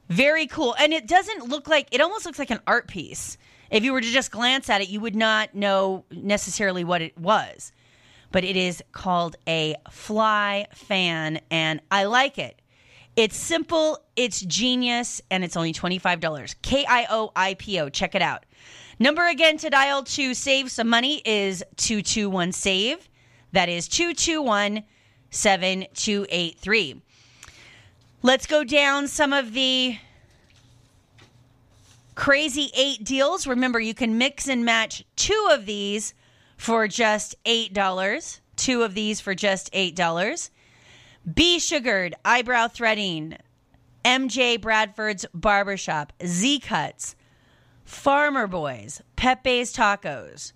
Very 0.09 0.47
cool. 0.47 0.77
And 0.79 0.93
it 0.93 1.09
doesn't 1.09 1.49
look 1.49 1.67
like 1.67 1.89
it 1.91 2.01
almost 2.01 2.27
looks 2.27 2.39
like 2.39 2.51
an 2.51 2.61
art 2.67 2.87
piece. 2.87 3.39
If 3.71 3.83
you 3.83 3.93
were 3.93 4.01
to 4.01 4.07
just 4.07 4.31
glance 4.31 4.71
at 4.71 4.83
it, 4.83 4.89
you 4.89 5.01
would 5.01 5.17
not 5.17 5.55
know 5.55 6.05
necessarily 6.11 6.85
what 6.85 7.03
it 7.03 7.19
was. 7.19 7.73
But 8.37 8.44
it 8.44 8.55
is 8.55 8.83
called 8.92 9.37
a 9.49 9.77
fly 9.90 10.66
fan, 10.75 11.40
and 11.51 11.81
I 11.90 12.05
like 12.05 12.37
it. 12.37 12.61
It's 13.16 13.35
simple, 13.35 13.99
it's 14.14 14.42
genius, 14.42 15.22
and 15.31 15.42
it's 15.42 15.57
only 15.57 15.72
$25. 15.72 16.55
K 16.61 16.85
I 16.87 17.07
O 17.09 17.33
I 17.35 17.55
P 17.55 17.81
O. 17.81 17.88
Check 17.88 18.14
it 18.14 18.20
out. 18.20 18.44
Number 18.99 19.27
again 19.27 19.57
to 19.57 19.70
dial 19.70 20.03
to 20.03 20.35
save 20.35 20.70
some 20.70 20.87
money 20.87 21.22
is 21.25 21.64
221 21.77 22.53
SAVE. 22.53 23.09
That 23.53 23.70
is 23.70 23.88
221 23.88 24.83
7283. 25.31 27.01
Let's 28.20 28.46
go 28.46 28.64
down 28.64 29.09
some 29.09 29.33
of 29.33 29.55
the 29.55 29.96
crazy 32.14 32.70
eight 32.77 33.03
deals. 33.03 33.46
Remember, 33.46 33.81
you 33.81 33.94
can 33.94 34.18
mix 34.18 34.46
and 34.46 34.62
match 34.62 35.07
two 35.16 35.49
of 35.51 35.64
these 35.64 36.12
for 36.57 36.88
just 36.88 37.35
$8. 37.45 38.40
Two 38.57 38.83
of 38.83 38.95
these 38.95 39.21
for 39.21 39.35
just 39.35 39.73
$8. 39.73 40.51
B 41.35 41.59
Sugared 41.59 42.14
Eyebrow 42.25 42.69
Threading, 42.69 43.37
MJ 44.05 44.61
Bradford's 44.61 45.27
Barbershop, 45.35 46.12
Z 46.25 46.61
Cuts, 46.61 47.16
Farmer 47.85 48.47
Boys, 48.47 49.03
Pepe's 49.16 49.75
Tacos, 49.75 50.53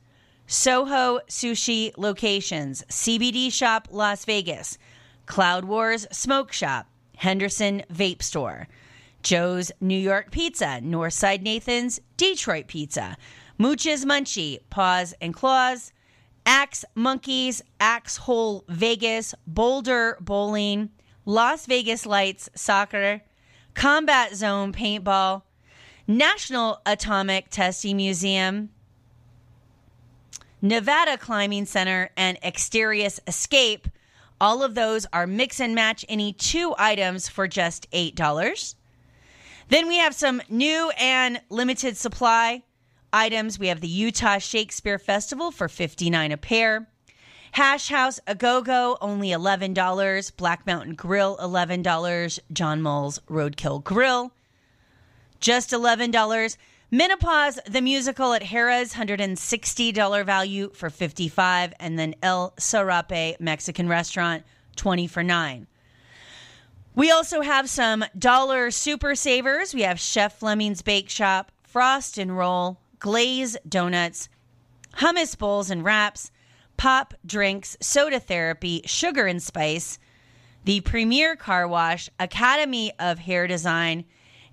Soho 0.46 1.20
Sushi 1.28 1.92
Locations, 1.96 2.84
CBD 2.88 3.52
Shop 3.52 3.88
Las 3.90 4.24
Vegas, 4.24 4.78
Cloud 5.26 5.64
Wars 5.64 6.06
Smoke 6.12 6.52
Shop, 6.52 6.86
Henderson 7.16 7.82
Vape 7.92 8.22
Store, 8.22 8.68
Joe's 9.22 9.72
New 9.80 9.98
York 9.98 10.30
Pizza, 10.30 10.80
Northside 10.82 11.42
Nathan's 11.42 12.00
Detroit 12.16 12.68
Pizza, 12.68 13.16
Mooch's 13.60 14.06
Munchie, 14.06 14.60
Paws 14.70 15.12
and 15.20 15.34
Claws, 15.34 15.92
Axe 16.46 16.82
Monkeys, 16.94 17.60
Axe 17.78 18.16
Hole 18.16 18.64
Vegas, 18.68 19.34
Boulder 19.46 20.16
Bowling, 20.18 20.88
Las 21.26 21.66
Vegas 21.66 22.06
Lights 22.06 22.48
Soccer, 22.54 23.20
Combat 23.74 24.34
Zone 24.34 24.72
Paintball, 24.72 25.42
National 26.06 26.80
Atomic 26.86 27.50
Testing 27.50 27.98
Museum, 27.98 28.70
Nevada 30.62 31.18
Climbing 31.18 31.66
Center, 31.66 32.08
and 32.16 32.40
Exterius 32.40 33.20
Escape. 33.26 33.88
All 34.40 34.62
of 34.62 34.74
those 34.74 35.04
are 35.12 35.26
mix 35.26 35.60
and 35.60 35.74
match 35.74 36.02
any 36.08 36.32
two 36.32 36.74
items 36.78 37.28
for 37.28 37.46
just 37.46 37.90
$8. 37.90 38.74
Then 39.68 39.86
we 39.86 39.98
have 39.98 40.14
some 40.14 40.40
new 40.48 40.90
and 40.98 41.42
limited 41.50 41.98
supply 41.98 42.62
items. 43.12 43.58
We 43.58 43.68
have 43.68 43.80
the 43.80 43.88
Utah 43.88 44.38
Shakespeare 44.38 44.98
Festival 44.98 45.50
for 45.50 45.68
59 45.68 46.32
a 46.32 46.36
pair. 46.36 46.88
Hash 47.52 47.88
House 47.88 48.20
A 48.26 48.34
Go 48.34 48.62
Go, 48.62 48.96
only 49.00 49.30
$11. 49.30 50.36
Black 50.36 50.66
Mountain 50.66 50.94
Grill, 50.94 51.36
$11. 51.38 52.38
John 52.52 52.80
Mull's 52.80 53.18
Roadkill 53.28 53.82
Grill, 53.82 54.32
just 55.40 55.70
$11. 55.70 56.56
Menopause, 56.92 57.60
the 57.68 57.80
musical 57.80 58.32
at 58.32 58.42
Harrah's, 58.42 58.94
$160 58.94 60.24
value 60.24 60.70
for 60.74 60.90
55 60.90 61.72
And 61.78 61.98
then 61.98 62.14
El 62.20 62.52
Sarape 62.58 63.38
Mexican 63.38 63.88
restaurant, 63.88 64.44
20 64.74 65.06
for 65.06 65.22
9 65.22 65.66
We 66.96 67.10
also 67.12 67.42
have 67.42 67.70
some 67.70 68.04
dollar 68.18 68.72
super 68.72 69.14
savers. 69.14 69.72
We 69.72 69.82
have 69.82 70.00
Chef 70.00 70.38
Fleming's 70.38 70.82
Bake 70.82 71.08
Shop, 71.08 71.52
Frost 71.62 72.18
and 72.18 72.36
Roll, 72.36 72.80
Glaze 73.00 73.56
Donuts, 73.66 74.28
Hummus 74.98 75.36
Bowls 75.36 75.70
and 75.70 75.82
Wraps, 75.82 76.30
pop 76.76 77.14
drinks, 77.24 77.76
soda 77.80 78.20
therapy, 78.20 78.82
sugar 78.84 79.26
and 79.26 79.42
spice, 79.42 79.98
the 80.64 80.80
Premier 80.82 81.34
Car 81.34 81.66
Wash, 81.66 82.10
Academy 82.18 82.92
of 82.98 83.18
Hair 83.18 83.46
Design, 83.46 84.04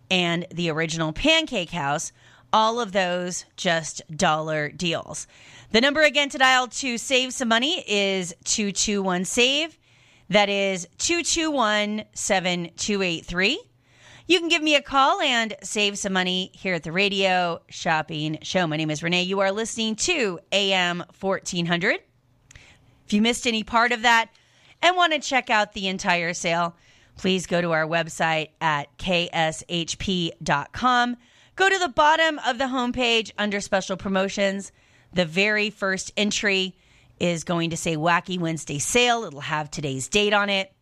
and 0.10 0.48
the 0.50 0.70
original 0.70 1.12
Pancake 1.12 1.72
House. 1.72 2.14
All 2.54 2.80
of 2.80 2.94
those 2.94 3.44
just 3.58 4.02
dollar 4.16 4.70
deals. 4.70 5.28
The 5.72 5.82
number 5.82 6.02
again 6.02 6.30
to 6.30 6.38
dial 6.38 6.68
to 6.68 6.98
save 6.98 7.34
some 7.34 7.50
money 7.50 7.84
is 7.86 8.34
221 8.46 9.26
SAVE. 9.26 9.78
That 10.30 10.48
is 10.48 10.88
221 10.98 12.06
7283. 12.14 13.60
You 14.30 14.40
can 14.42 14.50
give 14.50 14.62
me 14.62 14.76
a 14.76 14.82
call 14.82 15.22
and 15.22 15.56
save 15.64 15.98
some 15.98 16.12
money 16.12 16.52
here 16.54 16.74
at 16.74 16.84
the 16.84 16.92
radio 16.92 17.62
shopping 17.70 18.40
show. 18.42 18.68
My 18.68 18.76
name 18.76 18.92
is 18.92 19.02
Renee. 19.02 19.24
You 19.24 19.40
are 19.40 19.54
listening 19.54 19.96
to 19.96 20.42
AM 20.52 21.06
1400. 21.18 22.02
If 23.06 23.14
you 23.14 23.22
missed 23.22 23.48
any 23.48 23.64
part 23.64 23.94
of 23.94 24.02
that 24.02 24.30
and 24.82 24.98
want 24.98 25.14
to 25.14 25.20
check 25.20 25.50
out 25.50 25.72
the 25.72 25.88
entire 25.88 26.34
sale, 26.34 26.76
please 27.16 27.48
go 27.48 27.62
to 27.62 27.72
our 27.72 27.88
website 27.88 28.50
at 28.60 28.98
kshp.com. 28.98 29.48
Go 31.56 31.70
to 31.70 31.80
the 31.80 31.88
bottom 31.88 32.42
of 32.46 32.58
the 32.58 32.66
homepage 32.66 33.32
under 33.38 33.62
special 33.62 33.96
promotions. 33.96 34.74
The 35.14 35.24
very 35.24 35.70
first 35.70 36.12
entry 36.18 36.76
is 37.18 37.46
going 37.46 37.70
to 37.70 37.78
say 37.78 37.96
Wacky 37.96 38.38
Wednesday 38.38 38.80
sale. 38.80 39.24
It'll 39.24 39.40
have 39.40 39.72
today's 39.72 40.10
date 40.10 40.34
on 40.34 40.50
it. 40.50 40.74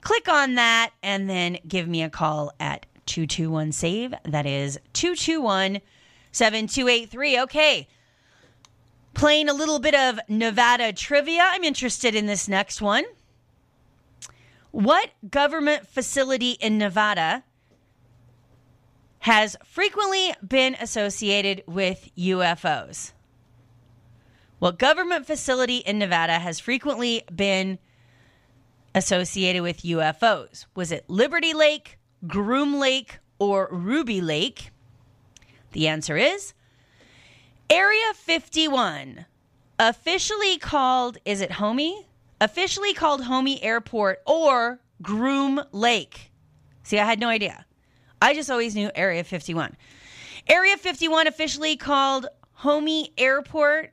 Click 0.00 0.28
on 0.28 0.54
that 0.54 0.92
and 1.02 1.28
then 1.28 1.58
give 1.66 1.88
me 1.88 2.02
a 2.02 2.10
call 2.10 2.52
at 2.60 2.86
221 3.06 3.72
SAVE. 3.72 4.14
That 4.24 4.46
is 4.46 4.78
221 4.92 5.80
7283. 6.32 7.40
Okay 7.40 7.88
playing 9.18 9.48
a 9.48 9.52
little 9.52 9.80
bit 9.80 9.96
of 9.96 10.20
Nevada 10.28 10.92
trivia. 10.92 11.42
I'm 11.44 11.64
interested 11.64 12.14
in 12.14 12.26
this 12.26 12.46
next 12.46 12.80
one. 12.80 13.04
What 14.70 15.10
government 15.28 15.88
facility 15.88 16.52
in 16.52 16.78
Nevada 16.78 17.42
has 19.20 19.56
frequently 19.64 20.34
been 20.46 20.76
associated 20.80 21.64
with 21.66 22.10
UFOs? 22.16 23.10
What 24.60 24.78
government 24.78 25.26
facility 25.26 25.78
in 25.78 25.98
Nevada 25.98 26.38
has 26.38 26.60
frequently 26.60 27.24
been 27.34 27.80
associated 28.94 29.62
with 29.62 29.82
UFOs? 29.82 30.66
Was 30.74 30.92
it 30.92 31.08
Liberty 31.08 31.54
Lake, 31.54 31.98
Groom 32.26 32.78
Lake, 32.78 33.18
or 33.38 33.68
Ruby 33.70 34.20
Lake? 34.20 34.70
The 35.72 35.88
answer 35.88 36.16
is 36.16 36.54
Area 37.70 38.14
51, 38.14 39.26
officially 39.78 40.58
called, 40.58 41.18
is 41.24 41.40
it 41.40 41.52
Homey? 41.52 42.06
Officially 42.40 42.94
called 42.94 43.24
Homey 43.24 43.62
Airport 43.62 44.22
or 44.26 44.80
Groom 45.02 45.60
Lake. 45.72 46.30
See, 46.82 46.98
I 46.98 47.04
had 47.04 47.20
no 47.20 47.28
idea. 47.28 47.66
I 48.22 48.34
just 48.34 48.50
always 48.50 48.74
knew 48.74 48.90
Area 48.94 49.22
51. 49.22 49.76
Area 50.48 50.76
51, 50.76 51.26
officially 51.26 51.76
called 51.76 52.26
Homey 52.54 53.12
Airport 53.18 53.92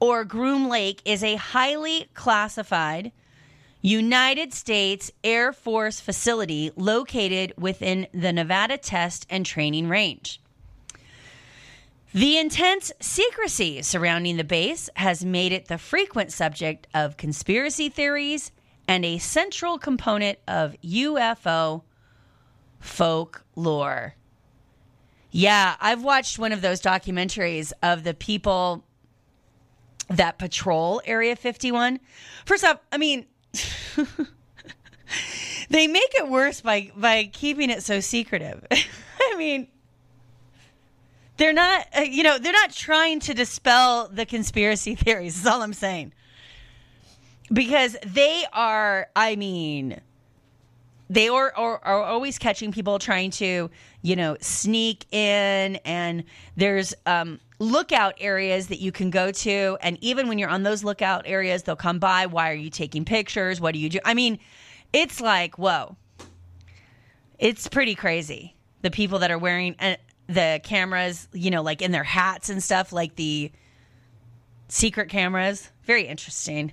or 0.00 0.24
Groom 0.24 0.68
Lake, 0.68 1.02
is 1.04 1.22
a 1.22 1.36
highly 1.36 2.08
classified 2.14 3.12
United 3.82 4.52
States 4.52 5.10
Air 5.24 5.52
Force 5.52 6.00
facility 6.00 6.70
located 6.76 7.54
within 7.56 8.06
the 8.12 8.32
Nevada 8.32 8.76
Test 8.76 9.26
and 9.30 9.46
Training 9.46 9.88
Range. 9.88 10.40
The 12.12 12.38
intense 12.38 12.92
secrecy 13.00 13.82
surrounding 13.82 14.36
the 14.36 14.44
base 14.44 14.90
has 14.96 15.24
made 15.24 15.52
it 15.52 15.68
the 15.68 15.78
frequent 15.78 16.32
subject 16.32 16.88
of 16.92 17.16
conspiracy 17.16 17.88
theories 17.88 18.50
and 18.88 19.04
a 19.04 19.18
central 19.18 19.78
component 19.78 20.38
of 20.48 20.76
UFO 20.82 21.82
folklore. 22.80 24.16
Yeah, 25.30 25.76
I've 25.80 26.02
watched 26.02 26.38
one 26.38 26.50
of 26.50 26.60
those 26.60 26.82
documentaries 26.82 27.72
of 27.82 28.02
the 28.02 28.14
people 28.14 28.84
that 30.08 30.38
patrol 30.38 31.00
Area 31.04 31.36
51. 31.36 32.00
First 32.44 32.64
off, 32.64 32.80
I 32.90 32.98
mean, 32.98 33.26
they 35.70 35.86
make 35.86 36.14
it 36.14 36.28
worse 36.28 36.60
by 36.60 36.90
by 36.96 37.24
keeping 37.32 37.70
it 37.70 37.82
so 37.82 38.00
secretive. 38.00 38.66
I 38.70 39.34
mean, 39.36 39.68
they're 41.40 41.52
not, 41.54 41.86
uh, 41.96 42.00
you 42.02 42.22
know, 42.22 42.38
they're 42.38 42.52
not 42.52 42.70
trying 42.70 43.20
to 43.20 43.34
dispel 43.34 44.08
the 44.08 44.26
conspiracy 44.26 44.94
theories. 44.96 45.38
Is 45.38 45.46
all 45.46 45.62
I'm 45.62 45.72
saying. 45.72 46.12
Because 47.52 47.96
they 48.06 48.44
are, 48.52 49.08
I 49.16 49.34
mean, 49.34 50.00
they 51.08 51.28
are, 51.28 51.52
are, 51.56 51.80
are 51.82 52.04
always 52.04 52.38
catching 52.38 52.70
people 52.70 53.00
trying 53.00 53.32
to, 53.32 53.70
you 54.02 54.16
know, 54.16 54.36
sneak 54.40 55.12
in, 55.12 55.76
and 55.84 56.24
there's 56.56 56.94
um, 57.06 57.40
lookout 57.60 58.14
areas 58.18 58.66
that 58.68 58.80
you 58.80 58.90
can 58.90 59.10
go 59.10 59.30
to, 59.30 59.78
and 59.80 59.96
even 60.00 60.26
when 60.26 60.38
you're 60.38 60.48
on 60.48 60.64
those 60.64 60.82
lookout 60.82 61.22
areas, 61.26 61.62
they'll 61.62 61.76
come 61.76 62.00
by. 62.00 62.26
Why 62.26 62.50
are 62.50 62.54
you 62.54 62.70
taking 62.70 63.04
pictures? 63.04 63.60
What 63.60 63.74
do 63.74 63.78
you 63.78 63.88
do? 63.88 64.00
I 64.04 64.14
mean, 64.14 64.40
it's 64.92 65.20
like 65.20 65.58
whoa, 65.58 65.96
it's 67.38 67.68
pretty 67.68 67.94
crazy. 67.94 68.56
The 68.82 68.90
people 68.90 69.20
that 69.20 69.30
are 69.30 69.38
wearing, 69.38 69.76
uh, 69.78 69.96
the 70.26 70.60
cameras, 70.64 71.28
you 71.32 71.50
know, 71.50 71.62
like 71.62 71.82
in 71.82 71.92
their 71.92 72.04
hats 72.04 72.48
and 72.48 72.62
stuff, 72.62 72.92
like 72.92 73.14
the 73.16 73.52
secret 74.68 75.08
cameras. 75.08 75.70
Very 75.84 76.06
interesting. 76.06 76.72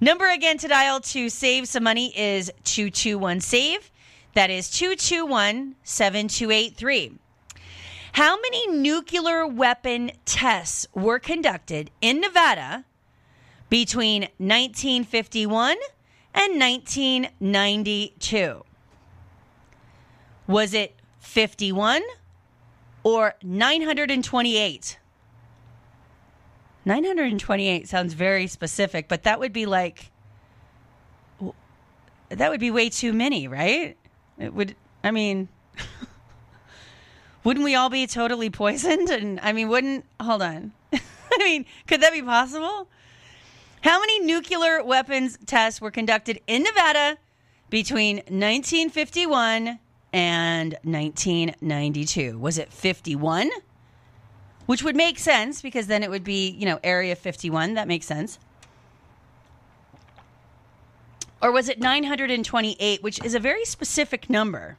Number 0.00 0.28
again 0.28 0.58
to 0.58 0.68
dial 0.68 1.00
to 1.00 1.28
save 1.28 1.66
some 1.66 1.82
money 1.82 2.16
is 2.16 2.52
221 2.64 3.40
SAVE. 3.40 3.90
That 4.34 4.50
is 4.50 4.70
221 4.70 5.74
7283. 5.82 7.18
How 8.18 8.36
many 8.36 8.66
nuclear 8.66 9.46
weapon 9.46 10.10
tests 10.24 10.88
were 10.92 11.20
conducted 11.20 11.92
in 12.00 12.20
Nevada 12.20 12.84
between 13.70 14.22
1951 14.38 15.76
and 16.34 16.60
1992? 16.60 18.64
Was 20.48 20.74
it 20.74 20.96
51? 21.20 22.02
or 23.04 23.34
928. 23.42 24.98
928 26.84 27.88
sounds 27.88 28.14
very 28.14 28.46
specific, 28.46 29.08
but 29.08 29.22
that 29.22 29.38
would 29.38 29.52
be 29.52 29.66
like 29.66 30.10
that 32.30 32.50
would 32.50 32.60
be 32.60 32.70
way 32.70 32.90
too 32.90 33.12
many, 33.12 33.48
right? 33.48 33.96
It 34.38 34.52
would 34.52 34.74
I 35.04 35.10
mean 35.10 35.48
wouldn't 37.44 37.64
we 37.64 37.74
all 37.74 37.90
be 37.90 38.06
totally 38.06 38.50
poisoned 38.50 39.10
and 39.10 39.40
I 39.40 39.52
mean 39.52 39.68
wouldn't 39.68 40.04
hold 40.20 40.42
on. 40.42 40.72
I 40.92 41.38
mean, 41.38 41.66
could 41.86 42.00
that 42.00 42.12
be 42.12 42.22
possible? 42.22 42.88
How 43.82 44.00
many 44.00 44.20
nuclear 44.20 44.82
weapons 44.82 45.38
tests 45.46 45.80
were 45.80 45.90
conducted 45.90 46.40
in 46.46 46.62
Nevada 46.62 47.18
between 47.70 48.16
1951 48.16 49.78
and 50.12 50.72
1992. 50.82 52.38
Was 52.38 52.58
it 52.58 52.72
51? 52.72 53.50
Which 54.66 54.82
would 54.82 54.96
make 54.96 55.18
sense 55.18 55.62
because 55.62 55.86
then 55.86 56.02
it 56.02 56.10
would 56.10 56.24
be, 56.24 56.50
you 56.50 56.66
know, 56.66 56.78
Area 56.82 57.16
51. 57.16 57.74
That 57.74 57.88
makes 57.88 58.06
sense. 58.06 58.38
Or 61.40 61.52
was 61.52 61.68
it 61.68 61.78
928, 61.78 63.02
which 63.02 63.24
is 63.24 63.34
a 63.34 63.40
very 63.40 63.64
specific 63.64 64.28
number? 64.28 64.76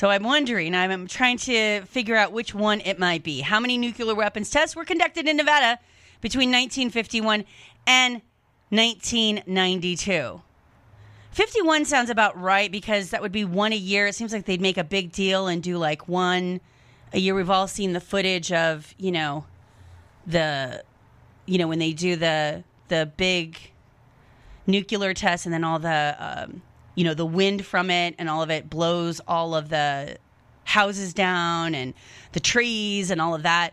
So 0.00 0.08
I'm 0.08 0.22
wondering, 0.22 0.74
I'm 0.74 1.06
trying 1.06 1.36
to 1.40 1.82
figure 1.82 2.16
out 2.16 2.32
which 2.32 2.54
one 2.54 2.80
it 2.80 2.98
might 2.98 3.22
be. 3.22 3.42
How 3.42 3.60
many 3.60 3.76
nuclear 3.76 4.14
weapons 4.14 4.48
tests 4.48 4.74
were 4.74 4.86
conducted 4.86 5.28
in 5.28 5.36
Nevada 5.36 5.78
between 6.22 6.48
1951 6.48 7.44
and 7.86 8.22
1992? 8.70 10.40
51 11.32 11.84
sounds 11.84 12.08
about 12.08 12.40
right 12.40 12.72
because 12.72 13.10
that 13.10 13.20
would 13.20 13.30
be 13.30 13.44
one 13.44 13.74
a 13.74 13.76
year. 13.76 14.06
It 14.06 14.14
seems 14.14 14.32
like 14.32 14.46
they'd 14.46 14.62
make 14.62 14.78
a 14.78 14.84
big 14.84 15.12
deal 15.12 15.48
and 15.48 15.62
do 15.62 15.76
like 15.76 16.08
one 16.08 16.62
a 17.12 17.18
year. 17.18 17.34
We've 17.34 17.50
all 17.50 17.68
seen 17.68 17.92
the 17.92 18.00
footage 18.00 18.50
of, 18.50 18.94
you 18.96 19.12
know, 19.12 19.44
the 20.26 20.82
you 21.44 21.58
know, 21.58 21.68
when 21.68 21.78
they 21.78 21.92
do 21.92 22.16
the 22.16 22.64
the 22.88 23.12
big 23.18 23.58
nuclear 24.66 25.12
tests 25.12 25.44
and 25.44 25.52
then 25.52 25.62
all 25.62 25.78
the 25.78 26.16
um, 26.18 26.62
you 27.00 27.04
know 27.04 27.14
the 27.14 27.24
wind 27.24 27.64
from 27.64 27.90
it 27.90 28.14
and 28.18 28.28
all 28.28 28.42
of 28.42 28.50
it 28.50 28.68
blows 28.68 29.22
all 29.26 29.54
of 29.54 29.70
the 29.70 30.18
houses 30.64 31.14
down 31.14 31.74
and 31.74 31.94
the 32.32 32.40
trees 32.40 33.10
and 33.10 33.22
all 33.22 33.34
of 33.34 33.44
that 33.44 33.72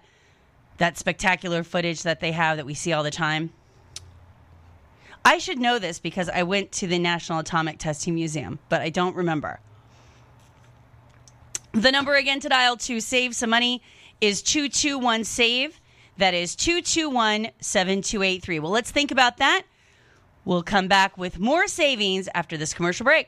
that 0.78 0.98
spectacular 0.98 1.62
footage 1.62 2.04
that 2.04 2.22
they 2.22 2.32
have 2.32 2.56
that 2.56 2.66
we 2.66 2.74
see 2.74 2.94
all 2.94 3.04
the 3.04 3.12
time. 3.12 3.52
I 5.26 5.40
should 5.40 5.60
know 5.60 5.78
this 5.78 6.00
because 6.00 6.30
i 6.30 6.44
went 6.44 6.72
to 6.74 6.88
the 6.88 6.98
national 6.98 7.40
atomic 7.40 7.80
testing 7.80 8.16
museum 8.16 8.60
but 8.70 8.80
i 8.80 8.90
don't 8.90 9.14
remember. 9.14 9.60
The 11.74 11.92
number 11.92 12.16
again 12.16 12.40
to 12.40 12.48
dial 12.48 12.78
to 12.78 13.02
save 13.02 13.36
some 13.36 13.50
money 13.50 13.82
is 14.22 14.42
221 14.42 15.26
save. 15.26 15.82
That 16.16 16.34
is 16.34 16.56
221 16.56 17.50
7283 17.60 18.60
well 18.60 18.72
let's 18.72 18.90
think 18.90 19.12
about 19.12 19.36
that 19.36 19.64
We'll 20.48 20.64
come 20.64 20.88
back 20.88 21.18
with 21.18 21.40
more 21.40 21.68
savings 21.68 22.30
after 22.34 22.56
this 22.56 22.74
commercial 22.74 23.04
break. 23.04 23.28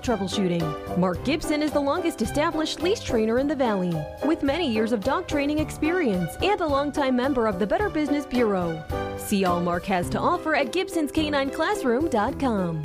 troubleshooting. 0.00 0.98
Mark 0.98 1.22
Gibson 1.24 1.62
is 1.62 1.72
the 1.72 1.80
longest 1.80 2.20
established 2.22 2.82
leash 2.82 3.00
trainer 3.00 3.38
in 3.38 3.48
the 3.48 3.54
Valley, 3.54 3.94
with 4.24 4.42
many 4.42 4.70
years 4.70 4.92
of 4.92 5.04
dog 5.04 5.28
training 5.28 5.58
experience 5.58 6.36
and 6.42 6.60
a 6.60 6.66
longtime 6.66 7.16
member 7.16 7.46
of 7.46 7.58
the 7.58 7.66
Better 7.66 7.88
Business 7.88 8.26
Bureau. 8.26 8.84
See 9.16 9.44
all 9.44 9.60
Mark 9.60 9.84
has 9.86 10.08
to 10.10 10.18
offer 10.18 10.54
at 10.54 10.72
Gibson'sCanineClassroom.com. 10.72 12.82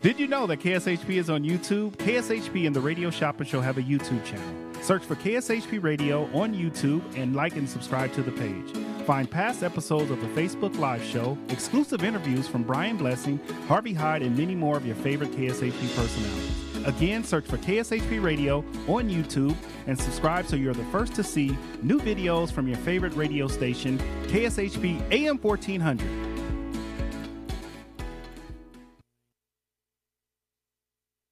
Did 0.00 0.20
you 0.20 0.28
know 0.28 0.46
that 0.46 0.60
KSHP 0.60 1.16
is 1.16 1.28
on 1.28 1.42
YouTube? 1.42 1.96
KSHP 1.96 2.66
and 2.66 2.76
the 2.76 2.80
Radio 2.80 3.10
Shopper 3.10 3.44
Show 3.44 3.60
have 3.60 3.78
a 3.78 3.82
YouTube 3.82 4.24
channel. 4.24 4.67
Search 4.82 5.04
for 5.04 5.16
KSHP 5.16 5.82
Radio 5.82 6.24
on 6.34 6.54
YouTube 6.54 7.02
and 7.16 7.34
like 7.34 7.56
and 7.56 7.68
subscribe 7.68 8.12
to 8.14 8.22
the 8.22 8.32
page. 8.32 8.76
Find 9.06 9.30
past 9.30 9.62
episodes 9.62 10.10
of 10.10 10.20
the 10.20 10.26
Facebook 10.28 10.78
Live 10.78 11.02
show, 11.02 11.36
exclusive 11.48 12.04
interviews 12.04 12.46
from 12.46 12.62
Brian 12.62 12.96
Blessing, 12.96 13.40
Harvey 13.66 13.94
Hyde, 13.94 14.22
and 14.22 14.36
many 14.36 14.54
more 14.54 14.76
of 14.76 14.86
your 14.86 14.96
favorite 14.96 15.30
KSHP 15.32 15.96
personalities. 15.96 16.68
Again, 16.86 17.24
search 17.24 17.44
for 17.44 17.58
KSHP 17.58 18.22
Radio 18.22 18.58
on 18.86 19.08
YouTube 19.08 19.56
and 19.86 19.98
subscribe 19.98 20.46
so 20.46 20.56
you're 20.56 20.74
the 20.74 20.84
first 20.84 21.14
to 21.14 21.24
see 21.24 21.56
new 21.82 21.98
videos 21.98 22.50
from 22.50 22.68
your 22.68 22.78
favorite 22.78 23.14
radio 23.14 23.48
station, 23.48 23.98
KSHP 24.28 25.00
AM 25.10 25.38
1400. 25.38 26.27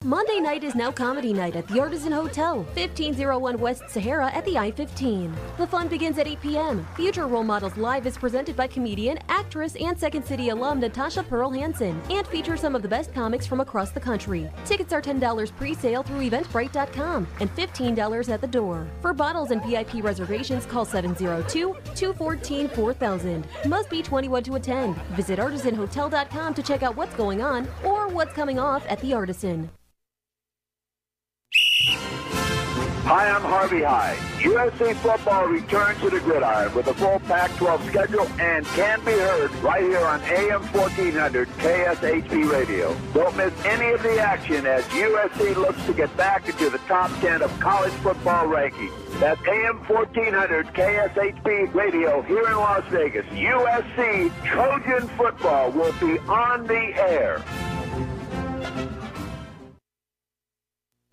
Monday 0.07 0.38
night 0.38 0.62
is 0.62 0.77
now 0.77 0.92
comedy 0.92 1.33
night 1.33 1.57
at 1.57 1.66
the 1.66 1.81
Artisan 1.81 2.12
Hotel, 2.12 2.59
1501 2.75 3.59
West 3.59 3.90
Sahara 3.90 4.31
at 4.33 4.45
the 4.45 4.57
I 4.57 4.71
15. 4.71 5.35
The 5.59 5.66
fun 5.66 5.88
begins 5.88 6.16
at 6.19 6.29
8 6.29 6.40
p.m. 6.40 6.87
Future 6.95 7.27
Role 7.27 7.42
Models 7.42 7.77
Live 7.77 8.07
is 8.07 8.16
presented 8.16 8.55
by 8.55 8.69
comedian, 8.69 9.19
actress, 9.29 9.75
and 9.75 9.99
Second 9.99 10.25
City 10.25 10.51
alum 10.51 10.79
Natasha 10.79 11.25
Pearl 11.25 11.51
Hansen 11.51 12.01
and 12.09 12.25
features 12.29 12.61
some 12.61 12.77
of 12.77 12.83
the 12.83 12.88
best 12.88 13.12
comics 13.12 13.49
from 13.49 13.59
across 13.59 13.90
the 13.90 13.99
country. 13.99 14.49
Tickets 14.64 14.92
are 14.92 15.03
$10 15.03 15.57
pre 15.57 15.75
sale 15.75 16.05
through 16.05 16.31
Eventbrite.com 16.31 17.27
and 17.40 17.53
$15 17.57 18.29
at 18.33 18.40
the 18.40 18.47
door. 18.47 18.87
For 19.03 19.12
bottles 19.12 19.51
and 19.51 19.61
VIP 19.64 20.05
reservations, 20.05 20.66
call 20.66 20.85
702 20.85 21.75
214 21.97 22.69
4000. 22.69 23.45
Must 23.66 23.90
be 23.90 24.05
21 24.05 24.45
to 24.45 24.55
attend. 24.55 24.95
Visit 25.16 25.40
artisanhotel.com 25.40 26.55
to 26.55 26.62
check 26.62 26.85
out 26.85 26.95
what's 26.95 27.16
going 27.16 27.42
on 27.42 27.66
or 27.85 28.07
what's 28.07 28.35
coming 28.35 28.61
off 28.61 28.87
at 28.87 29.01
the 29.01 29.12
Artisan. 29.12 29.69
Hi, 31.78 33.28
I'm 33.28 33.42
Harvey 33.42 33.82
Hyde. 33.82 34.16
USC 34.40 34.96
football 34.96 35.46
returns 35.46 36.00
to 36.00 36.08
the 36.08 36.20
gridiron 36.20 36.74
with 36.74 36.86
a 36.86 36.94
full 36.94 37.20
Pac-12 37.20 37.86
schedule 37.88 38.26
and 38.40 38.64
can 38.66 39.04
be 39.04 39.12
heard 39.12 39.52
right 39.56 39.82
here 39.82 40.04
on 40.04 40.22
AM 40.22 40.62
1400 40.72 41.48
KSHP 41.48 42.50
Radio. 42.50 42.96
Don't 43.12 43.36
miss 43.36 43.52
any 43.64 43.92
of 43.92 44.02
the 44.02 44.18
action 44.18 44.66
as 44.66 44.84
USC 44.84 45.54
looks 45.56 45.84
to 45.84 45.92
get 45.92 46.16
back 46.16 46.48
into 46.48 46.70
the 46.70 46.78
top 46.78 47.10
10 47.20 47.42
of 47.42 47.60
college 47.60 47.92
football 47.94 48.46
rankings. 48.46 49.20
That's 49.20 49.40
AM 49.46 49.76
1400 49.84 50.68
KSHP 50.68 51.74
Radio 51.74 52.22
here 52.22 52.46
in 52.48 52.56
Las 52.56 52.84
Vegas. 52.88 53.26
USC 53.26 54.32
Trojan 54.44 55.08
football 55.16 55.70
will 55.72 55.92
be 56.00 56.18
on 56.20 56.66
the 56.66 56.94
air. 56.96 57.44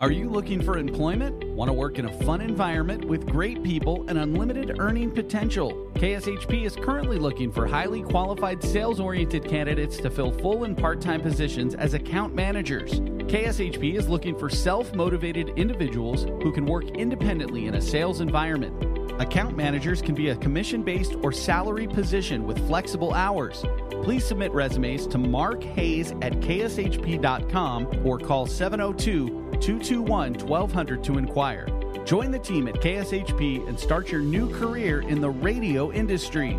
Are 0.04 0.12
you 0.12 0.28
looking 0.28 0.60
for 0.60 0.76
employment? 0.76 1.42
Want 1.54 1.70
to 1.70 1.72
work 1.72 1.98
in 1.98 2.04
a 2.04 2.12
fun 2.24 2.42
environment 2.42 3.06
with 3.06 3.26
great 3.26 3.62
people 3.62 4.04
and 4.06 4.18
unlimited 4.18 4.76
earning 4.78 5.10
potential? 5.10 5.90
KSHP 5.94 6.66
is 6.66 6.76
currently 6.76 7.16
looking 7.18 7.50
for 7.50 7.66
highly 7.66 8.02
qualified 8.02 8.62
sales 8.62 9.00
oriented 9.00 9.48
candidates 9.48 9.96
to 9.96 10.10
fill 10.10 10.30
full 10.30 10.64
and 10.64 10.76
part 10.76 11.00
time 11.00 11.22
positions 11.22 11.74
as 11.74 11.94
account 11.94 12.34
managers. 12.34 13.00
KSHP 13.30 13.94
is 13.94 14.06
looking 14.06 14.38
for 14.38 14.50
self 14.50 14.94
motivated 14.94 15.48
individuals 15.56 16.24
who 16.42 16.52
can 16.52 16.66
work 16.66 16.84
independently 16.90 17.66
in 17.66 17.76
a 17.76 17.80
sales 17.80 18.20
environment. 18.20 18.94
Account 19.22 19.56
managers 19.56 20.02
can 20.02 20.14
be 20.14 20.28
a 20.28 20.36
commission 20.36 20.82
based 20.82 21.14
or 21.22 21.32
salary 21.32 21.86
position 21.86 22.44
with 22.44 22.58
flexible 22.66 23.14
hours. 23.14 23.64
Please 24.02 24.26
submit 24.26 24.52
resumes 24.52 25.06
to 25.06 25.16
Mark 25.16 25.62
Hayes 25.62 26.10
at 26.20 26.34
kshp.com 26.40 28.02
or 28.04 28.18
call 28.18 28.46
702 28.46 29.43
221 29.64 30.34
1200 30.46 31.02
to 31.04 31.16
inquire. 31.16 31.66
Join 32.04 32.30
the 32.30 32.38
team 32.38 32.68
at 32.68 32.74
KSHP 32.74 33.66
and 33.66 33.80
start 33.80 34.12
your 34.12 34.20
new 34.20 34.54
career 34.58 35.00
in 35.00 35.22
the 35.22 35.30
radio 35.30 35.90
industry. 35.90 36.58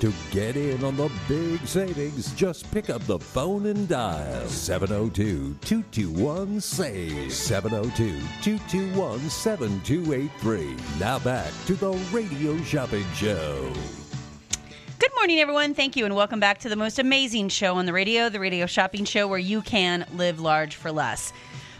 To 0.00 0.12
get 0.30 0.58
in 0.58 0.84
on 0.84 0.94
the 0.98 1.10
big 1.26 1.66
savings, 1.66 2.30
just 2.34 2.70
pick 2.70 2.90
up 2.90 3.00
the 3.06 3.18
phone 3.18 3.64
and 3.64 3.88
dial 3.88 4.46
702 4.46 5.56
221 5.62 6.60
SAVE. 6.60 7.32
702 7.32 8.20
221 8.42 9.30
7283. 9.30 10.76
Now 11.00 11.18
back 11.20 11.50
to 11.64 11.74
the 11.76 11.92
Radio 12.12 12.58
Shopping 12.58 13.06
Show. 13.14 13.72
Good 14.98 15.12
morning, 15.16 15.38
everyone. 15.38 15.72
Thank 15.72 15.96
you, 15.96 16.04
and 16.04 16.14
welcome 16.14 16.40
back 16.40 16.58
to 16.58 16.68
the 16.68 16.76
most 16.76 16.98
amazing 16.98 17.48
show 17.48 17.76
on 17.76 17.86
the 17.86 17.94
radio, 17.94 18.28
the 18.28 18.40
Radio 18.40 18.66
Shopping 18.66 19.06
Show, 19.06 19.26
where 19.26 19.38
you 19.38 19.62
can 19.62 20.04
live 20.12 20.40
large 20.40 20.74
for 20.74 20.92
less. 20.92 21.32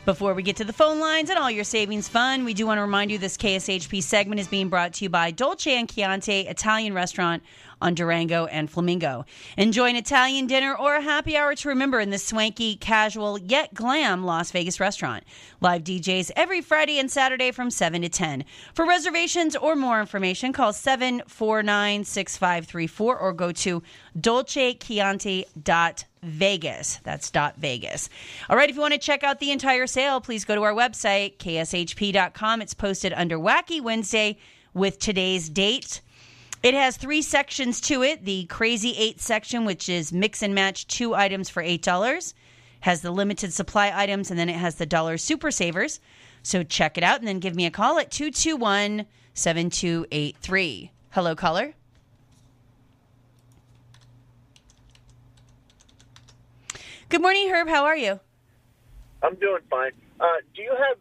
Before 0.06 0.34
we 0.34 0.44
get 0.44 0.54
to 0.56 0.64
the 0.64 0.72
phone 0.72 1.00
lines 1.00 1.30
and 1.30 1.38
all 1.38 1.50
your 1.50 1.64
savings 1.64 2.06
fun, 2.06 2.44
we 2.44 2.54
do 2.54 2.64
want 2.64 2.78
to 2.78 2.82
remind 2.82 3.10
you 3.10 3.18
this 3.18 3.36
KSHP 3.36 4.00
segment 4.00 4.40
is 4.40 4.46
being 4.46 4.68
brought 4.68 4.92
to 4.94 5.04
you 5.04 5.08
by 5.10 5.32
Dolce 5.32 5.76
and 5.76 5.88
Chianti 5.88 6.42
Italian 6.42 6.94
Restaurant 6.94 7.42
on 7.80 7.94
Durango 7.94 8.46
and 8.46 8.70
Flamingo. 8.70 9.24
Enjoy 9.56 9.88
an 9.88 9.96
Italian 9.96 10.46
dinner 10.46 10.74
or 10.74 10.94
a 10.94 11.02
happy 11.02 11.36
hour 11.36 11.54
to 11.54 11.68
remember 11.68 12.00
in 12.00 12.10
this 12.10 12.26
swanky, 12.26 12.76
casual, 12.76 13.38
yet 13.38 13.74
glam 13.74 14.24
Las 14.24 14.50
Vegas 14.50 14.80
restaurant. 14.80 15.24
Live 15.60 15.84
DJs 15.84 16.32
every 16.36 16.60
Friday 16.60 16.98
and 16.98 17.10
Saturday 17.10 17.50
from 17.50 17.70
7 17.70 18.02
to 18.02 18.08
10. 18.08 18.44
For 18.74 18.86
reservations 18.86 19.56
or 19.56 19.76
more 19.76 20.00
information, 20.00 20.52
call 20.52 20.72
749 20.72 22.04
6534 22.04 23.18
or 23.18 23.32
go 23.32 23.52
to 23.52 23.82
dolcechianti.vegas. 24.18 27.00
That's 27.04 27.30
dot 27.30 27.54
Vegas. 27.58 28.08
All 28.48 28.56
right, 28.56 28.70
if 28.70 28.76
you 28.76 28.80
want 28.80 28.94
to 28.94 28.98
check 28.98 29.22
out 29.22 29.38
the 29.38 29.50
entire 29.50 29.86
sale, 29.86 30.20
please 30.20 30.44
go 30.44 30.54
to 30.54 30.62
our 30.62 30.72
website, 30.72 31.36
kshp.com. 31.36 32.62
It's 32.62 32.74
posted 32.74 33.12
under 33.12 33.38
Wacky 33.38 33.80
Wednesday 33.80 34.38
with 34.72 34.98
today's 34.98 35.48
date. 35.48 36.00
It 36.66 36.74
has 36.74 36.96
three 36.96 37.22
sections 37.22 37.80
to 37.82 38.02
it. 38.02 38.24
The 38.24 38.46
Crazy 38.46 38.92
Eight 38.98 39.20
section, 39.20 39.64
which 39.66 39.88
is 39.88 40.12
mix 40.12 40.42
and 40.42 40.52
match 40.52 40.88
two 40.88 41.14
items 41.14 41.48
for 41.48 41.62
$8, 41.62 42.34
has 42.80 43.02
the 43.02 43.12
limited 43.12 43.52
supply 43.52 43.92
items, 43.94 44.32
and 44.32 44.40
then 44.40 44.48
it 44.48 44.56
has 44.56 44.74
the 44.74 44.84
dollar 44.84 45.16
super 45.16 45.52
savers. 45.52 46.00
So 46.42 46.64
check 46.64 46.98
it 46.98 47.04
out 47.04 47.20
and 47.20 47.28
then 47.28 47.38
give 47.38 47.54
me 47.54 47.66
a 47.66 47.70
call 47.70 48.00
at 48.00 48.10
221 48.10 49.06
7283. 49.32 50.90
Hello, 51.10 51.36
caller. 51.36 51.74
Good 57.08 57.22
morning, 57.22 57.48
Herb. 57.48 57.68
How 57.68 57.84
are 57.84 57.96
you? 57.96 58.18
I'm 59.22 59.36
doing 59.36 59.62
fine. 59.70 59.92
Uh, 60.18 60.26
do 60.52 60.62
you 60.62 60.74
have 60.76 60.98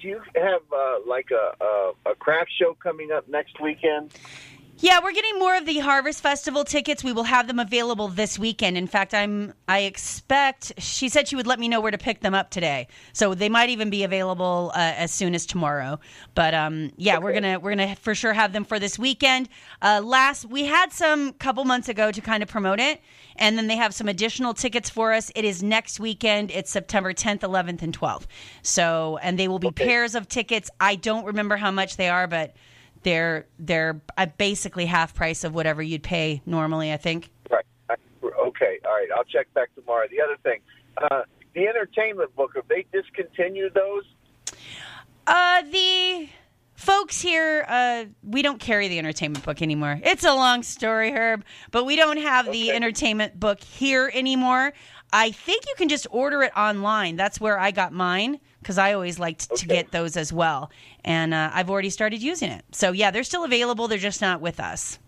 do 0.00 0.08
you 0.08 0.20
have 0.34 0.62
uh, 0.74 0.98
like 1.06 1.28
a, 1.30 1.62
a 1.62 1.92
a 2.12 2.14
craft 2.14 2.50
show 2.58 2.74
coming 2.82 3.12
up 3.12 3.28
next 3.28 3.60
weekend? 3.60 4.14
Yeah, 4.82 4.98
we're 5.00 5.12
getting 5.12 5.38
more 5.38 5.56
of 5.56 5.64
the 5.64 5.78
Harvest 5.78 6.20
Festival 6.20 6.64
tickets. 6.64 7.04
We 7.04 7.12
will 7.12 7.22
have 7.22 7.46
them 7.46 7.60
available 7.60 8.08
this 8.08 8.36
weekend. 8.36 8.76
In 8.76 8.88
fact, 8.88 9.14
I'm 9.14 9.54
I 9.68 9.82
expect 9.82 10.72
she 10.78 11.08
said 11.08 11.28
she 11.28 11.36
would 11.36 11.46
let 11.46 11.60
me 11.60 11.68
know 11.68 11.80
where 11.80 11.92
to 11.92 11.98
pick 11.98 12.18
them 12.18 12.34
up 12.34 12.50
today. 12.50 12.88
So 13.12 13.32
they 13.32 13.48
might 13.48 13.70
even 13.70 13.90
be 13.90 14.02
available 14.02 14.72
uh, 14.74 14.78
as 14.96 15.12
soon 15.12 15.36
as 15.36 15.46
tomorrow. 15.46 16.00
But 16.34 16.52
um, 16.54 16.90
yeah, 16.96 17.18
we're 17.18 17.32
gonna 17.32 17.60
we're 17.60 17.76
gonna 17.76 17.94
for 17.94 18.16
sure 18.16 18.32
have 18.32 18.52
them 18.52 18.64
for 18.64 18.80
this 18.80 18.98
weekend. 18.98 19.48
Uh, 19.80 20.00
last 20.02 20.46
we 20.46 20.64
had 20.64 20.92
some 20.92 21.32
couple 21.34 21.64
months 21.64 21.88
ago 21.88 22.10
to 22.10 22.20
kind 22.20 22.42
of 22.42 22.48
promote 22.48 22.80
it, 22.80 23.00
and 23.36 23.56
then 23.56 23.68
they 23.68 23.76
have 23.76 23.94
some 23.94 24.08
additional 24.08 24.52
tickets 24.52 24.90
for 24.90 25.12
us. 25.12 25.30
It 25.36 25.44
is 25.44 25.62
next 25.62 26.00
weekend. 26.00 26.50
It's 26.50 26.72
September 26.72 27.14
10th, 27.14 27.42
11th, 27.42 27.82
and 27.82 27.96
12th. 27.96 28.26
So 28.62 29.20
and 29.22 29.38
they 29.38 29.46
will 29.46 29.60
be 29.60 29.70
pairs 29.70 30.16
of 30.16 30.26
tickets. 30.26 30.70
I 30.80 30.96
don't 30.96 31.24
remember 31.24 31.56
how 31.56 31.70
much 31.70 31.96
they 31.96 32.08
are, 32.08 32.26
but 32.26 32.56
they're 33.02 33.46
they're 33.58 34.00
basically 34.38 34.86
half 34.86 35.14
price 35.14 35.44
of 35.44 35.54
whatever 35.54 35.82
you'd 35.82 36.02
pay 36.02 36.42
normally. 36.46 36.92
I 36.92 36.96
think. 36.96 37.30
Right. 37.50 37.64
Okay. 38.22 38.78
All 38.84 38.92
right. 38.92 39.08
I'll 39.16 39.24
check 39.24 39.52
back 39.54 39.74
tomorrow. 39.74 40.06
The 40.10 40.20
other 40.20 40.36
thing, 40.42 40.60
uh, 40.96 41.22
the 41.54 41.66
entertainment 41.66 42.34
book. 42.36 42.52
Have 42.54 42.68
they 42.68 42.86
discontinued 42.92 43.74
those? 43.74 44.04
Uh, 45.26 45.62
the 45.62 46.28
folks 46.74 47.20
here, 47.20 47.64
uh, 47.68 48.04
we 48.24 48.42
don't 48.42 48.58
carry 48.58 48.88
the 48.88 48.98
entertainment 48.98 49.44
book 49.44 49.62
anymore. 49.62 50.00
It's 50.02 50.24
a 50.24 50.34
long 50.34 50.62
story, 50.64 51.12
Herb, 51.12 51.44
but 51.70 51.84
we 51.84 51.94
don't 51.94 52.16
have 52.16 52.50
the 52.50 52.72
entertainment 52.72 53.38
book 53.38 53.62
here 53.62 54.10
anymore. 54.12 54.72
I 55.12 55.30
think 55.30 55.64
you 55.68 55.74
can 55.76 55.88
just 55.88 56.06
order 56.10 56.42
it 56.42 56.56
online. 56.56 57.16
That's 57.16 57.40
where 57.40 57.58
I 57.58 57.70
got 57.70 57.92
mine 57.92 58.40
because 58.62 58.78
I 58.78 58.92
always 58.92 59.18
liked 59.18 59.54
to 59.56 59.66
get 59.66 59.90
those 59.90 60.16
as 60.16 60.32
well. 60.32 60.70
And 61.04 61.34
uh, 61.34 61.50
I've 61.52 61.68
already 61.68 61.90
started 61.90 62.22
using 62.22 62.50
it. 62.50 62.64
So, 62.72 62.92
yeah, 62.92 63.10
they're 63.10 63.24
still 63.24 63.44
available. 63.44 63.88
They're 63.88 63.98
just 63.98 64.20
not 64.20 64.40
with 64.40 64.60
us. 64.60 64.98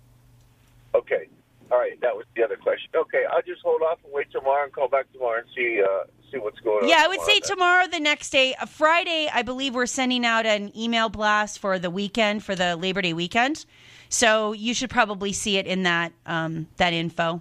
Okay. 0.94 1.28
All 1.70 1.78
right. 1.78 2.00
That 2.00 2.16
was 2.16 2.26
the 2.36 2.42
other 2.42 2.56
question. 2.56 2.90
Okay. 2.94 3.24
I'll 3.30 3.42
just 3.42 3.62
hold 3.62 3.82
off 3.82 3.98
and 4.04 4.12
wait 4.12 4.30
tomorrow 4.30 4.64
and 4.64 4.72
call 4.72 4.88
back 4.88 5.10
tomorrow 5.12 5.38
and 5.38 5.48
see 5.54 5.82
uh, 5.82 6.04
see 6.30 6.38
what's 6.38 6.60
going 6.60 6.84
on. 6.84 6.88
Yeah, 6.88 7.02
I 7.04 7.08
would 7.08 7.20
say 7.22 7.40
then. 7.40 7.48
tomorrow, 7.48 7.86
the 7.86 8.00
next 8.00 8.30
day, 8.30 8.54
uh, 8.54 8.66
Friday. 8.66 9.28
I 9.32 9.42
believe 9.42 9.74
we're 9.74 9.86
sending 9.86 10.24
out 10.24 10.46
an 10.46 10.76
email 10.76 11.08
blast 11.08 11.58
for 11.58 11.78
the 11.78 11.90
weekend 11.90 12.44
for 12.44 12.54
the 12.54 12.76
Labor 12.76 13.02
Day 13.02 13.12
weekend. 13.12 13.64
So 14.08 14.52
you 14.52 14.74
should 14.74 14.90
probably 14.90 15.32
see 15.32 15.56
it 15.56 15.66
in 15.66 15.84
that 15.84 16.12
um, 16.26 16.68
that 16.76 16.92
info. 16.92 17.40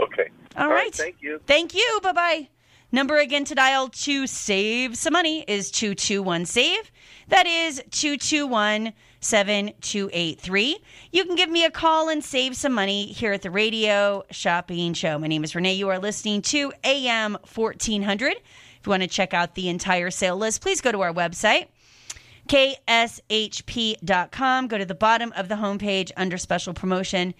Okay. 0.00 0.30
All 0.56 0.68
right. 0.68 0.94
Thank 0.94 1.16
you. 1.20 1.40
Thank 1.46 1.74
you. 1.74 2.00
Bye 2.02 2.12
bye. 2.12 2.48
Number 2.94 3.16
again 3.16 3.44
to 3.46 3.56
dial 3.56 3.88
to 3.88 4.28
save 4.28 4.96
some 4.96 5.14
money 5.14 5.44
is 5.48 5.72
221 5.72 6.46
SAVE. 6.46 6.92
That 7.26 7.44
is 7.44 7.82
221 7.90 8.92
7283. 9.18 10.78
You 11.10 11.24
can 11.24 11.34
give 11.34 11.50
me 11.50 11.64
a 11.64 11.72
call 11.72 12.08
and 12.08 12.22
save 12.22 12.56
some 12.56 12.72
money 12.72 13.06
here 13.06 13.32
at 13.32 13.42
the 13.42 13.50
Radio 13.50 14.22
Shopping 14.30 14.94
Show. 14.94 15.18
My 15.18 15.26
name 15.26 15.42
is 15.42 15.56
Renee. 15.56 15.74
You 15.74 15.88
are 15.88 15.98
listening 15.98 16.42
to 16.42 16.72
AM 16.84 17.36
1400. 17.52 18.30
If 18.30 18.86
you 18.86 18.90
want 18.90 19.02
to 19.02 19.08
check 19.08 19.34
out 19.34 19.56
the 19.56 19.68
entire 19.68 20.12
sale 20.12 20.36
list, 20.36 20.60
please 20.60 20.80
go 20.80 20.92
to 20.92 21.00
our 21.00 21.12
website 21.12 21.66
kshp.com. 22.48 23.98
Go 24.68 24.78
to 24.78 24.84
the 24.84 24.94
bottom 24.94 25.32
of 25.36 25.48
the 25.48 25.56
homepage 25.56 26.12
under 26.16 26.38
special 26.38 26.74
promotion. 26.74 27.34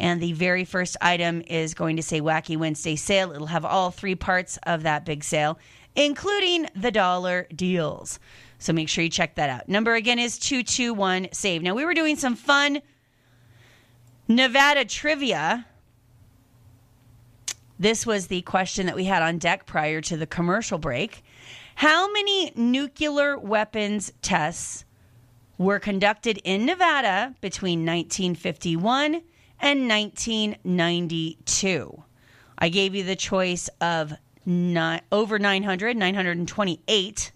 And 0.00 0.20
the 0.20 0.32
very 0.32 0.64
first 0.64 0.96
item 1.02 1.42
is 1.42 1.74
going 1.74 1.96
to 1.96 2.02
say 2.02 2.22
Wacky 2.22 2.56
Wednesday 2.56 2.96
sale. 2.96 3.32
It'll 3.32 3.46
have 3.46 3.66
all 3.66 3.90
three 3.90 4.14
parts 4.14 4.58
of 4.62 4.82
that 4.84 5.04
big 5.04 5.22
sale, 5.22 5.58
including 5.94 6.66
the 6.74 6.90
dollar 6.90 7.46
deals. 7.54 8.18
So 8.58 8.72
make 8.72 8.88
sure 8.88 9.04
you 9.04 9.10
check 9.10 9.34
that 9.34 9.50
out. 9.50 9.68
Number 9.68 9.94
again 9.94 10.18
is 10.18 10.38
221 10.38 11.28
SAVE. 11.32 11.62
Now, 11.62 11.74
we 11.74 11.84
were 11.84 11.92
doing 11.92 12.16
some 12.16 12.34
fun 12.34 12.80
Nevada 14.26 14.86
trivia. 14.86 15.66
This 17.78 18.06
was 18.06 18.28
the 18.28 18.40
question 18.42 18.86
that 18.86 18.96
we 18.96 19.04
had 19.04 19.22
on 19.22 19.36
deck 19.36 19.66
prior 19.66 20.00
to 20.02 20.16
the 20.16 20.26
commercial 20.26 20.78
break. 20.78 21.22
How 21.74 22.10
many 22.10 22.52
nuclear 22.54 23.38
weapons 23.38 24.12
tests 24.22 24.86
were 25.58 25.78
conducted 25.78 26.40
in 26.42 26.64
Nevada 26.64 27.34
between 27.42 27.80
1951 27.80 29.22
and 29.60 29.88
1992? 29.88 32.02
I 32.58 32.68
gave 32.68 32.94
you 32.94 33.04
the 33.04 33.16
choice 33.16 33.68
of 33.80 34.12
ni- 34.44 35.00
over 35.10 35.38
900, 35.38 35.96
928, 35.96 37.32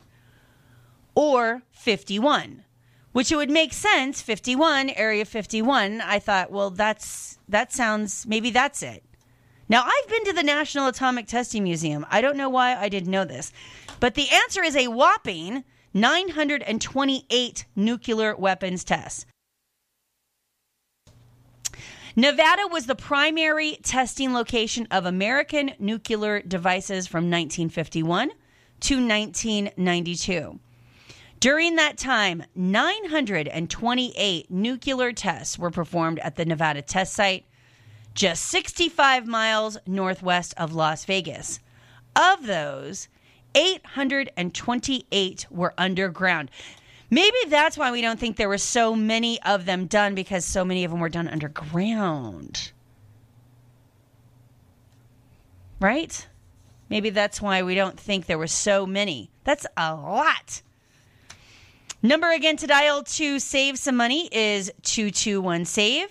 or 1.14 1.62
51. 1.70 2.64
which 3.12 3.30
it 3.30 3.36
would 3.36 3.50
make 3.50 3.72
sense 3.72 4.20
51 4.20 4.90
area 4.90 5.24
51 5.24 6.00
i 6.00 6.18
thought 6.18 6.50
well 6.50 6.70
that's 6.70 7.38
that 7.48 7.72
sounds 7.72 8.26
maybe 8.26 8.50
that's 8.50 8.82
it 8.82 9.04
now 9.68 9.84
i've 9.84 10.08
been 10.08 10.24
to 10.24 10.32
the 10.32 10.42
national 10.42 10.88
atomic 10.88 11.28
testing 11.28 11.62
museum 11.62 12.04
i 12.10 12.20
don't 12.20 12.36
know 12.36 12.48
why 12.48 12.74
i 12.74 12.88
didn't 12.88 13.12
know 13.12 13.24
this 13.24 13.52
but 14.00 14.16
the 14.16 14.28
answer 14.30 14.64
is 14.64 14.74
a 14.74 14.88
whopping 14.88 15.62
928 15.94 17.64
nuclear 17.76 18.34
weapons 18.34 18.82
tests 18.82 19.24
Nevada 22.16 22.68
was 22.70 22.86
the 22.86 22.94
primary 22.94 23.80
testing 23.82 24.32
location 24.32 24.86
of 24.92 25.04
American 25.04 25.72
nuclear 25.80 26.40
devices 26.40 27.08
from 27.08 27.24
1951 27.24 28.30
to 28.80 28.94
1992. 28.94 30.60
During 31.40 31.74
that 31.74 31.98
time, 31.98 32.44
928 32.54 34.48
nuclear 34.48 35.12
tests 35.12 35.58
were 35.58 35.72
performed 35.72 36.20
at 36.20 36.36
the 36.36 36.44
Nevada 36.44 36.82
test 36.82 37.14
site, 37.14 37.46
just 38.14 38.44
65 38.44 39.26
miles 39.26 39.76
northwest 39.84 40.54
of 40.56 40.72
Las 40.72 41.04
Vegas. 41.04 41.58
Of 42.14 42.46
those, 42.46 43.08
828 43.56 45.46
were 45.50 45.74
underground. 45.76 46.48
Maybe 47.14 47.36
that's 47.46 47.78
why 47.78 47.92
we 47.92 48.00
don't 48.00 48.18
think 48.18 48.34
there 48.34 48.48
were 48.48 48.58
so 48.58 48.96
many 48.96 49.40
of 49.42 49.66
them 49.66 49.86
done 49.86 50.16
because 50.16 50.44
so 50.44 50.64
many 50.64 50.82
of 50.82 50.90
them 50.90 50.98
were 50.98 51.08
done 51.08 51.28
underground. 51.28 52.72
Right? 55.78 56.26
Maybe 56.88 57.10
that's 57.10 57.40
why 57.40 57.62
we 57.62 57.76
don't 57.76 58.00
think 58.00 58.26
there 58.26 58.36
were 58.36 58.48
so 58.48 58.84
many. 58.84 59.30
That's 59.44 59.64
a 59.76 59.94
lot. 59.94 60.62
Number 62.02 62.32
again 62.32 62.56
to 62.56 62.66
dial 62.66 63.04
to 63.04 63.38
save 63.38 63.78
some 63.78 63.94
money 63.94 64.28
is 64.32 64.72
221 64.82 65.66
save. 65.66 66.08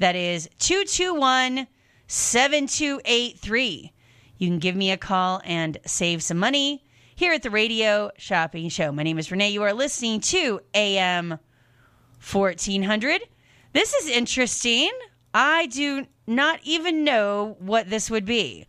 That 0.00 0.16
is 0.16 0.50
221 0.58 1.68
7283. 2.08 3.92
You 4.38 4.48
can 4.48 4.58
give 4.58 4.74
me 4.74 4.90
a 4.90 4.96
call 4.96 5.40
and 5.44 5.78
save 5.86 6.20
some 6.20 6.38
money 6.38 6.82
here 7.22 7.32
at 7.32 7.42
the 7.42 7.50
Radio 7.50 8.10
Shopping 8.18 8.68
Show. 8.68 8.90
My 8.90 9.04
name 9.04 9.16
is 9.16 9.30
Renee. 9.30 9.50
You 9.50 9.62
are 9.62 9.72
listening 9.72 10.18
to 10.22 10.58
AM 10.74 11.38
1400. 12.32 13.22
This 13.72 13.94
is 13.94 14.08
interesting. 14.08 14.90
I 15.32 15.66
do 15.66 16.08
not 16.26 16.58
even 16.64 17.04
know 17.04 17.54
what 17.60 17.88
this 17.88 18.10
would 18.10 18.24
be. 18.24 18.66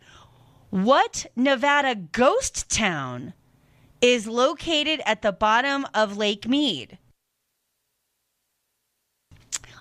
What 0.70 1.26
Nevada 1.34 1.96
ghost 1.96 2.70
town 2.70 3.34
is 4.00 4.28
located 4.28 5.00
at 5.04 5.22
the 5.22 5.32
bottom 5.32 5.84
of 5.92 6.16
Lake 6.16 6.46
Mead? 6.46 6.98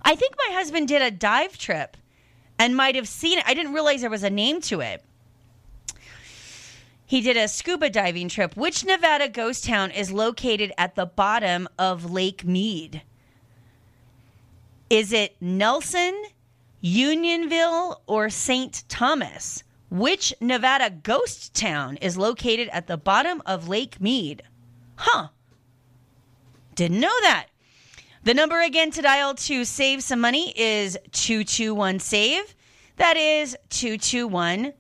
I 0.02 0.16
think 0.16 0.34
my 0.50 0.56
husband 0.56 0.88
did 0.88 1.04
a 1.04 1.12
dive 1.12 1.60
trip 1.60 1.96
and 2.58 2.76
might 2.76 2.96
have 2.96 3.08
seen 3.08 3.38
it. 3.38 3.44
I 3.46 3.54
didn't 3.54 3.74
realize 3.74 4.02
there 4.02 4.10
was 4.10 4.24
a 4.24 4.32
name 4.32 4.62
to 4.62 4.82
it. 4.82 5.06
He 7.14 7.22
did 7.22 7.38
a 7.38 7.48
scuba 7.48 7.92
diving 7.92 8.28
trip. 8.28 8.58
Which 8.58 8.84
Nevada 8.84 9.30
ghost 9.30 9.66
town 9.66 9.92
is 9.92 10.12
located 10.12 10.74
at 10.80 10.96
the 10.96 11.06
bottom 11.06 11.70
of 11.78 12.10
Lake 12.10 12.44
Mead? 12.44 13.04
Is 14.90 15.14
it 15.14 15.36
Nelson, 15.40 16.24
Unionville, 16.82 18.02
or 18.08 18.32
St. 18.32 18.84
Thomas? 18.90 19.64
Which 19.92 20.34
Nevada 20.42 20.90
ghost 20.90 21.54
town 21.54 21.98
is 21.98 22.18
located 22.18 22.68
at 22.70 22.88
the 22.88 22.98
bottom 22.98 23.44
of 23.46 23.68
Lake 23.68 24.02
Mead? 24.02 24.42
Huh. 24.96 25.28
Didn't 26.74 27.00
know 27.00 27.16
that. 27.22 27.46
The 28.24 28.34
number 28.34 28.60
again 28.60 28.90
to 28.90 29.04
dial 29.04 29.36
to 29.36 29.66
save 29.66 30.02
some 30.02 30.20
money 30.20 30.52
is 30.60 30.98
221 31.12 32.00
SAVE. 32.00 32.56
That 32.98 33.18
is 33.18 33.56
221 33.70 34.74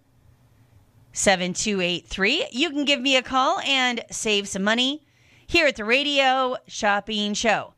7283. 1.13 2.47
You 2.51 2.69
can 2.71 2.85
give 2.85 2.99
me 2.99 3.15
a 3.15 3.21
call 3.21 3.59
and 3.59 4.03
save 4.09 4.47
some 4.47 4.63
money 4.63 5.05
here 5.45 5.67
at 5.67 5.75
the 5.75 5.85
Radio 5.85 6.57
Shopping 6.67 7.35
Show. 7.35 7.75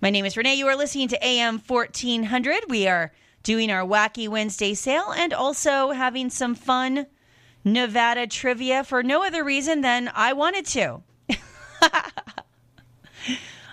My 0.00 0.10
name 0.10 0.24
is 0.24 0.36
Renee. 0.36 0.54
You 0.54 0.68
are 0.68 0.76
listening 0.76 1.08
to 1.08 1.26
AM 1.26 1.58
1400. 1.58 2.64
We 2.68 2.86
are 2.86 3.12
doing 3.42 3.72
our 3.72 3.84
Wacky 3.84 4.28
Wednesday 4.28 4.74
sale 4.74 5.12
and 5.16 5.32
also 5.32 5.90
having 5.90 6.30
some 6.30 6.54
fun 6.54 7.06
Nevada 7.64 8.28
trivia 8.28 8.84
for 8.84 9.02
no 9.02 9.24
other 9.24 9.42
reason 9.42 9.80
than 9.80 10.08
I 10.14 10.32
wanted 10.32 10.66
to. 10.66 11.02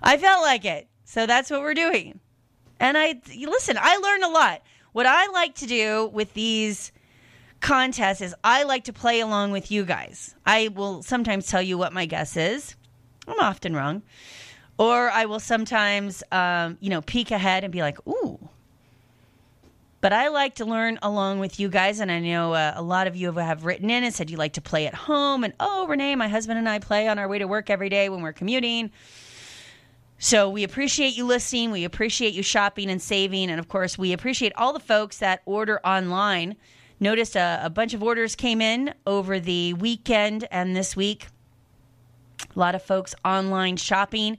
I 0.01 0.18
felt 0.18 0.41
like 0.41 0.66
it. 0.66 0.88
So 1.05 1.28
that's 1.28 1.51
what 1.51 1.61
we're 1.61 1.76
doing. 1.76 2.20
And 2.80 2.97
I 2.97 3.22
listen, 3.47 3.78
I 3.80 3.97
learned 3.97 4.24
a 4.24 4.30
lot. 4.30 4.64
What 4.91 5.05
I 5.05 5.28
like 5.28 5.53
to 5.55 5.68
do 5.68 6.09
with 6.11 6.34
these 6.34 6.91
contests 7.64 8.22
is 8.22 8.36
I 8.43 8.64
like 8.64 8.84
to 8.84 8.93
play 8.93 9.22
along 9.22 9.51
with 9.51 9.72
you 9.72 9.86
guys. 9.86 10.36
I 10.45 10.68
will 10.68 11.01
sometimes 11.01 11.47
tell 11.47 11.61
you 11.61 11.78
what 11.78 11.93
my 11.93 12.05
guess 12.05 12.38
is. 12.38 12.76
I'm 13.28 13.39
often 13.39 13.76
wrong. 13.76 14.03
Or 14.78 15.09
I 15.09 15.26
will 15.26 15.39
sometimes, 15.39 16.24
um, 16.32 16.78
you 16.82 16.89
know, 16.89 17.01
peek 17.01 17.32
ahead 17.32 17.64
and 17.64 17.72
be 17.72 17.82
like, 17.82 17.97
ooh. 18.07 18.49
But 20.01 20.11
I 20.11 20.28
like 20.28 20.55
to 20.55 20.66
learn 20.66 20.99
along 21.01 21.39
with 21.39 21.59
you 21.59 21.70
guys. 21.70 22.01
And 22.01 22.11
I 22.11 22.20
know 22.20 22.53
uh, 22.53 22.74
a 22.76 22.82
lot 22.82 23.07
of 23.07 23.16
you 23.16 23.32
have 23.32 23.64
written 23.64 23.89
in 23.89 24.03
and 24.03 24.14
said 24.14 24.30
you 24.30 24.36
like 24.36 24.53
to 24.53 24.61
play 24.61 24.86
at 24.86 24.93
home. 24.93 25.45
And 25.45 25.53
oh, 25.59 25.88
Renee, 25.88 26.16
my 26.16 26.28
husband 26.28 26.59
and 26.59 26.68
I 26.68 26.80
play 26.80 27.07
on 27.07 27.18
our 27.18 27.30
way 27.30 27.39
to 27.39 27.47
work 27.47 27.70
every 27.70 27.88
day 27.88 28.09
when 28.09 28.22
we're 28.22 28.34
commuting. 28.34 28.91
So 30.18 30.49
we 30.49 30.64
appreciate 30.64 31.16
you 31.16 31.26
listening. 31.26 31.72
We 31.72 31.86
appreciate 31.86 32.34
you 32.34 32.43
shopping 32.43 32.89
and 32.89 33.01
saving. 33.01 33.49
And 33.49 33.59
of 33.59 33.70
course, 33.70 33.97
we 33.97 34.11
appreciate 34.11 34.51
all 34.57 34.74
the 34.74 34.80
folks 34.82 35.20
that 35.20 35.41
order 35.45 35.80
online. 35.86 36.57
Noticed 37.03 37.35
a, 37.35 37.59
a 37.61 37.69
bunch 37.69 37.93
of 37.93 38.01
orders 38.01 38.33
came 38.33 38.61
in 38.61 38.93
over 39.05 39.37
the 39.37 39.73
weekend 39.73 40.47
and 40.49 40.73
this 40.73 40.95
week. 40.95 41.27
A 42.55 42.57
lot 42.57 42.75
of 42.75 42.81
folks 42.81 43.13
online 43.25 43.75
shopping. 43.75 44.37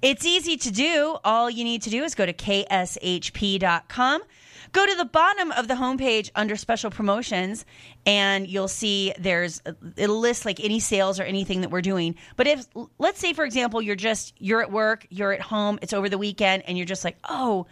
It's 0.00 0.24
easy 0.24 0.56
to 0.56 0.70
do. 0.70 1.16
All 1.24 1.50
you 1.50 1.64
need 1.64 1.82
to 1.82 1.90
do 1.90 2.04
is 2.04 2.14
go 2.14 2.24
to 2.24 2.32
kshp.com. 2.32 4.22
Go 4.70 4.86
to 4.86 4.94
the 4.94 5.04
bottom 5.04 5.50
of 5.50 5.66
the 5.66 5.74
homepage 5.74 6.30
under 6.36 6.54
special 6.54 6.92
promotions, 6.92 7.66
and 8.06 8.46
you'll 8.46 8.68
see 8.68 9.12
there's 9.18 9.60
it'll 9.96 10.20
list 10.20 10.44
like 10.44 10.60
any 10.60 10.78
sales 10.78 11.18
or 11.18 11.24
anything 11.24 11.62
that 11.62 11.72
we're 11.72 11.82
doing. 11.82 12.14
But 12.36 12.46
if 12.46 12.68
let's 12.98 13.18
say, 13.18 13.32
for 13.32 13.44
example, 13.44 13.82
you're 13.82 13.96
just 13.96 14.32
you're 14.38 14.62
at 14.62 14.70
work, 14.70 15.08
you're 15.10 15.32
at 15.32 15.40
home, 15.40 15.80
it's 15.82 15.92
over 15.92 16.08
the 16.08 16.18
weekend, 16.18 16.62
and 16.68 16.78
you're 16.78 16.86
just 16.86 17.02
like, 17.02 17.16
oh, 17.28 17.66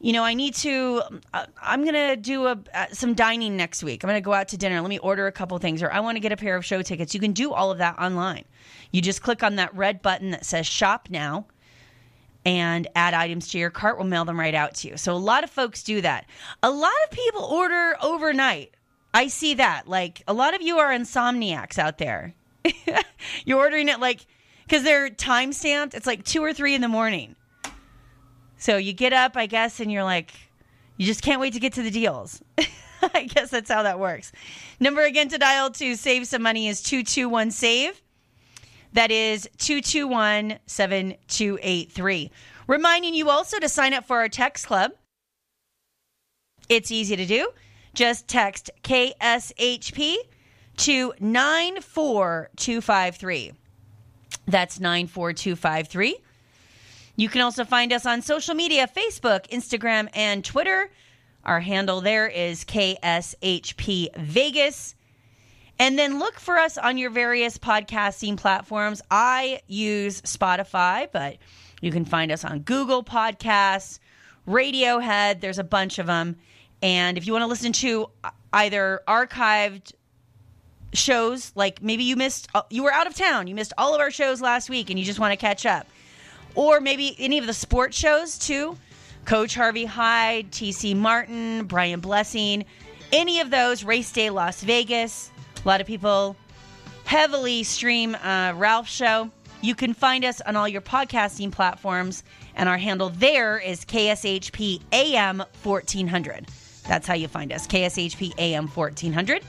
you 0.00 0.12
know, 0.12 0.22
I 0.22 0.34
need 0.34 0.54
to. 0.56 1.02
Uh, 1.32 1.46
I'm 1.62 1.84
gonna 1.84 2.16
do 2.16 2.46
a 2.46 2.58
uh, 2.74 2.86
some 2.92 3.14
dining 3.14 3.56
next 3.56 3.82
week. 3.82 4.04
I'm 4.04 4.08
gonna 4.08 4.20
go 4.20 4.32
out 4.32 4.48
to 4.48 4.56
dinner. 4.56 4.80
Let 4.80 4.88
me 4.88 4.98
order 4.98 5.26
a 5.26 5.32
couple 5.32 5.56
things, 5.58 5.82
or 5.82 5.92
I 5.92 6.00
want 6.00 6.16
to 6.16 6.20
get 6.20 6.32
a 6.32 6.36
pair 6.36 6.56
of 6.56 6.64
show 6.64 6.82
tickets. 6.82 7.14
You 7.14 7.20
can 7.20 7.32
do 7.32 7.52
all 7.52 7.70
of 7.70 7.78
that 7.78 7.98
online. 7.98 8.44
You 8.92 9.00
just 9.00 9.22
click 9.22 9.42
on 9.42 9.56
that 9.56 9.74
red 9.74 10.02
button 10.02 10.30
that 10.30 10.44
says 10.44 10.66
Shop 10.66 11.08
Now 11.10 11.46
and 12.44 12.86
add 12.94 13.14
items 13.14 13.48
to 13.48 13.58
your 13.58 13.70
cart. 13.70 13.96
We'll 13.96 14.06
mail 14.06 14.24
them 14.24 14.38
right 14.38 14.54
out 14.54 14.74
to 14.76 14.88
you. 14.88 14.96
So 14.96 15.14
a 15.14 15.16
lot 15.16 15.44
of 15.44 15.50
folks 15.50 15.82
do 15.82 16.00
that. 16.02 16.26
A 16.62 16.70
lot 16.70 16.92
of 17.04 17.10
people 17.10 17.42
order 17.42 17.96
overnight. 18.02 18.74
I 19.12 19.28
see 19.28 19.54
that. 19.54 19.88
Like 19.88 20.22
a 20.28 20.34
lot 20.34 20.54
of 20.54 20.62
you 20.62 20.78
are 20.78 20.90
insomniacs 20.90 21.78
out 21.78 21.98
there. 21.98 22.34
You're 23.44 23.58
ordering 23.58 23.88
it 23.88 24.00
like 24.00 24.26
because 24.66 24.82
they're 24.82 25.10
time 25.10 25.52
stamped. 25.52 25.94
It's 25.94 26.06
like 26.06 26.24
two 26.24 26.42
or 26.42 26.52
three 26.52 26.74
in 26.74 26.80
the 26.80 26.88
morning. 26.88 27.36
So 28.64 28.78
you 28.78 28.94
get 28.94 29.12
up, 29.12 29.36
I 29.36 29.44
guess, 29.44 29.78
and 29.78 29.92
you're 29.92 30.04
like, 30.04 30.32
you 30.96 31.04
just 31.04 31.20
can't 31.20 31.38
wait 31.38 31.52
to 31.52 31.60
get 31.60 31.74
to 31.74 31.82
the 31.82 31.90
deals. 31.90 32.40
I 33.14 33.24
guess 33.24 33.50
that's 33.50 33.70
how 33.70 33.82
that 33.82 33.98
works. 33.98 34.32
Number 34.80 35.02
again 35.02 35.28
to 35.28 35.36
dial 35.36 35.68
to 35.72 35.94
save 35.96 36.26
some 36.26 36.40
money 36.40 36.68
is 36.68 36.82
221 36.82 37.50
SAVE. 37.50 38.00
That 38.94 39.10
is 39.10 39.46
221 39.58 40.60
7283. 40.64 42.30
Reminding 42.66 43.14
you 43.14 43.28
also 43.28 43.58
to 43.58 43.68
sign 43.68 43.92
up 43.92 44.06
for 44.06 44.20
our 44.20 44.30
text 44.30 44.66
club. 44.66 44.92
It's 46.70 46.90
easy 46.90 47.16
to 47.16 47.26
do. 47.26 47.50
Just 47.92 48.28
text 48.28 48.70
KSHP 48.82 50.16
to 50.78 51.12
94253. 51.20 53.52
That's 54.46 54.80
94253. 54.80 56.23
You 57.16 57.28
can 57.28 57.42
also 57.42 57.64
find 57.64 57.92
us 57.92 58.06
on 58.06 58.22
social 58.22 58.54
media 58.54 58.88
Facebook, 58.88 59.48
Instagram, 59.48 60.08
and 60.14 60.44
Twitter. 60.44 60.90
Our 61.44 61.60
handle 61.60 62.00
there 62.00 62.26
is 62.26 62.64
KSHP 62.64 64.16
Vegas. 64.16 64.94
And 65.78 65.98
then 65.98 66.18
look 66.18 66.38
for 66.38 66.56
us 66.56 66.78
on 66.78 66.98
your 66.98 67.10
various 67.10 67.58
podcasting 67.58 68.36
platforms. 68.36 69.02
I 69.10 69.60
use 69.66 70.22
Spotify, 70.22 71.08
but 71.12 71.38
you 71.80 71.90
can 71.90 72.04
find 72.04 72.32
us 72.32 72.44
on 72.44 72.60
Google 72.60 73.02
Podcasts, 73.02 73.98
Radiohead. 74.48 75.40
There's 75.40 75.58
a 75.58 75.64
bunch 75.64 75.98
of 75.98 76.06
them. 76.06 76.36
And 76.82 77.18
if 77.18 77.26
you 77.26 77.32
want 77.32 77.42
to 77.42 77.48
listen 77.48 77.72
to 77.72 78.08
either 78.52 79.02
archived 79.08 79.92
shows, 80.92 81.52
like 81.54 81.82
maybe 81.82 82.04
you 82.04 82.16
missed, 82.16 82.48
uh, 82.54 82.62
you 82.70 82.84
were 82.84 82.92
out 82.92 83.06
of 83.06 83.14
town, 83.14 83.46
you 83.46 83.54
missed 83.54 83.72
all 83.76 83.94
of 83.94 84.00
our 84.00 84.10
shows 84.10 84.40
last 84.40 84.70
week 84.70 84.90
and 84.90 84.98
you 84.98 85.04
just 85.04 85.18
want 85.18 85.32
to 85.32 85.36
catch 85.36 85.66
up, 85.66 85.86
or 86.54 86.80
maybe 86.80 87.16
any 87.18 87.38
of 87.38 87.46
the 87.46 87.54
sports 87.54 87.96
shows 87.96 88.38
too. 88.38 88.76
Coach 89.24 89.54
Harvey 89.54 89.84
Hyde, 89.84 90.50
TC 90.50 90.94
Martin, 90.94 91.64
Brian 91.64 92.00
Blessing, 92.00 92.64
any 93.12 93.40
of 93.40 93.50
those, 93.50 93.84
Race 93.84 94.12
Day 94.12 94.30
Las 94.30 94.62
Vegas. 94.62 95.30
A 95.64 95.68
lot 95.68 95.80
of 95.80 95.86
people 95.86 96.36
heavily 97.04 97.62
stream 97.62 98.14
uh, 98.16 98.52
Ralph's 98.56 98.90
show. 98.90 99.30
You 99.62 99.74
can 99.74 99.94
find 99.94 100.24
us 100.24 100.40
on 100.42 100.56
all 100.56 100.68
your 100.68 100.82
podcasting 100.82 101.50
platforms, 101.50 102.22
and 102.54 102.68
our 102.68 102.76
handle 102.76 103.08
there 103.08 103.58
is 103.58 103.84
KSHP 103.84 104.82
AM 104.92 105.42
1400. 105.62 106.48
That's 106.86 107.06
how 107.06 107.14
you 107.14 107.28
find 107.28 107.50
us, 107.50 107.66
KSHP 107.66 108.34
AM 108.38 108.68
1400. 108.68 109.42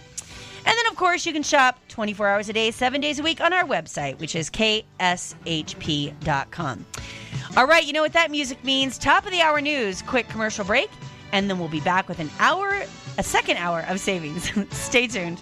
And 0.66 0.76
then, 0.78 0.88
of 0.88 0.96
course, 0.96 1.26
you 1.26 1.34
can 1.34 1.44
shop 1.44 1.80
24 1.90 2.28
hours 2.28 2.50
a 2.50 2.54
day, 2.54 2.72
seven 2.72 3.00
days 3.00 3.20
a 3.20 3.24
week 3.24 3.40
on 3.40 3.54
our 3.54 3.64
website, 3.64 4.20
which 4.20 4.36
is 4.36 4.50
kshp.com. 4.50 4.86
All 7.56 7.68
right, 7.68 7.86
you 7.86 7.94
know 7.94 8.02
what 8.02 8.14
that 8.14 8.32
music 8.32 8.64
means. 8.64 8.98
Top 8.98 9.26
of 9.26 9.32
the 9.32 9.42
hour 9.42 9.62
news, 9.62 10.02
quick 10.02 10.28
commercial 10.28 10.66
break, 10.66 10.90
and 11.32 11.50
then 11.50 11.60
we'll 11.60 11.70
be 11.70 11.80
back 11.82 12.10
with 12.10 12.20
an 12.20 12.30
hour, 12.40 12.84
a 13.18 13.24
second 13.24 13.58
hour 13.58 13.86
of 13.88 14.00
savings. 14.00 14.52
Stay 14.76 15.08
tuned. 15.08 15.42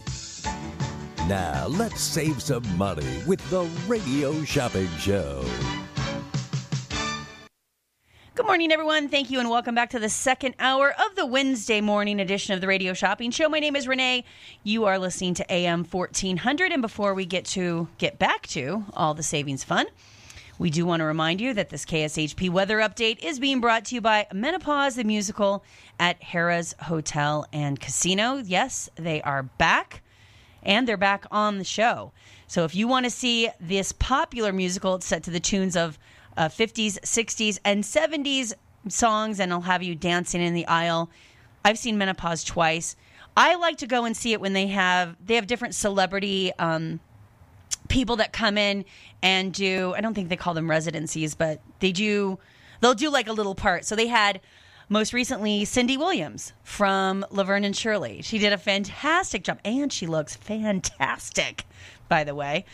Now, 1.27 1.67
let's 1.67 2.01
save 2.01 2.41
some 2.41 2.63
money 2.77 3.21
with 3.27 3.47
the 3.51 3.63
Radio 3.87 4.43
Shopping 4.43 4.89
Show. 4.97 5.45
Good 8.33 8.47
morning, 8.47 8.71
everyone. 8.71 9.07
Thank 9.07 9.29
you, 9.29 9.39
and 9.39 9.47
welcome 9.47 9.75
back 9.75 9.91
to 9.91 9.99
the 9.99 10.09
second 10.09 10.55
hour 10.57 10.89
of 10.89 11.15
the 11.15 11.27
Wednesday 11.27 11.79
morning 11.79 12.19
edition 12.19 12.55
of 12.55 12.61
the 12.61 12.67
Radio 12.67 12.93
Shopping 12.93 13.29
Show. 13.29 13.47
My 13.49 13.59
name 13.59 13.75
is 13.75 13.87
Renee. 13.87 14.25
You 14.63 14.85
are 14.85 14.97
listening 14.97 15.35
to 15.35 15.53
AM 15.53 15.83
1400. 15.83 16.71
And 16.71 16.81
before 16.81 17.13
we 17.13 17.27
get 17.27 17.45
to 17.45 17.87
get 17.99 18.17
back 18.17 18.47
to 18.47 18.83
all 18.93 19.13
the 19.13 19.21
savings 19.21 19.63
fun, 19.63 19.85
we 20.57 20.71
do 20.71 20.87
want 20.87 21.01
to 21.01 21.05
remind 21.05 21.39
you 21.39 21.53
that 21.53 21.69
this 21.69 21.85
KSHP 21.85 22.49
weather 22.49 22.79
update 22.79 23.23
is 23.23 23.39
being 23.39 23.61
brought 23.61 23.85
to 23.85 23.95
you 23.95 24.01
by 24.01 24.25
Menopause 24.33 24.95
the 24.95 25.03
Musical 25.03 25.63
at 25.99 26.19
Harrah's 26.19 26.73
Hotel 26.81 27.45
and 27.53 27.79
Casino. 27.79 28.37
Yes, 28.37 28.89
they 28.95 29.21
are 29.21 29.43
back 29.43 30.01
and 30.63 30.87
they're 30.87 30.97
back 30.97 31.25
on 31.31 31.57
the 31.57 31.63
show. 31.63 32.11
So 32.47 32.63
if 32.65 32.75
you 32.75 32.87
want 32.87 33.05
to 33.05 33.09
see 33.09 33.49
this 33.59 33.91
popular 33.91 34.51
musical, 34.51 34.95
it's 34.95 35.05
set 35.05 35.23
to 35.23 35.31
the 35.31 35.39
tunes 35.39 35.75
of 35.75 35.97
uh, 36.37 36.49
50s, 36.49 36.99
60s, 36.99 37.59
and 37.63 37.83
70s 37.83 38.53
songs, 38.87 39.39
and 39.39 39.51
I'll 39.51 39.61
have 39.61 39.83
you 39.83 39.95
dancing 39.95 40.41
in 40.41 40.53
the 40.53 40.65
aisle. 40.67 41.09
I've 41.63 41.77
seen 41.77 41.97
Menopause 41.97 42.43
twice. 42.43 42.95
I 43.37 43.55
like 43.55 43.77
to 43.77 43.87
go 43.87 44.05
and 44.05 44.15
see 44.15 44.33
it 44.33 44.41
when 44.41 44.53
they 44.53 44.67
have 44.67 45.15
they 45.25 45.35
have 45.35 45.47
different 45.47 45.73
celebrity 45.75 46.51
um, 46.59 46.99
people 47.87 48.17
that 48.17 48.33
come 48.33 48.57
in 48.57 48.83
and 49.21 49.53
do. 49.53 49.93
I 49.95 50.01
don't 50.01 50.13
think 50.13 50.29
they 50.29 50.35
call 50.35 50.53
them 50.53 50.69
residencies, 50.69 51.35
but 51.35 51.61
they 51.79 51.91
do. 51.91 52.39
They'll 52.81 52.93
do 52.93 53.09
like 53.09 53.27
a 53.27 53.33
little 53.33 53.55
part. 53.55 53.85
So 53.85 53.95
they 53.95 54.07
had 54.07 54.41
most 54.91 55.11
recently 55.13 55.63
Cindy 55.63 55.95
Williams 55.95 56.51
from 56.63 57.25
Laverne 57.31 57.63
and 57.63 57.73
Shirley. 57.73 58.21
She 58.21 58.39
did 58.39 58.51
a 58.51 58.57
fantastic 58.57 59.45
job, 59.45 59.59
and 59.63 59.89
she 59.91 60.05
looks 60.05 60.35
fantastic, 60.35 61.63
by 62.09 62.25
the 62.25 62.35
way. 62.35 62.65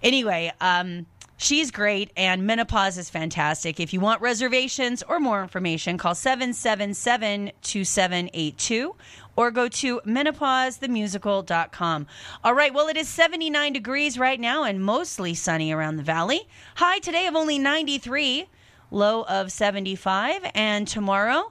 Anyway, 0.00 0.52
um, 0.60 1.06
she's 1.36 1.72
great, 1.72 2.12
and 2.16 2.46
menopause 2.46 2.98
is 2.98 3.10
fantastic. 3.10 3.80
If 3.80 3.92
you 3.92 3.98
want 3.98 4.20
reservations 4.20 5.02
or 5.08 5.18
more 5.18 5.42
information, 5.42 5.98
call 5.98 6.14
777 6.14 7.50
2782 7.62 8.94
or 9.34 9.50
go 9.50 9.68
to 9.68 10.00
menopausethemusical.com. 10.06 12.06
All 12.44 12.54
right, 12.54 12.72
well, 12.72 12.86
it 12.86 12.96
is 12.96 13.08
79 13.08 13.72
degrees 13.72 14.16
right 14.16 14.38
now 14.38 14.62
and 14.62 14.84
mostly 14.84 15.34
sunny 15.34 15.72
around 15.72 15.96
the 15.96 16.04
valley. 16.04 16.46
High 16.76 17.00
today 17.00 17.26
of 17.26 17.34
only 17.34 17.58
93, 17.58 18.46
low 18.92 19.24
of 19.24 19.50
75, 19.50 20.48
and 20.54 20.86
tomorrow, 20.86 21.50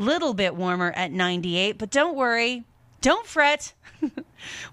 little 0.00 0.34
bit 0.34 0.56
warmer 0.56 0.92
at 0.96 1.12
98. 1.12 1.78
But 1.78 1.90
don't 1.90 2.16
worry, 2.16 2.64
don't 3.00 3.26
fret. 3.26 3.74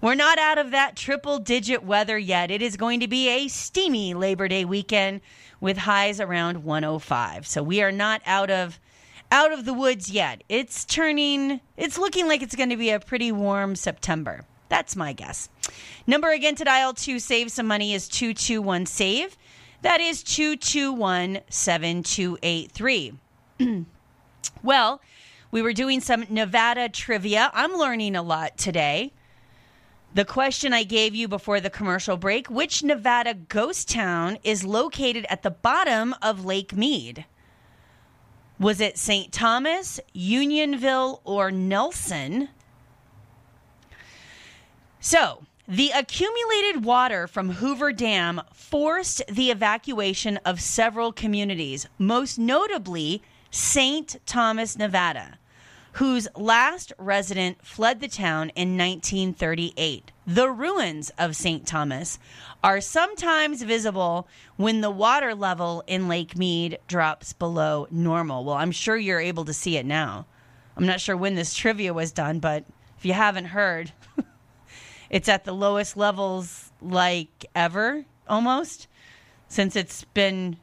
We're 0.02 0.14
not 0.14 0.38
out 0.38 0.58
of 0.58 0.70
that 0.70 0.96
triple 0.96 1.38
digit 1.38 1.84
weather 1.84 2.18
yet. 2.18 2.50
It 2.50 2.62
is 2.62 2.76
going 2.76 3.00
to 3.00 3.08
be 3.08 3.28
a 3.28 3.48
steamy 3.48 4.14
Labor 4.14 4.48
Day 4.48 4.64
weekend 4.64 5.20
with 5.60 5.76
highs 5.76 6.20
around 6.20 6.64
105. 6.64 7.46
So 7.46 7.62
we 7.62 7.82
are 7.82 7.92
not 7.92 8.22
out 8.26 8.50
of 8.50 8.80
out 9.30 9.52
of 9.52 9.66
the 9.66 9.74
woods 9.74 10.10
yet. 10.10 10.42
It's 10.48 10.86
turning 10.86 11.60
it's 11.76 11.98
looking 11.98 12.26
like 12.26 12.42
it's 12.42 12.56
going 12.56 12.70
to 12.70 12.76
be 12.76 12.90
a 12.90 12.98
pretty 12.98 13.30
warm 13.30 13.76
September. 13.76 14.46
That's 14.70 14.96
my 14.96 15.12
guess. 15.12 15.50
Number 16.06 16.30
again 16.30 16.54
to 16.56 16.64
dial 16.64 16.94
to 16.94 17.18
save 17.18 17.50
some 17.50 17.66
money 17.66 17.92
is 17.92 18.08
221 18.08 18.86
save. 18.86 19.36
That 19.82 20.00
is 20.00 20.22
221 20.22 21.40
7283. 21.50 23.14
Well, 24.62 25.00
we 25.50 25.62
were 25.62 25.72
doing 25.72 26.00
some 26.00 26.26
Nevada 26.28 26.88
trivia. 26.88 27.50
I'm 27.54 27.74
learning 27.74 28.16
a 28.16 28.22
lot 28.22 28.58
today. 28.58 29.12
The 30.14 30.24
question 30.24 30.72
I 30.72 30.84
gave 30.84 31.14
you 31.14 31.28
before 31.28 31.60
the 31.60 31.70
commercial 31.70 32.16
break 32.16 32.48
which 32.48 32.82
Nevada 32.82 33.34
ghost 33.34 33.88
town 33.88 34.38
is 34.42 34.64
located 34.64 35.26
at 35.28 35.42
the 35.42 35.50
bottom 35.50 36.14
of 36.22 36.44
Lake 36.44 36.74
Mead? 36.74 37.24
Was 38.58 38.80
it 38.80 38.98
St. 38.98 39.30
Thomas, 39.32 40.00
Unionville, 40.12 41.20
or 41.24 41.50
Nelson? 41.50 42.48
So, 44.98 45.44
the 45.68 45.92
accumulated 45.94 46.84
water 46.84 47.26
from 47.26 47.50
Hoover 47.50 47.92
Dam 47.92 48.40
forced 48.52 49.22
the 49.28 49.50
evacuation 49.50 50.38
of 50.38 50.60
several 50.60 51.12
communities, 51.12 51.86
most 51.98 52.38
notably 52.38 53.22
St. 53.50 54.16
Thomas, 54.26 54.76
Nevada, 54.76 55.38
whose 55.92 56.28
last 56.36 56.92
resident 56.98 57.64
fled 57.64 58.00
the 58.00 58.08
town 58.08 58.50
in 58.50 58.76
1938. 58.76 60.12
The 60.26 60.50
ruins 60.50 61.10
of 61.18 61.34
St. 61.34 61.66
Thomas 61.66 62.18
are 62.62 62.80
sometimes 62.80 63.62
visible 63.62 64.28
when 64.56 64.80
the 64.80 64.90
water 64.90 65.34
level 65.34 65.82
in 65.86 66.08
Lake 66.08 66.36
Mead 66.36 66.78
drops 66.86 67.32
below 67.32 67.88
normal. 67.90 68.44
Well, 68.44 68.56
I'm 68.56 68.72
sure 68.72 68.96
you're 68.96 69.20
able 69.20 69.44
to 69.46 69.54
see 69.54 69.76
it 69.76 69.86
now. 69.86 70.26
I'm 70.76 70.86
not 70.86 71.00
sure 71.00 71.16
when 71.16 71.34
this 71.34 71.54
trivia 71.54 71.92
was 71.92 72.12
done, 72.12 72.38
but 72.38 72.64
if 72.98 73.04
you 73.04 73.12
haven't 73.12 73.46
heard, 73.46 73.92
it's 75.10 75.28
at 75.28 75.44
the 75.44 75.52
lowest 75.52 75.96
levels 75.96 76.70
like 76.80 77.46
ever 77.54 78.04
almost 78.28 78.86
since 79.48 79.74
it's 79.74 80.04
been 80.04 80.58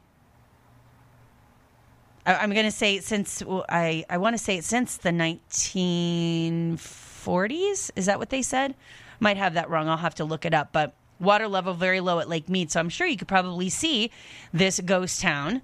I, 2.25 2.43
am 2.43 2.51
going 2.51 2.65
to 2.65 2.71
say 2.71 2.99
since 2.99 3.43
I 3.69 4.03
I 4.09 4.17
want 4.17 4.35
to 4.35 4.43
say 4.43 4.57
it 4.57 4.63
since 4.63 4.97
the 4.97 5.11
1940s. 5.11 7.91
Is 7.95 8.07
that 8.07 8.19
what 8.19 8.29
they 8.29 8.41
said? 8.41 8.75
Might 9.19 9.37
have 9.37 9.53
that 9.53 9.69
wrong. 9.69 9.87
I'll 9.87 9.97
have 9.97 10.15
to 10.15 10.25
look 10.25 10.45
it 10.45 10.53
up. 10.53 10.71
But 10.71 10.95
water 11.19 11.47
level 11.47 11.73
very 11.73 11.99
low 11.99 12.19
at 12.19 12.27
Lake 12.27 12.49
Mead, 12.49 12.71
so 12.71 12.79
I'm 12.79 12.89
sure 12.89 13.07
you 13.07 13.17
could 13.17 13.27
probably 13.27 13.69
see 13.69 14.11
this 14.53 14.79
ghost 14.79 15.21
town 15.21 15.61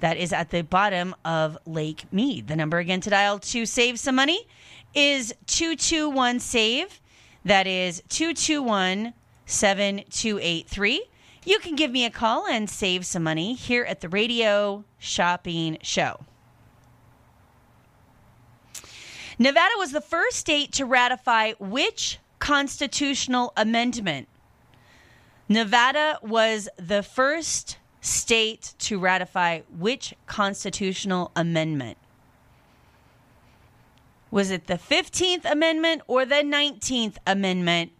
that 0.00 0.16
is 0.16 0.32
at 0.32 0.50
the 0.50 0.62
bottom 0.62 1.14
of 1.24 1.56
Lake 1.64 2.12
Mead. 2.12 2.48
The 2.48 2.56
number 2.56 2.78
again 2.78 3.00
to 3.02 3.10
dial 3.10 3.38
to 3.38 3.66
save 3.66 3.98
some 3.98 4.16
money 4.16 4.46
is 4.94 5.32
221 5.46 6.40
SAVE. 6.40 7.00
That 7.44 7.66
is 7.66 8.02
221 8.08 9.14
7283. 9.46 11.02
You 11.44 11.58
can 11.58 11.74
give 11.74 11.90
me 11.90 12.04
a 12.04 12.10
call 12.10 12.46
and 12.46 12.70
save 12.70 13.04
some 13.04 13.24
money 13.24 13.54
here 13.54 13.84
at 13.84 14.00
the 14.00 14.08
Radio 14.08 14.84
Shopping 14.98 15.78
Show. 15.82 16.20
Nevada 19.38 19.72
was 19.76 19.90
the 19.90 20.00
first 20.00 20.36
state 20.36 20.70
to 20.72 20.84
ratify 20.84 21.52
which 21.58 22.20
constitutional 22.38 23.52
amendment? 23.56 24.28
Nevada 25.48 26.18
was 26.22 26.68
the 26.76 27.02
first 27.02 27.78
state 28.00 28.74
to 28.78 28.98
ratify 28.98 29.62
which 29.76 30.14
constitutional 30.26 31.32
amendment? 31.34 31.98
Was 34.30 34.50
it 34.50 34.66
the 34.66 34.78
15th 34.78 35.44
Amendment 35.44 36.02
or 36.06 36.24
the 36.24 36.36
19th 36.36 37.16
Amendment? 37.26 37.92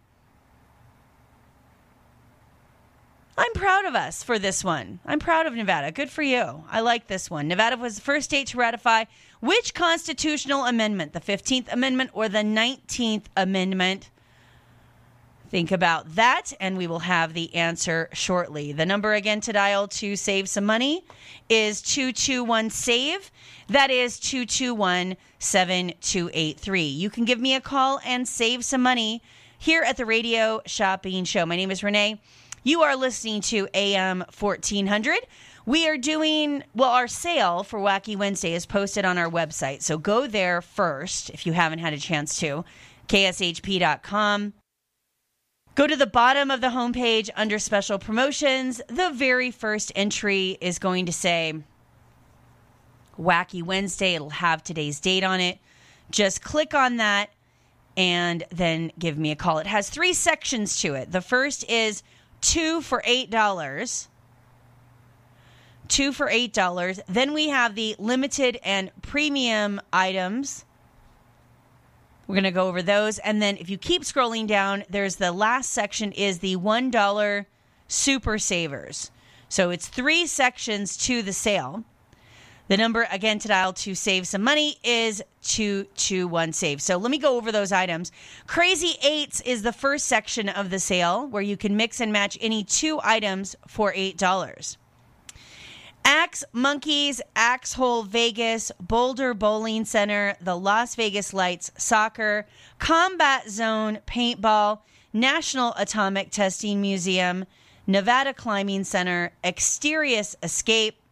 I'm 3.35 3.53
proud 3.53 3.85
of 3.85 3.95
us 3.95 4.21
for 4.21 4.37
this 4.37 4.63
one. 4.63 4.99
I'm 5.05 5.19
proud 5.19 5.47
of 5.47 5.55
Nevada. 5.55 5.91
Good 5.91 6.11
for 6.11 6.21
you. 6.21 6.63
I 6.69 6.81
like 6.81 7.07
this 7.07 7.31
one. 7.31 7.47
Nevada 7.47 7.77
was 7.77 7.95
the 7.95 8.01
first 8.01 8.25
state 8.25 8.47
to 8.47 8.57
ratify 8.57 9.05
which 9.39 9.73
constitutional 9.73 10.65
amendment? 10.65 11.13
The 11.13 11.19
15th 11.19 11.71
Amendment 11.73 12.11
or 12.13 12.29
the 12.29 12.39
19th 12.39 13.25
Amendment? 13.35 14.11
Think 15.49 15.71
about 15.71 16.15
that, 16.15 16.53
and 16.59 16.77
we 16.77 16.87
will 16.87 16.99
have 16.99 17.33
the 17.33 17.53
answer 17.55 18.09
shortly. 18.13 18.71
The 18.71 18.85
number 18.85 19.13
again 19.13 19.41
to 19.41 19.53
dial 19.53 19.87
to 19.89 20.15
save 20.15 20.47
some 20.47 20.65
money 20.65 21.03
is 21.49 21.81
221 21.81 22.69
SAVE. 22.69 23.31
That 23.67 23.91
is 23.91 24.19
221 24.19 25.15
7283. 25.39 26.81
You 26.81 27.09
can 27.09 27.25
give 27.25 27.39
me 27.39 27.55
a 27.55 27.61
call 27.61 27.99
and 28.05 28.27
save 28.27 28.63
some 28.63 28.81
money 28.81 29.21
here 29.57 29.83
at 29.83 29.97
the 29.97 30.05
Radio 30.05 30.61
Shopping 30.65 31.23
Show. 31.23 31.45
My 31.45 31.55
name 31.55 31.71
is 31.71 31.83
Renee. 31.83 32.19
You 32.65 32.81
are 32.83 32.95
listening 32.95 33.41
to 33.41 33.67
AM 33.73 34.23
1400. 34.39 35.19
We 35.65 35.87
are 35.89 35.97
doing, 35.97 36.63
well, 36.73 36.91
our 36.91 37.09
sale 37.09 37.63
for 37.63 37.77
Wacky 37.77 38.15
Wednesday 38.15 38.53
is 38.53 38.65
posted 38.65 39.03
on 39.03 39.17
our 39.17 39.29
website. 39.29 39.81
So 39.81 39.97
go 39.97 40.27
there 40.27 40.61
first 40.61 41.29
if 41.31 41.45
you 41.45 41.51
haven't 41.51 41.79
had 41.79 41.91
a 41.91 41.97
chance 41.97 42.39
to. 42.39 42.63
KSHP.com. 43.09 44.53
Go 45.75 45.87
to 45.87 45.95
the 45.97 46.07
bottom 46.07 46.49
of 46.51 46.61
the 46.61 46.67
homepage 46.67 47.29
under 47.35 47.59
special 47.59 47.99
promotions. 47.99 48.81
The 48.87 49.11
very 49.13 49.51
first 49.51 49.91
entry 49.93 50.57
is 50.61 50.79
going 50.79 51.05
to 51.07 51.11
say 51.11 51.55
Wacky 53.19 53.61
Wednesday. 53.61 54.15
It'll 54.15 54.29
have 54.29 54.63
today's 54.63 55.01
date 55.01 55.25
on 55.25 55.41
it. 55.41 55.59
Just 56.11 56.41
click 56.41 56.73
on 56.73 56.95
that 56.95 57.29
and 57.97 58.45
then 58.51 58.91
give 58.97 59.17
me 59.17 59.31
a 59.31 59.35
call. 59.35 59.57
It 59.57 59.67
has 59.67 59.89
three 59.89 60.13
sections 60.13 60.79
to 60.81 60.93
it. 60.93 61.11
The 61.11 61.21
first 61.21 61.69
is 61.69 62.03
two 62.43 62.81
for 62.81 63.01
$8. 63.07 64.07
Two 65.87 66.11
for 66.11 66.27
$8. 66.27 66.99
Then 67.07 67.33
we 67.33 67.49
have 67.49 67.73
the 67.73 67.95
limited 67.97 68.59
and 68.63 68.91
premium 69.01 69.81
items 69.91 70.65
we're 72.27 72.35
going 72.35 72.43
to 72.45 72.51
go 72.51 72.67
over 72.67 72.81
those. 72.81 73.19
And 73.19 73.41
then 73.41 73.57
if 73.57 73.69
you 73.69 73.77
keep 73.77 74.03
scrolling 74.03 74.47
down, 74.47 74.85
there's 74.89 75.17
the 75.17 75.31
last 75.31 75.71
section 75.71 76.11
is 76.13 76.39
the 76.39 76.55
$1 76.55 77.45
super 77.87 78.37
savers. 78.39 79.11
So 79.49 79.69
it's 79.69 79.87
three 79.87 80.25
sections 80.25 80.97
to 81.05 81.21
the 81.21 81.33
sale. 81.33 81.83
The 82.73 82.77
number 82.77 83.07
again 83.11 83.37
to 83.37 83.47
dial 83.47 83.71
to 83.73 83.93
save 83.93 84.25
some 84.25 84.41
money 84.41 84.79
is 84.83 85.21
221 85.43 86.53
save. 86.53 86.81
So 86.81 86.97
let 86.97 87.11
me 87.11 87.19
go 87.19 87.37
over 87.37 87.51
those 87.51 87.71
items. 87.71 88.11
Crazy 88.47 88.95
Eights 89.03 89.41
is 89.41 89.61
the 89.61 89.71
first 89.71 90.07
section 90.07 90.49
of 90.49 90.71
the 90.71 90.79
sale 90.79 91.27
where 91.27 91.43
you 91.43 91.55
can 91.55 91.77
mix 91.77 92.01
and 92.01 92.11
match 92.11 92.35
any 92.41 92.63
two 92.63 92.99
items 93.03 93.55
for 93.67 93.93
$8. 93.93 94.77
Axe 96.03 96.43
Monkeys, 96.51 97.21
Axe 97.35 97.73
Hole 97.73 98.01
Vegas, 98.01 98.71
Boulder 98.79 99.35
Bowling 99.35 99.85
Center, 99.85 100.35
the 100.41 100.57
Las 100.57 100.95
Vegas 100.95 101.31
Lights 101.31 101.69
Soccer, 101.77 102.47
Combat 102.79 103.47
Zone 103.51 103.99
Paintball, 104.07 104.79
National 105.13 105.75
Atomic 105.77 106.31
Testing 106.31 106.81
Museum, 106.81 107.45
Nevada 107.85 108.33
Climbing 108.33 108.83
Center, 108.83 109.31
Exterius 109.43 110.35
Escape. 110.41 111.02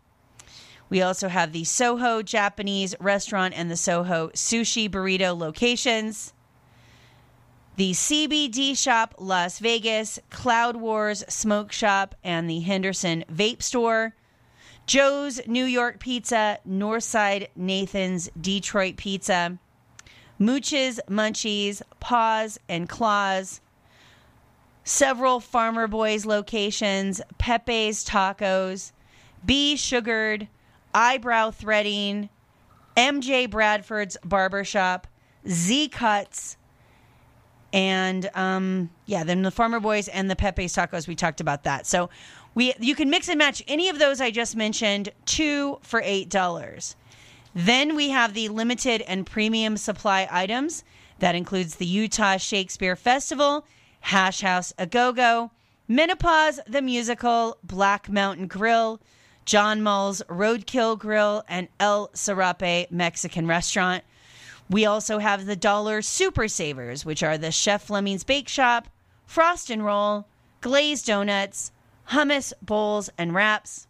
We 0.92 1.02
also 1.02 1.30
have 1.30 1.54
the 1.54 1.64
Soho 1.64 2.22
Japanese 2.22 2.96
restaurant 3.00 3.54
and 3.58 3.72
the 3.72 3.78
Soho 3.78 4.28
Sushi 4.32 4.90
Burrito 4.90 5.36
locations. 5.36 6.34
The 7.78 7.94
CBD 7.94 8.78
Shop 8.78 9.16
Las 9.18 9.60
Vegas, 9.60 10.20
Cloud 10.30 10.76
Wars 10.76 11.24
Smoke 11.30 11.72
Shop, 11.72 12.14
and 12.26 12.50
the 12.50 12.60
Henderson 12.60 13.24
Vape 13.32 13.62
Store. 13.62 14.16
Joe's 14.86 15.40
New 15.48 15.64
York 15.64 16.02
Pizza, 16.02 16.60
Northside 16.68 17.48
Nathan's 17.56 18.30
Detroit 18.40 18.98
Pizza, 18.98 19.58
Mooch's 20.38 21.00
Munchies, 21.10 21.82
Paws 22.02 22.60
and 22.68 22.90
Claws, 22.90 23.62
several 24.84 25.40
Farmer 25.40 25.88
Boys 25.88 26.26
locations, 26.26 27.22
Pepe's 27.38 28.04
Tacos, 28.04 28.92
B 29.46 29.78
Sugared, 29.78 30.50
Eyebrow 30.94 31.52
Threading, 31.52 32.30
MJ 32.96 33.50
Bradford's 33.50 34.18
Barbershop, 34.24 35.08
Z 35.48 35.90
Cuts, 35.90 36.58
and 37.74 38.30
um, 38.34 38.90
yeah, 39.06 39.24
then 39.24 39.44
the 39.44 39.52
Farmer 39.52 39.80
Boys 39.80 40.08
and 40.08 40.30
the 40.30 40.36
Pepe's 40.36 40.76
Tacos. 40.76 41.08
We 41.08 41.16
talked 41.16 41.40
about 41.42 41.64
that. 41.64 41.88
So 41.88 42.10
we 42.54 42.74
you 42.80 42.96
can 42.96 43.10
mix 43.10 43.30
and 43.30 43.38
match 43.38 43.64
any 43.68 43.90
of 43.90 44.00
those 44.00 44.20
I 44.20 44.32
just 44.32 44.56
mentioned, 44.56 45.10
two 45.26 45.80
for 45.82 46.02
eight 46.04 46.30
dollars. 46.30 46.96
Then 47.54 47.96
we 47.96 48.10
have 48.10 48.34
the 48.34 48.50
limited 48.50 49.02
and 49.02 49.26
premium 49.26 49.78
supply 49.78 50.28
items. 50.32 50.84
That 51.20 51.36
includes 51.36 51.76
the 51.76 51.86
Utah 51.86 52.38
Shakespeare 52.38 52.96
Festival, 52.96 53.66
Hash 54.02 54.42
House 54.42 54.74
A 54.78 54.86
Go 54.86 55.12
Go, 55.14 55.52
Menopause 55.88 56.60
the 56.68 56.82
Musical, 56.82 57.58
Black 57.64 58.10
Mountain 58.10 58.48
Grill, 58.48 59.00
John 59.46 59.82
Mull's 59.82 60.22
Roadkill 60.30 60.98
Grill, 60.98 61.44
and 61.48 61.68
El 61.80 62.10
Serape 62.14 62.92
Mexican 62.92 63.48
Restaurant. 63.48 64.04
We 64.70 64.86
also 64.86 65.20
have 65.20 65.46
the 65.46 65.56
Dollar 65.56 66.02
Super 66.02 66.48
Savers, 66.48 67.06
which 67.06 67.24
are 67.24 67.38
the 67.38 67.52
Chef 67.52 67.84
Fleming's 67.84 68.24
Bake 68.24 68.48
Shop, 68.48 68.88
Frost 69.26 69.70
and 69.70 69.84
Roll, 69.84 70.28
Glazed 70.62 71.08
Donuts, 71.08 71.72
hummus, 72.10 72.54
bowls, 72.62 73.10
and 73.18 73.34
wraps, 73.34 73.88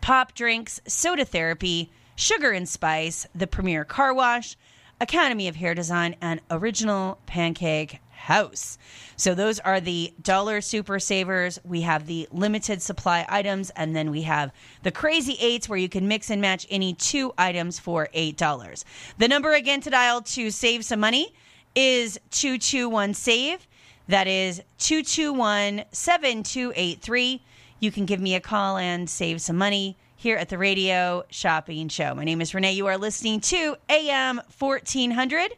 pop 0.00 0.34
drinks, 0.34 0.80
soda 0.86 1.24
therapy, 1.24 1.90
sugar 2.16 2.50
and 2.50 2.68
spice, 2.68 3.26
the 3.34 3.46
Premier 3.46 3.84
Car 3.84 4.12
Wash, 4.12 4.56
Academy 5.00 5.48
of 5.48 5.56
Hair 5.56 5.74
Design, 5.74 6.16
and 6.20 6.40
Original 6.50 7.18
Pancake 7.26 8.00
House. 8.10 8.78
So 9.22 9.36
those 9.36 9.60
are 9.60 9.78
the 9.78 10.12
dollar 10.20 10.60
super 10.60 10.98
savers. 10.98 11.60
We 11.62 11.82
have 11.82 12.08
the 12.08 12.28
limited 12.32 12.82
supply 12.82 13.24
items, 13.28 13.70
and 13.76 13.94
then 13.94 14.10
we 14.10 14.22
have 14.22 14.50
the 14.82 14.90
crazy 14.90 15.36
eights 15.38 15.68
where 15.68 15.78
you 15.78 15.88
can 15.88 16.08
mix 16.08 16.28
and 16.28 16.40
match 16.40 16.66
any 16.68 16.92
two 16.94 17.32
items 17.38 17.78
for 17.78 18.08
$8. 18.16 18.84
The 19.18 19.28
number 19.28 19.52
again 19.52 19.80
to 19.82 19.90
dial 19.90 20.22
to 20.22 20.50
save 20.50 20.84
some 20.84 20.98
money 20.98 21.32
is 21.76 22.18
221 22.32 23.14
SAVE. 23.14 23.64
That 24.08 24.26
is 24.26 24.60
221 24.78 25.84
7283. 25.92 27.42
You 27.78 27.92
can 27.92 28.06
give 28.06 28.20
me 28.20 28.34
a 28.34 28.40
call 28.40 28.76
and 28.76 29.08
save 29.08 29.40
some 29.40 29.56
money 29.56 29.96
here 30.16 30.36
at 30.36 30.48
the 30.48 30.58
Radio 30.58 31.22
Shopping 31.30 31.88
Show. 31.88 32.12
My 32.16 32.24
name 32.24 32.40
is 32.40 32.54
Renee. 32.54 32.72
You 32.72 32.88
are 32.88 32.98
listening 32.98 33.38
to 33.42 33.76
AM 33.88 34.40
1400. 34.58 35.52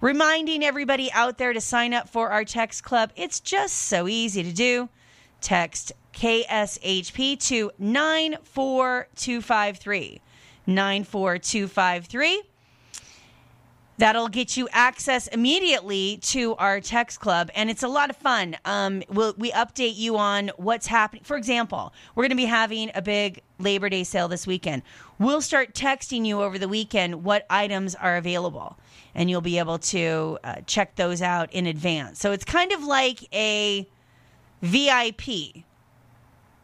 Reminding 0.00 0.64
everybody 0.64 1.10
out 1.12 1.38
there 1.38 1.52
to 1.52 1.60
sign 1.60 1.92
up 1.92 2.08
for 2.08 2.30
our 2.30 2.44
text 2.44 2.84
club. 2.84 3.10
It's 3.16 3.40
just 3.40 3.74
so 3.74 4.06
easy 4.06 4.44
to 4.44 4.52
do. 4.52 4.88
Text 5.40 5.90
KSHP 6.12 7.40
to 7.48 7.72
94253. 7.78 10.20
94253. 10.66 12.42
That'll 13.98 14.28
get 14.28 14.56
you 14.56 14.68
access 14.72 15.26
immediately 15.26 16.18
to 16.22 16.54
our 16.54 16.80
text 16.80 17.18
club, 17.18 17.50
and 17.54 17.68
it's 17.68 17.82
a 17.82 17.88
lot 17.88 18.10
of 18.10 18.16
fun. 18.16 18.56
Um, 18.64 19.02
we'll, 19.08 19.34
we 19.36 19.50
update 19.50 19.96
you 19.96 20.16
on 20.16 20.52
what's 20.56 20.86
happening. 20.86 21.24
For 21.24 21.36
example, 21.36 21.92
we're 22.14 22.22
going 22.22 22.30
to 22.30 22.36
be 22.36 22.44
having 22.44 22.92
a 22.94 23.02
big 23.02 23.42
Labor 23.58 23.88
Day 23.88 24.04
sale 24.04 24.28
this 24.28 24.46
weekend. 24.46 24.82
We'll 25.18 25.40
start 25.40 25.74
texting 25.74 26.24
you 26.24 26.42
over 26.42 26.58
the 26.58 26.68
weekend 26.68 27.24
what 27.24 27.44
items 27.50 27.96
are 27.96 28.16
available, 28.16 28.78
and 29.16 29.28
you'll 29.28 29.40
be 29.40 29.58
able 29.58 29.78
to 29.78 30.38
uh, 30.44 30.54
check 30.66 30.94
those 30.94 31.20
out 31.20 31.52
in 31.52 31.66
advance. 31.66 32.20
So 32.20 32.30
it's 32.30 32.44
kind 32.44 32.70
of 32.70 32.84
like 32.84 33.26
a 33.34 33.88
VIP 34.62 35.64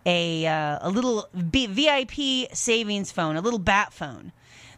a 0.07 0.47
uh, 0.47 0.79
a 0.83 0.91
little 0.91 1.29
B- 1.51 1.67
VIP 1.67 2.55
savings 2.55 3.11
phone, 3.11 3.37
a 3.37 3.41
little 3.41 3.59
bat 3.59 3.93
phone. 3.93 4.33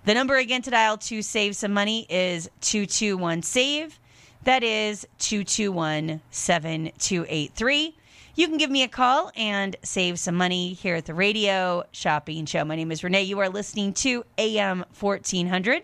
The 0.07 0.15
number 0.15 0.37
again 0.37 0.63
to 0.63 0.71
dial 0.71 0.99
to 0.99 1.21
save 1.21 1.57
some 1.57 1.73
money 1.73 2.07
is 2.09 2.49
221 2.61 3.43
save. 3.43 3.99
That 4.45 4.63
is 4.63 5.05
221 5.19 6.21
7283. 6.31 7.97
You 8.37 8.47
can 8.47 8.57
give 8.57 8.71
me 8.71 8.85
a 8.85 8.89
call 8.89 9.33
and 9.35 9.75
save 9.83 10.21
some 10.21 10.37
money 10.37 10.75
here 10.75 10.95
at 10.95 11.07
the 11.07 11.15
radio 11.15 11.83
shopping 11.91 12.47
show. 12.47 12.65
My 12.65 12.77
name 12.77 12.93
is 12.93 13.03
Renee. 13.03 13.25
You 13.25 13.41
are 13.41 13.49
listening 13.49 13.95
to 13.95 14.25
AM 14.39 14.85
1400. 15.01 15.83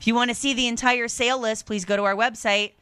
If 0.00 0.08
you 0.08 0.16
want 0.16 0.30
to 0.30 0.34
see 0.34 0.52
the 0.52 0.66
entire 0.66 1.06
sale 1.06 1.38
list, 1.38 1.66
please 1.66 1.84
go 1.84 1.96
to 1.96 2.02
our 2.02 2.16
website, 2.16 2.72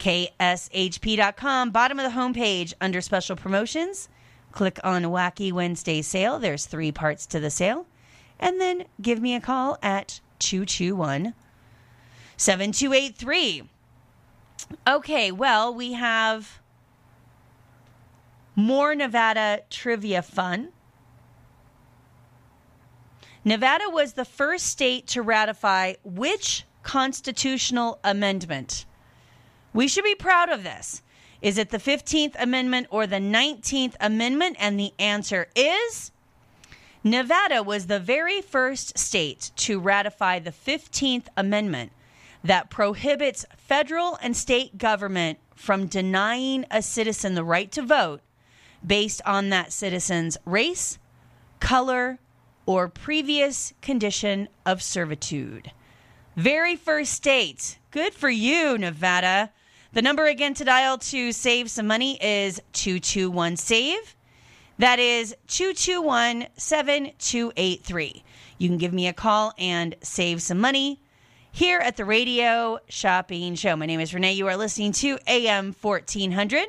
kshp.com. 0.00 1.70
Bottom 1.70 2.00
of 2.00 2.12
the 2.12 2.18
homepage 2.18 2.74
under 2.80 3.00
special 3.00 3.36
promotions, 3.36 4.08
click 4.50 4.80
on 4.82 5.04
Wacky 5.04 5.52
Wednesday 5.52 6.02
sale. 6.02 6.40
There's 6.40 6.66
three 6.66 6.90
parts 6.90 7.24
to 7.26 7.38
the 7.38 7.50
sale. 7.50 7.86
And 8.40 8.60
then 8.60 8.86
give 9.00 9.20
me 9.20 9.34
a 9.34 9.40
call 9.40 9.78
at 9.82 10.20
221 10.40 11.34
7283. 12.36 13.68
Okay, 14.88 15.30
well, 15.30 15.74
we 15.74 15.92
have 15.92 16.60
more 18.56 18.94
Nevada 18.94 19.60
trivia 19.68 20.22
fun. 20.22 20.70
Nevada 23.44 23.88
was 23.88 24.14
the 24.14 24.24
first 24.24 24.66
state 24.66 25.06
to 25.08 25.22
ratify 25.22 25.94
which 26.02 26.64
constitutional 26.82 27.98
amendment? 28.04 28.84
We 29.72 29.88
should 29.88 30.04
be 30.04 30.14
proud 30.14 30.48
of 30.48 30.62
this. 30.62 31.02
Is 31.40 31.56
it 31.56 31.70
the 31.70 31.78
15th 31.78 32.34
Amendment 32.38 32.88
or 32.90 33.06
the 33.06 33.16
19th 33.16 33.94
Amendment? 34.00 34.56
And 34.58 34.78
the 34.78 34.92
answer 34.98 35.48
is 35.54 36.12
Nevada 37.02 37.62
was 37.62 37.86
the 37.86 37.98
very 37.98 38.42
first 38.42 38.98
state 38.98 39.52
to 39.56 39.80
ratify 39.80 40.38
the 40.38 40.52
15th 40.52 41.28
Amendment 41.34 41.92
that 42.44 42.68
prohibits 42.68 43.46
federal 43.56 44.18
and 44.22 44.36
state 44.36 44.76
government 44.76 45.38
from 45.54 45.86
denying 45.86 46.66
a 46.70 46.82
citizen 46.82 47.34
the 47.34 47.44
right 47.44 47.72
to 47.72 47.82
vote 47.82 48.20
based 48.86 49.22
on 49.24 49.48
that 49.48 49.72
citizen's 49.72 50.36
race, 50.44 50.98
color, 51.58 52.18
or 52.66 52.88
previous 52.88 53.72
condition 53.80 54.48
of 54.66 54.82
servitude. 54.82 55.72
Very 56.36 56.76
first 56.76 57.12
state. 57.12 57.78
Good 57.90 58.14
for 58.14 58.30
you, 58.30 58.76
Nevada. 58.76 59.52
The 59.92 60.02
number 60.02 60.26
again 60.26 60.54
to 60.54 60.64
dial 60.64 60.98
to 60.98 61.32
save 61.32 61.70
some 61.70 61.86
money 61.86 62.18
is 62.22 62.60
221 62.72 63.56
SAVE. 63.56 64.16
That 64.80 64.98
is 64.98 65.36
221 65.48 66.46
7283. 66.56 68.24
You 68.56 68.68
can 68.70 68.78
give 68.78 68.94
me 68.94 69.08
a 69.08 69.12
call 69.12 69.52
and 69.58 69.94
save 70.00 70.40
some 70.40 70.58
money 70.58 71.02
here 71.52 71.80
at 71.80 71.98
the 71.98 72.06
Radio 72.06 72.78
Shopping 72.88 73.56
Show. 73.56 73.76
My 73.76 73.84
name 73.84 74.00
is 74.00 74.14
Renee. 74.14 74.32
You 74.32 74.46
are 74.46 74.56
listening 74.56 74.92
to 74.92 75.18
AM 75.26 75.74
1400. 75.78 76.66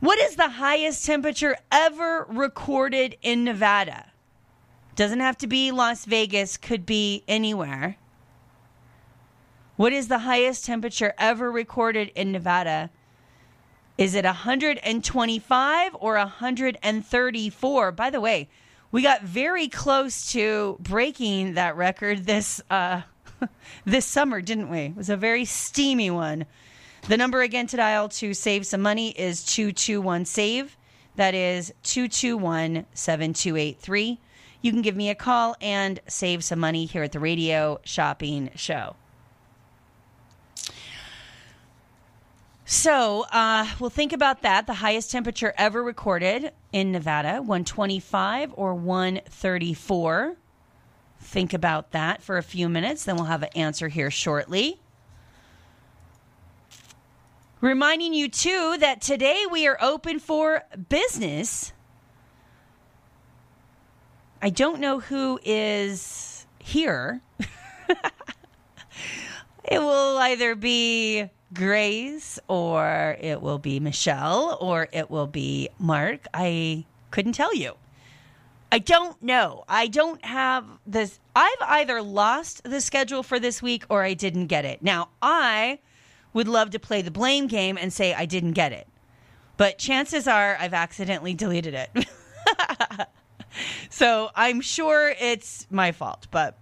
What 0.00 0.18
is 0.18 0.36
the 0.36 0.50
highest 0.50 1.06
temperature 1.06 1.56
ever 1.70 2.26
recorded 2.28 3.16
in 3.22 3.42
Nevada? 3.42 4.12
Doesn't 4.94 5.20
have 5.20 5.38
to 5.38 5.46
be 5.46 5.72
Las 5.72 6.04
Vegas, 6.04 6.58
could 6.58 6.84
be 6.84 7.24
anywhere. 7.26 7.96
What 9.76 9.94
is 9.94 10.08
the 10.08 10.18
highest 10.18 10.66
temperature 10.66 11.14
ever 11.16 11.50
recorded 11.50 12.12
in 12.14 12.32
Nevada? 12.32 12.90
Is 13.98 14.14
it 14.14 14.24
125 14.24 15.96
or 16.00 16.14
134? 16.14 17.92
By 17.92 18.10
the 18.10 18.20
way, 18.20 18.48
we 18.90 19.02
got 19.02 19.22
very 19.22 19.68
close 19.68 20.32
to 20.32 20.76
breaking 20.80 21.54
that 21.54 21.76
record 21.76 22.24
this 22.24 22.60
uh, 22.70 23.02
this 23.84 24.06
summer, 24.06 24.40
didn't 24.40 24.70
we? 24.70 24.78
It 24.78 24.96
was 24.96 25.10
a 25.10 25.16
very 25.16 25.44
steamy 25.44 26.10
one. 26.10 26.46
The 27.08 27.16
number 27.16 27.42
again 27.42 27.66
to 27.68 27.76
dial 27.76 28.08
to 28.10 28.32
save 28.32 28.66
some 28.66 28.80
money 28.80 29.10
is 29.10 29.44
221 29.44 30.24
SAVE. 30.24 30.76
That 31.16 31.34
is 31.34 31.74
221 31.82 32.86
7283. 32.94 34.20
You 34.62 34.70
can 34.70 34.82
give 34.82 34.96
me 34.96 35.10
a 35.10 35.14
call 35.14 35.56
and 35.60 36.00
save 36.06 36.44
some 36.44 36.60
money 36.60 36.86
here 36.86 37.02
at 37.02 37.12
the 37.12 37.18
Radio 37.18 37.80
Shopping 37.84 38.50
Show. 38.54 38.94
So 42.72 43.26
uh, 43.30 43.66
we'll 43.78 43.90
think 43.90 44.14
about 44.14 44.40
that. 44.42 44.66
The 44.66 44.72
highest 44.72 45.10
temperature 45.10 45.52
ever 45.58 45.82
recorded 45.82 46.52
in 46.72 46.90
Nevada, 46.90 47.42
125 47.42 48.54
or 48.56 48.74
134. 48.74 50.36
Think 51.20 51.52
about 51.52 51.90
that 51.90 52.22
for 52.22 52.38
a 52.38 52.42
few 52.42 52.70
minutes, 52.70 53.04
then 53.04 53.16
we'll 53.16 53.26
have 53.26 53.42
an 53.42 53.50
answer 53.54 53.88
here 53.88 54.10
shortly. 54.10 54.80
Reminding 57.60 58.14
you, 58.14 58.30
too, 58.30 58.78
that 58.80 59.02
today 59.02 59.44
we 59.50 59.66
are 59.66 59.76
open 59.78 60.18
for 60.18 60.62
business. 60.88 61.74
I 64.40 64.48
don't 64.48 64.80
know 64.80 64.98
who 64.98 65.38
is 65.44 66.46
here. 66.58 67.20
it 69.62 69.78
will 69.78 70.16
either 70.16 70.54
be 70.54 71.28
Grace 71.52 72.38
or 72.48 73.16
it 73.20 73.42
will 73.42 73.58
be 73.58 73.80
Michelle 73.80 74.56
or 74.60 74.88
it 74.92 75.10
will 75.10 75.26
be 75.26 75.68
Mark. 75.78 76.26
I 76.32 76.84
couldn't 77.10 77.32
tell 77.32 77.54
you. 77.54 77.74
I 78.70 78.78
don't 78.78 79.22
know. 79.22 79.64
I 79.68 79.86
don't 79.88 80.24
have 80.24 80.64
this. 80.86 81.20
I've 81.36 81.60
either 81.60 82.00
lost 82.00 82.64
the 82.64 82.80
schedule 82.80 83.22
for 83.22 83.38
this 83.38 83.60
week 83.60 83.84
or 83.90 84.02
I 84.02 84.14
didn't 84.14 84.46
get 84.46 84.64
it. 84.64 84.82
Now, 84.82 85.10
I 85.20 85.80
would 86.32 86.48
love 86.48 86.70
to 86.70 86.78
play 86.78 87.02
the 87.02 87.10
blame 87.10 87.48
game 87.48 87.76
and 87.78 87.92
say 87.92 88.14
I 88.14 88.24
didn't 88.24 88.52
get 88.52 88.72
it. 88.72 88.88
But 89.58 89.78
chances 89.78 90.26
are 90.26 90.56
I've 90.58 90.72
accidentally 90.72 91.34
deleted 91.34 91.74
it. 91.74 92.06
so 93.90 94.30
I'm 94.34 94.62
sure 94.62 95.14
it's 95.20 95.66
my 95.70 95.92
fault. 95.92 96.28
But 96.30 96.58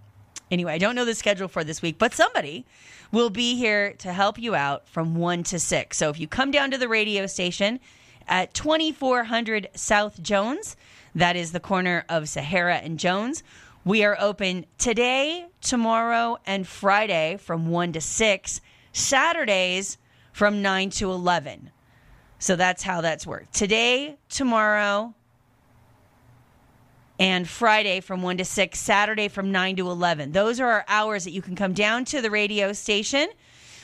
anyway, 0.51 0.73
I 0.73 0.77
don't 0.77 0.95
know 0.95 1.05
the 1.05 1.15
schedule 1.15 1.47
for 1.47 1.63
this 1.63 1.81
week, 1.81 1.97
but 1.97 2.13
somebody 2.13 2.65
will 3.11 3.29
be 3.29 3.55
here 3.55 3.93
to 3.93 4.13
help 4.13 4.39
you 4.39 4.55
out 4.55 4.87
from 4.87 5.15
1 5.15 5.43
to 5.43 5.59
6. 5.59 5.97
So 5.97 6.09
if 6.09 6.19
you 6.19 6.27
come 6.27 6.51
down 6.51 6.71
to 6.71 6.77
the 6.77 6.87
radio 6.87 7.27
station 7.27 7.79
at 8.27 8.53
2400 8.53 9.69
South 9.75 10.21
Jones, 10.21 10.75
that 11.13 11.35
is 11.35 11.51
the 11.51 11.59
corner 11.59 12.05
of 12.07 12.29
Sahara 12.29 12.77
and 12.77 12.97
Jones. 12.97 13.43
We 13.83 14.03
are 14.03 14.15
open 14.19 14.65
today, 14.77 15.47
tomorrow, 15.59 16.37
and 16.45 16.67
Friday 16.67 17.37
from 17.37 17.69
1 17.69 17.93
to 17.93 18.01
6. 18.01 18.61
Saturdays 18.93 19.97
from 20.31 20.61
9 20.61 20.89
to 20.91 21.11
11. 21.11 21.71
So 22.39 22.55
that's 22.55 22.83
how 22.83 23.01
that's 23.01 23.27
worked. 23.27 23.53
Today, 23.53 24.17
tomorrow, 24.29 25.13
and 27.21 27.47
Friday 27.47 27.99
from 27.99 28.23
1 28.23 28.37
to 28.37 28.45
6, 28.45 28.79
Saturday 28.79 29.27
from 29.27 29.51
9 29.51 29.75
to 29.75 29.91
11. 29.91 30.31
Those 30.31 30.59
are 30.59 30.67
our 30.67 30.85
hours 30.87 31.23
that 31.25 31.31
you 31.31 31.43
can 31.43 31.55
come 31.55 31.71
down 31.71 32.03
to 32.05 32.19
the 32.19 32.31
radio 32.31 32.73
station, 32.73 33.27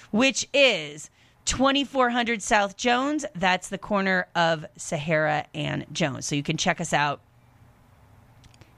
which 0.09 0.49
is 0.55 1.11
2400 1.45 2.41
South 2.41 2.77
Jones. 2.77 3.27
That's 3.35 3.69
the 3.69 3.77
corner 3.77 4.27
of 4.33 4.65
Sahara 4.75 5.45
and 5.53 5.85
Jones. 5.91 6.25
So 6.25 6.33
you 6.33 6.41
can 6.41 6.57
check 6.57 6.81
us 6.81 6.93
out. 6.93 7.21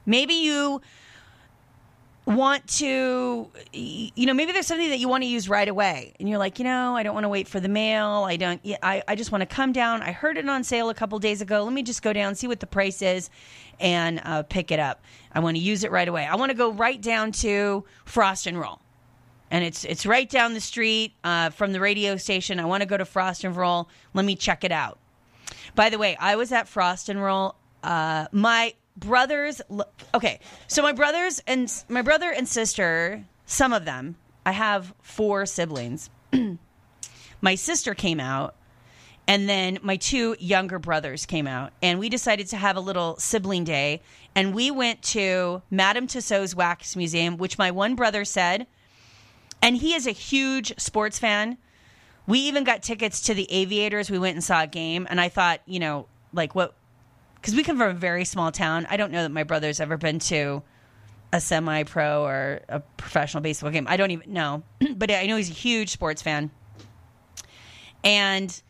Maybe 0.04 0.34
you 0.34 0.82
want 2.36 2.66
to 2.66 3.50
you 3.72 4.26
know 4.26 4.34
maybe 4.34 4.52
there's 4.52 4.66
something 4.66 4.88
that 4.90 4.98
you 4.98 5.08
want 5.08 5.22
to 5.22 5.28
use 5.28 5.48
right 5.48 5.68
away 5.68 6.14
and 6.18 6.28
you're 6.28 6.38
like 6.38 6.58
you 6.58 6.64
know 6.64 6.96
i 6.96 7.02
don't 7.02 7.14
want 7.14 7.24
to 7.24 7.28
wait 7.28 7.48
for 7.48 7.60
the 7.60 7.68
mail 7.68 8.24
i 8.28 8.36
don't 8.36 8.60
i, 8.82 9.02
I 9.06 9.14
just 9.14 9.32
want 9.32 9.42
to 9.42 9.46
come 9.46 9.72
down. 9.72 10.02
I 10.02 10.12
heard 10.12 10.36
it 10.38 10.48
on 10.48 10.64
sale 10.64 10.88
a 10.90 10.94
couple 10.94 11.18
days 11.18 11.40
ago. 11.40 11.62
Let 11.62 11.72
me 11.72 11.82
just 11.82 12.02
go 12.02 12.12
down 12.12 12.34
see 12.34 12.46
what 12.46 12.60
the 12.60 12.66
price 12.66 13.02
is 13.02 13.30
and 13.78 14.20
uh, 14.24 14.42
pick 14.44 14.70
it 14.70 14.78
up. 14.78 15.02
I 15.32 15.40
want 15.40 15.56
to 15.56 15.62
use 15.62 15.84
it 15.84 15.90
right 15.90 16.08
away. 16.08 16.26
I 16.26 16.36
want 16.36 16.50
to 16.50 16.56
go 16.56 16.72
right 16.72 17.00
down 17.00 17.32
to 17.32 17.84
frost 18.04 18.46
and 18.46 18.58
roll. 18.58 18.80
And 19.50 19.64
it's 19.64 19.84
it's 19.84 20.06
right 20.06 20.28
down 20.28 20.54
the 20.54 20.60
street 20.60 21.14
uh, 21.24 21.50
from 21.50 21.72
the 21.72 21.80
radio 21.80 22.16
station. 22.16 22.60
I 22.60 22.64
want 22.66 22.82
to 22.82 22.86
go 22.86 22.96
to 22.96 23.04
frost 23.04 23.44
and 23.44 23.56
roll. 23.56 23.88
Let 24.14 24.24
me 24.24 24.36
check 24.36 24.64
it 24.64 24.72
out. 24.72 24.98
By 25.74 25.90
the 25.90 25.98
way 25.98 26.16
i 26.18 26.36
was 26.36 26.52
at 26.52 26.68
frost 26.68 27.08
and 27.08 27.20
roll 27.22 27.54
uh, 27.82 28.26
my 28.32 28.74
brothers 29.00 29.60
okay 30.14 30.38
so 30.66 30.82
my 30.82 30.92
brothers 30.92 31.42
and 31.46 31.72
my 31.88 32.02
brother 32.02 32.30
and 32.30 32.46
sister 32.46 33.24
some 33.46 33.72
of 33.72 33.84
them 33.84 34.16
i 34.46 34.52
have 34.52 34.94
four 35.02 35.46
siblings. 35.46 36.10
My 37.42 37.54
sister 37.54 37.94
came 37.94 38.20
out 38.20 38.54
and 39.26 39.48
then 39.48 39.78
my 39.82 39.96
two 39.96 40.36
younger 40.38 40.78
brothers 40.78 41.24
came 41.24 41.46
out 41.46 41.72
and 41.82 41.98
we 41.98 42.08
decided 42.08 42.48
to 42.48 42.56
have 42.56 42.76
a 42.76 42.80
little 42.80 43.16
sibling 43.18 43.64
day 43.64 44.02
and 44.34 44.54
we 44.54 44.70
went 44.70 45.02
to 45.02 45.62
madame 45.70 46.06
tussauds 46.06 46.54
wax 46.54 46.96
museum 46.96 47.36
which 47.36 47.56
my 47.56 47.70
one 47.70 47.94
brother 47.94 48.24
said 48.24 48.66
and 49.62 49.76
he 49.76 49.94
is 49.94 50.06
a 50.06 50.12
huge 50.12 50.78
sports 50.80 51.18
fan. 51.18 51.58
We 52.26 52.38
even 52.40 52.64
got 52.64 52.82
tickets 52.82 53.20
to 53.22 53.34
the 53.34 53.50
aviators. 53.52 54.10
We 54.10 54.18
went 54.18 54.34
and 54.34 54.44
saw 54.44 54.62
a 54.62 54.66
game 54.66 55.06
and 55.08 55.20
i 55.20 55.28
thought 55.28 55.60
you 55.66 55.78
know 55.78 56.06
like 56.32 56.54
what 56.54 56.74
because 57.40 57.54
we 57.54 57.62
come 57.62 57.78
from 57.78 57.90
a 57.90 57.98
very 57.98 58.24
small 58.24 58.52
town. 58.52 58.86
I 58.90 58.96
don't 58.96 59.12
know 59.12 59.22
that 59.22 59.30
my 59.30 59.44
brother's 59.44 59.80
ever 59.80 59.96
been 59.96 60.18
to 60.20 60.62
a 61.32 61.40
semi 61.40 61.84
pro 61.84 62.24
or 62.24 62.60
a 62.68 62.80
professional 62.80 63.42
baseball 63.42 63.70
game. 63.70 63.86
I 63.88 63.96
don't 63.96 64.10
even 64.10 64.32
know. 64.32 64.62
but 64.96 65.10
I 65.10 65.26
know 65.26 65.36
he's 65.36 65.50
a 65.50 65.54
huge 65.54 65.90
sports 65.90 66.22
fan. 66.22 66.50
And 68.02 68.60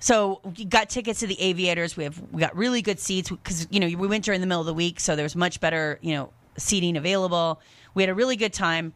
so 0.00 0.40
we 0.44 0.64
got 0.64 0.90
tickets 0.90 1.20
to 1.20 1.26
the 1.26 1.40
aviators. 1.40 1.96
We 1.96 2.04
have 2.04 2.20
we 2.32 2.40
got 2.40 2.56
really 2.56 2.82
good 2.82 2.98
seats 2.98 3.30
because 3.30 3.68
you 3.70 3.80
know 3.80 3.86
we 3.86 4.08
went 4.08 4.24
during 4.24 4.40
the 4.40 4.46
middle 4.46 4.60
of 4.60 4.66
the 4.66 4.74
week, 4.74 5.00
so 5.00 5.16
there 5.16 5.22
was 5.22 5.36
much 5.36 5.60
better 5.60 5.98
you 6.02 6.14
know 6.14 6.30
seating 6.56 6.96
available. 6.96 7.60
We 7.94 8.02
had 8.02 8.10
a 8.10 8.14
really 8.14 8.36
good 8.36 8.52
time. 8.52 8.94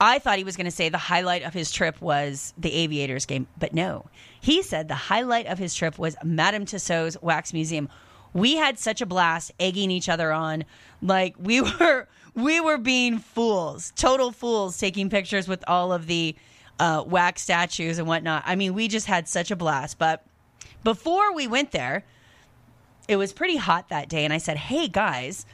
I 0.00 0.18
thought 0.18 0.38
he 0.38 0.44
was 0.44 0.56
going 0.56 0.66
to 0.66 0.70
say 0.70 0.88
the 0.88 0.98
highlight 0.98 1.42
of 1.42 1.54
his 1.54 1.72
trip 1.72 2.00
was 2.00 2.52
the 2.58 2.72
aviators 2.72 3.24
game, 3.24 3.46
but 3.58 3.72
no. 3.72 4.06
He 4.40 4.62
said 4.62 4.88
the 4.88 4.94
highlight 4.94 5.46
of 5.46 5.58
his 5.58 5.74
trip 5.74 5.98
was 5.98 6.16
Madame 6.22 6.66
Tussauds 6.66 7.20
Wax 7.22 7.52
Museum. 7.54 7.88
We 8.34 8.56
had 8.56 8.78
such 8.78 9.00
a 9.00 9.06
blast 9.06 9.52
egging 9.58 9.90
each 9.90 10.08
other 10.08 10.32
on. 10.32 10.64
Like 11.00 11.34
we 11.38 11.60
were 11.80 12.08
we 12.34 12.60
were 12.60 12.76
being 12.76 13.18
fools, 13.18 13.92
total 13.96 14.32
fools 14.32 14.76
taking 14.76 15.08
pictures 15.08 15.48
with 15.48 15.64
all 15.66 15.92
of 15.92 16.06
the 16.06 16.36
uh, 16.78 17.02
wax 17.06 17.40
statues 17.42 17.98
and 17.98 18.06
whatnot. 18.06 18.42
I 18.44 18.54
mean, 18.54 18.74
we 18.74 18.88
just 18.88 19.06
had 19.06 19.26
such 19.28 19.50
a 19.50 19.56
blast. 19.56 19.98
But 19.98 20.22
before 20.84 21.32
we 21.32 21.46
went 21.46 21.72
there, 21.72 22.04
it 23.08 23.16
was 23.16 23.32
pretty 23.32 23.56
hot 23.56 23.88
that 23.88 24.10
day, 24.10 24.24
and 24.24 24.32
I 24.34 24.38
said, 24.38 24.58
"Hey 24.58 24.88
guys, 24.88 25.46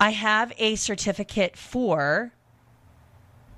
I 0.00 0.10
have 0.10 0.52
a 0.58 0.74
certificate 0.74 1.56
for 1.56 2.32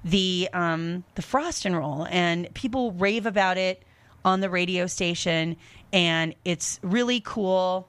the 0.05 0.49
um, 0.53 1.05
the 1.15 1.23
frost 1.23 1.65
and 1.65 1.77
roll, 1.77 2.07
and 2.11 2.53
people 2.55 2.93
rave 2.93 3.27
about 3.27 3.59
it 3.59 3.83
on 4.25 4.41
the 4.41 4.51
radio 4.51 4.87
station, 4.87 5.57
and 5.93 6.35
it's 6.45 6.79
really 6.83 7.21
cool." 7.21 7.89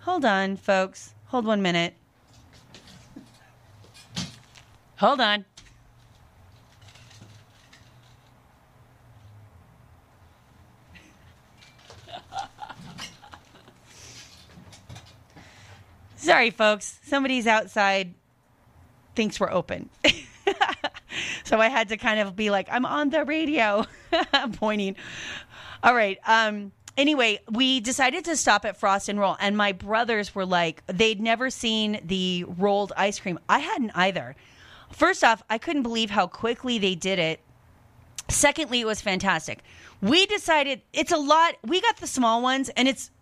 Hold 0.00 0.24
on, 0.24 0.56
folks. 0.56 1.14
Hold 1.26 1.46
one 1.46 1.62
minute. 1.62 1.94
Hold 4.98 5.20
on. 5.20 5.44
Sorry, 16.16 16.50
folks. 16.50 17.00
Somebody's 17.02 17.46
outside 17.48 18.14
thinks 19.14 19.38
we're 19.40 19.50
open. 19.50 19.90
so 21.46 21.60
I 21.60 21.68
had 21.68 21.88
to 21.90 21.96
kind 21.96 22.18
of 22.18 22.34
be 22.34 22.50
like, 22.50 22.68
I'm 22.70 22.84
on 22.84 23.10
the 23.10 23.24
radio, 23.24 23.86
pointing. 24.54 24.96
All 25.82 25.94
right. 25.94 26.18
Um, 26.26 26.72
anyway, 26.96 27.38
we 27.48 27.78
decided 27.78 28.24
to 28.24 28.36
stop 28.36 28.64
at 28.64 28.76
Frost 28.76 29.08
and 29.08 29.20
Roll, 29.20 29.36
and 29.38 29.56
my 29.56 29.70
brothers 29.70 30.34
were 30.34 30.44
like, 30.44 30.82
they'd 30.88 31.20
never 31.20 31.48
seen 31.48 32.00
the 32.04 32.44
rolled 32.58 32.92
ice 32.96 33.20
cream. 33.20 33.38
I 33.48 33.60
hadn't 33.60 33.92
either. 33.94 34.34
First 34.90 35.22
off, 35.22 35.40
I 35.48 35.58
couldn't 35.58 35.84
believe 35.84 36.10
how 36.10 36.26
quickly 36.26 36.78
they 36.78 36.96
did 36.96 37.20
it. 37.20 37.38
Secondly, 38.28 38.80
it 38.80 38.86
was 38.86 39.00
fantastic. 39.00 39.60
We 40.02 40.26
decided 40.26 40.82
it's 40.92 41.12
a 41.12 41.16
lot. 41.16 41.54
We 41.64 41.80
got 41.80 41.98
the 41.98 42.08
small 42.08 42.42
ones, 42.42 42.70
and 42.70 42.88
it's 42.88 43.12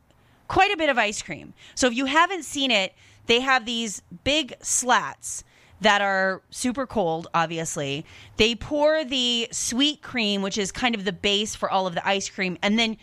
quite 0.48 0.72
a 0.72 0.78
bit 0.78 0.88
of 0.88 0.96
ice 0.96 1.20
cream. 1.20 1.52
So 1.74 1.88
if 1.88 1.94
you 1.94 2.06
haven't 2.06 2.44
seen 2.44 2.70
it, 2.70 2.94
they 3.26 3.40
have 3.40 3.66
these 3.66 4.00
big 4.24 4.54
slats 4.62 5.44
that 5.80 6.00
are 6.00 6.42
super 6.50 6.86
cold, 6.86 7.28
obviously. 7.34 8.04
They 8.36 8.54
pour 8.54 9.04
the 9.04 9.48
sweet 9.50 10.02
cream, 10.02 10.42
which 10.42 10.58
is 10.58 10.72
kind 10.72 10.94
of 10.94 11.04
the 11.04 11.12
base 11.12 11.54
for 11.54 11.70
all 11.70 11.86
of 11.86 11.94
the 11.94 12.06
ice 12.06 12.28
cream, 12.28 12.56
and 12.62 12.78
then 12.78 12.96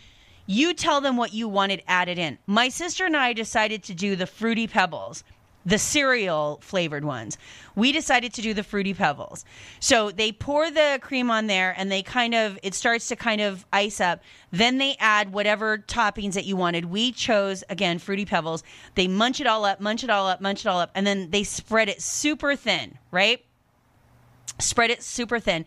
you 0.46 0.74
tell 0.74 1.00
them 1.00 1.16
what 1.16 1.32
you 1.32 1.48
wanted 1.48 1.82
added 1.86 2.18
in. 2.18 2.38
My 2.46 2.68
sister 2.68 3.06
and 3.06 3.16
I 3.16 3.32
decided 3.32 3.84
to 3.84 3.94
do 3.94 4.16
the 4.16 4.26
fruity 4.26 4.66
pebbles 4.66 5.22
the 5.64 5.78
cereal 5.78 6.58
flavored 6.62 7.04
ones. 7.04 7.38
We 7.74 7.92
decided 7.92 8.32
to 8.34 8.42
do 8.42 8.54
the 8.54 8.62
fruity 8.62 8.94
pebbles. 8.94 9.44
So 9.80 10.10
they 10.10 10.32
pour 10.32 10.70
the 10.70 10.98
cream 11.00 11.30
on 11.30 11.46
there 11.46 11.74
and 11.76 11.90
they 11.90 12.02
kind 12.02 12.34
of 12.34 12.58
it 12.62 12.74
starts 12.74 13.08
to 13.08 13.16
kind 13.16 13.40
of 13.40 13.64
ice 13.72 14.00
up. 14.00 14.22
Then 14.50 14.78
they 14.78 14.96
add 14.98 15.32
whatever 15.32 15.78
toppings 15.78 16.34
that 16.34 16.44
you 16.44 16.56
wanted. 16.56 16.86
We 16.86 17.12
chose 17.12 17.62
again 17.68 17.98
fruity 17.98 18.24
pebbles. 18.24 18.62
They 18.94 19.08
munch 19.08 19.40
it 19.40 19.46
all 19.46 19.64
up, 19.64 19.80
munch 19.80 20.04
it 20.04 20.10
all 20.10 20.26
up, 20.26 20.40
munch 20.40 20.66
it 20.66 20.68
all 20.68 20.80
up 20.80 20.90
and 20.94 21.06
then 21.06 21.30
they 21.30 21.44
spread 21.44 21.88
it 21.88 22.02
super 22.02 22.56
thin, 22.56 22.98
right? 23.10 23.44
Spread 24.58 24.90
it 24.90 25.02
super 25.02 25.38
thin. 25.38 25.64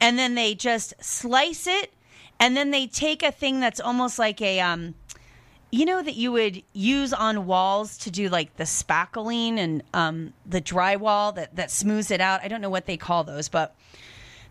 And 0.00 0.18
then 0.18 0.34
they 0.34 0.54
just 0.54 0.94
slice 1.00 1.66
it 1.66 1.92
and 2.42 2.56
then 2.56 2.70
they 2.70 2.88
take 2.88 3.22
a 3.22 3.30
thing 3.30 3.60
that's 3.60 3.80
almost 3.80 4.18
like 4.18 4.40
a 4.40 4.60
um 4.60 4.94
you 5.72 5.86
know 5.86 6.02
that 6.02 6.16
you 6.16 6.30
would 6.30 6.62
use 6.74 7.14
on 7.14 7.46
walls 7.46 7.96
to 7.96 8.10
do 8.10 8.28
like 8.28 8.56
the 8.58 8.64
spackling 8.64 9.56
and 9.56 9.82
um, 9.94 10.34
the 10.44 10.60
drywall 10.60 11.34
that 11.34 11.56
that 11.56 11.70
smooths 11.70 12.10
it 12.10 12.20
out. 12.20 12.42
I 12.44 12.48
don't 12.48 12.60
know 12.60 12.70
what 12.70 12.84
they 12.84 12.98
call 12.98 13.24
those, 13.24 13.48
but 13.48 13.74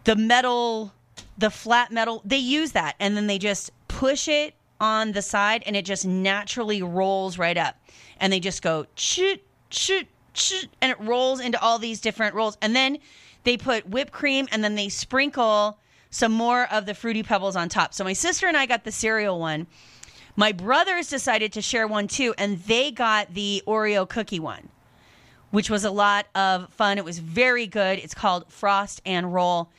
the 0.03 0.15
metal, 0.15 0.91
the 1.37 1.51
flat 1.51 1.91
metal, 1.91 2.23
they 2.25 2.37
use 2.37 2.71
that, 2.71 2.95
and 2.99 3.15
then 3.15 3.27
they 3.27 3.37
just 3.37 3.71
push 3.87 4.27
it 4.27 4.55
on 4.79 5.11
the 5.11 5.21
side, 5.21 5.61
and 5.67 5.75
it 5.75 5.85
just 5.85 6.07
naturally 6.07 6.81
rolls 6.81 7.37
right 7.37 7.57
up, 7.57 7.75
and 8.19 8.33
they 8.33 8.39
just 8.39 8.63
go 8.63 8.87
shoot, 8.95 9.43
shoot, 9.69 10.07
shoot, 10.33 10.69
and 10.81 10.91
it 10.91 10.99
rolls 10.99 11.39
into 11.39 11.61
all 11.61 11.77
these 11.77 12.01
different 12.01 12.33
rolls, 12.33 12.57
and 12.63 12.75
then 12.75 12.97
they 13.43 13.57
put 13.57 13.87
whipped 13.87 14.11
cream, 14.11 14.47
and 14.51 14.63
then 14.63 14.73
they 14.73 14.89
sprinkle 14.89 15.77
some 16.09 16.31
more 16.31 16.65
of 16.73 16.87
the 16.87 16.95
fruity 16.95 17.21
pebbles 17.21 17.55
on 17.55 17.69
top. 17.69 17.93
So 17.93 18.03
my 18.03 18.13
sister 18.13 18.47
and 18.47 18.57
I 18.57 18.65
got 18.65 18.85
the 18.85 18.91
cereal 18.91 19.39
one 19.39 19.67
my 20.35 20.51
brothers 20.51 21.09
decided 21.09 21.53
to 21.53 21.61
share 21.61 21.87
one 21.87 22.07
too, 22.07 22.33
and 22.37 22.59
they 22.59 22.91
got 22.91 23.33
the 23.33 23.63
Oreo 23.67 24.07
cookie 24.07 24.39
one, 24.39 24.69
which 25.51 25.69
was 25.69 25.83
a 25.83 25.91
lot 25.91 26.27
of 26.35 26.71
fun. 26.73 26.97
It 26.97 27.05
was 27.05 27.19
very 27.19 27.67
good. 27.67 27.99
It's 27.99 28.13
called 28.13 28.51
Frost 28.51 29.01
and 29.05 29.33
Roll. 29.33 29.69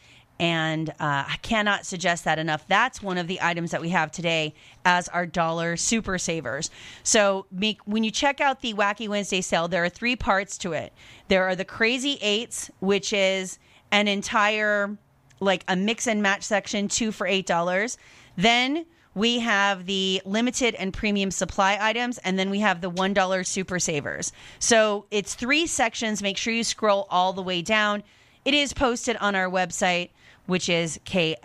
And 0.41 0.91
uh, 0.91 0.95
I 0.99 1.37
cannot 1.43 1.87
suggest 1.87 2.25
that 2.25 2.41
enough. 2.41 2.67
That's 2.67 3.01
one 3.01 3.17
of 3.17 3.29
the 3.29 3.41
items 3.41 3.71
that 3.71 3.81
we 3.81 3.91
have 3.91 4.11
today 4.11 4.55
as 4.85 5.07
our 5.09 5.25
dollar 5.25 5.77
super 5.77 6.19
savers. 6.19 6.69
So 7.05 7.47
make, 7.53 7.81
when 7.85 8.03
you 8.03 8.11
check 8.11 8.41
out 8.41 8.61
the 8.61 8.75
Wacky 8.75 9.09
Wednesday 9.09 9.41
sale, 9.41 9.69
there 9.69 9.85
are 9.85 9.89
three 9.89 10.17
parts 10.17 10.59
to 10.59 10.73
it. 10.73 10.93
There 11.29 11.45
are 11.45 11.55
the 11.55 11.65
Crazy 11.65 12.19
Eights, 12.21 12.73
which 12.81 13.13
is 13.13 13.61
an 13.93 14.09
entire 14.09 14.97
like 15.39 15.65
a 15.69 15.77
mix 15.77 16.09
and 16.09 16.23
match 16.23 16.43
section, 16.43 16.89
two 16.89 17.13
for 17.13 17.27
eight 17.27 17.47
dollars. 17.47 17.99
Then 18.37 18.87
we 19.15 19.41
have 19.41 19.87
the 19.87 20.23
limited 20.25 20.75
and 20.77 20.93
premium 20.93 21.31
supply 21.31 21.79
items, 21.81 22.19
and 22.19 22.39
then 22.39 22.51
we 22.51 22.61
have 22.61 22.81
the 22.81 22.91
$1 22.91 23.47
super 23.47 23.79
savers. 23.79 24.33
So 24.59 25.07
it's 25.11 25.35
three 25.35 25.67
sections. 25.67 26.23
Make 26.23 26.37
sure 26.39 26.53
you 26.53 26.65
scroll 26.65 27.07
all 27.11 27.33
the 27.33 27.43
way 27.43 27.63
down. 27.63 28.03
It 28.45 28.55
is 28.55 28.73
posted 28.73 29.17
on 29.19 29.35
our 29.35 29.49
website, 29.49 30.11
which 30.47 30.69
is 30.69 30.99
kshp.com. 31.05 31.39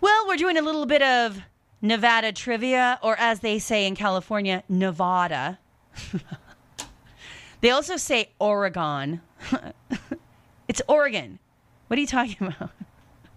Well, 0.00 0.26
we're 0.26 0.36
doing 0.36 0.56
a 0.56 0.62
little 0.62 0.86
bit 0.86 1.02
of 1.02 1.40
Nevada 1.80 2.32
trivia, 2.32 2.98
or 3.02 3.16
as 3.18 3.40
they 3.40 3.58
say 3.58 3.86
in 3.86 3.96
California, 3.96 4.62
Nevada. 4.68 5.58
they 7.60 7.70
also 7.70 7.96
say 7.96 8.30
Oregon. 8.38 9.20
it's 10.68 10.80
Oregon. 10.88 11.38
What 11.88 11.98
are 11.98 12.00
you 12.00 12.06
talking 12.06 12.46
about? 12.46 12.70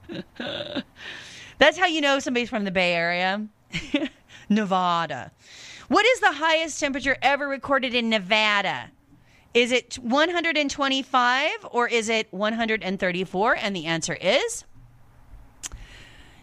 That's 1.58 1.78
how 1.78 1.86
you 1.86 2.02
know 2.02 2.20
somebody's 2.20 2.50
from 2.50 2.64
the 2.64 2.72
Bay 2.72 2.94
Area. 2.94 3.48
Nevada. 4.50 5.32
What 5.88 6.06
is 6.06 6.20
the 6.20 6.34
highest 6.34 6.80
temperature 6.80 7.18
ever 7.22 7.48
recorded 7.48 7.94
in 7.94 8.10
Nevada? 8.10 8.92
Is 9.54 9.72
it 9.72 9.96
125 9.96 11.50
or 11.72 11.88
is 11.88 12.10
it 12.10 12.28
134? 12.32 13.56
And 13.56 13.76
the 13.76 13.86
answer 13.86 14.14
is 14.14 14.66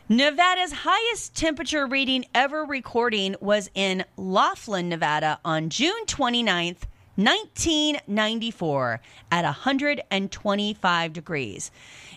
Nevada's 0.08 0.72
highest 0.72 1.36
temperature 1.36 1.86
reading 1.86 2.24
ever 2.34 2.64
recording 2.64 3.36
was 3.40 3.70
in 3.74 4.04
Laughlin, 4.16 4.88
Nevada 4.88 5.40
on 5.44 5.68
June 5.70 6.06
29th, 6.06 6.84
1994 7.16 9.00
at 9.30 9.44
125 9.44 11.12
degrees. 11.12 11.70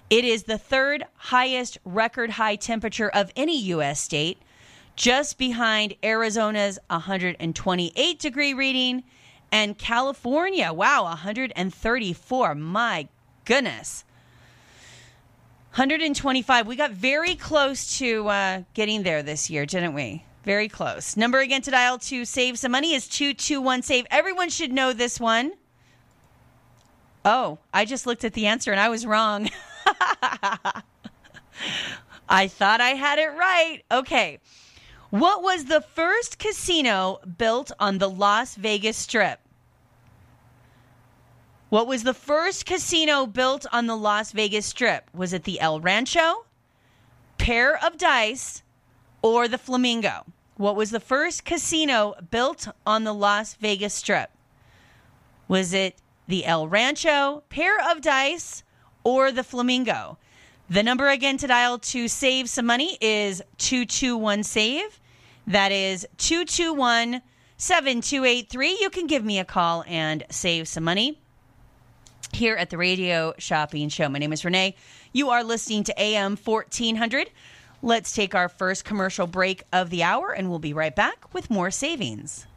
It 0.09 0.23
is 0.23 0.43
the 0.43 0.57
third 0.57 1.05
highest 1.15 1.77
record 1.83 2.31
high 2.31 2.55
temperature 2.55 3.09
of 3.09 3.31
any 3.35 3.59
U.S. 3.63 3.99
state, 3.99 4.37
just 4.95 5.37
behind 5.37 5.95
Arizona's 6.03 6.77
128 6.89 8.19
degree 8.19 8.53
reading 8.53 9.03
and 9.51 9.77
California, 9.77 10.71
wow, 10.73 11.03
134. 11.05 12.55
My 12.55 13.07
goodness. 13.45 14.03
125. 15.75 16.67
We 16.67 16.75
got 16.75 16.91
very 16.91 17.35
close 17.35 17.97
to 17.97 18.27
uh, 18.27 18.61
getting 18.73 19.03
there 19.03 19.23
this 19.23 19.49
year, 19.49 19.65
didn't 19.65 19.93
we? 19.93 20.23
Very 20.43 20.69
close. 20.69 21.17
Number 21.17 21.39
again 21.39 21.61
to 21.63 21.71
dial 21.71 21.97
to 21.99 22.25
save 22.25 22.59
some 22.59 22.71
money 22.71 22.93
is 22.93 23.07
221 23.07 23.81
save. 23.81 24.05
Everyone 24.11 24.49
should 24.49 24.71
know 24.71 24.93
this 24.93 25.19
one. 25.19 25.53
Oh, 27.23 27.57
I 27.73 27.85
just 27.85 28.05
looked 28.05 28.23
at 28.23 28.33
the 28.33 28.45
answer 28.45 28.71
and 28.71 28.79
I 28.79 28.89
was 28.89 29.05
wrong. 29.05 29.49
I 32.27 32.47
thought 32.47 32.81
I 32.81 32.89
had 32.89 33.19
it 33.19 33.29
right. 33.29 33.81
Okay. 33.91 34.39
What 35.11 35.43
was 35.43 35.65
the 35.65 35.81
first 35.81 36.39
casino 36.39 37.19
built 37.37 37.71
on 37.79 37.99
the 37.99 38.09
Las 38.09 38.55
Vegas 38.55 38.97
Strip? 38.97 39.39
What 41.69 41.87
was 41.87 42.03
the 42.03 42.13
first 42.13 42.65
casino 42.65 43.25
built 43.25 43.65
on 43.71 43.87
the 43.87 43.95
Las 43.95 44.31
Vegas 44.31 44.65
Strip? 44.65 45.09
Was 45.13 45.33
it 45.33 45.43
the 45.43 45.59
El 45.59 45.79
Rancho, 45.79 46.45
Pair 47.37 47.83
of 47.83 47.97
Dice, 47.97 48.63
or 49.21 49.47
the 49.47 49.57
Flamingo? 49.57 50.25
What 50.57 50.75
was 50.75 50.91
the 50.91 50.99
first 50.99 51.45
casino 51.45 52.15
built 52.29 52.67
on 52.85 53.03
the 53.03 53.13
Las 53.13 53.55
Vegas 53.55 53.93
Strip? 53.93 54.31
Was 55.47 55.73
it 55.73 55.95
the 56.27 56.45
El 56.45 56.67
Rancho, 56.67 57.43
Pair 57.49 57.77
of 57.91 58.01
Dice, 58.01 58.63
or 59.05 59.31
the 59.31 59.43
Flamingo? 59.43 60.17
The 60.69 60.83
number 60.83 61.07
again 61.07 61.37
to 61.37 61.47
dial 61.47 61.79
to 61.79 62.09
save 62.09 62.49
some 62.49 62.65
money 62.65 62.97
is 62.99 63.41
221 63.59 64.43
SAVE. 64.43 64.99
That 65.47 65.71
is 65.71 66.05
221 66.17 67.21
7283. 67.57 68.77
You 68.81 68.89
can 68.89 69.07
give 69.07 69.23
me 69.23 69.39
a 69.39 69.45
call 69.45 69.85
and 69.87 70.25
save 70.29 70.67
some 70.67 70.83
money 70.83 71.19
here 72.33 72.55
at 72.55 72.69
the 72.69 72.77
Radio 72.77 73.33
Shopping 73.37 73.89
Show. 73.89 74.09
My 74.09 74.19
name 74.19 74.33
is 74.33 74.43
Renee. 74.43 74.75
You 75.13 75.29
are 75.29 75.43
listening 75.43 75.83
to 75.85 76.01
AM 76.01 76.35
1400. 76.35 77.29
Let's 77.81 78.13
take 78.13 78.33
our 78.33 78.49
first 78.49 78.83
commercial 78.83 79.27
break 79.27 79.63
of 79.71 79.91
the 79.91 80.03
hour, 80.03 80.31
and 80.31 80.49
we'll 80.49 80.59
be 80.59 80.73
right 80.73 80.95
back 80.95 81.33
with 81.33 81.51
more 81.51 81.69
savings. 81.69 82.47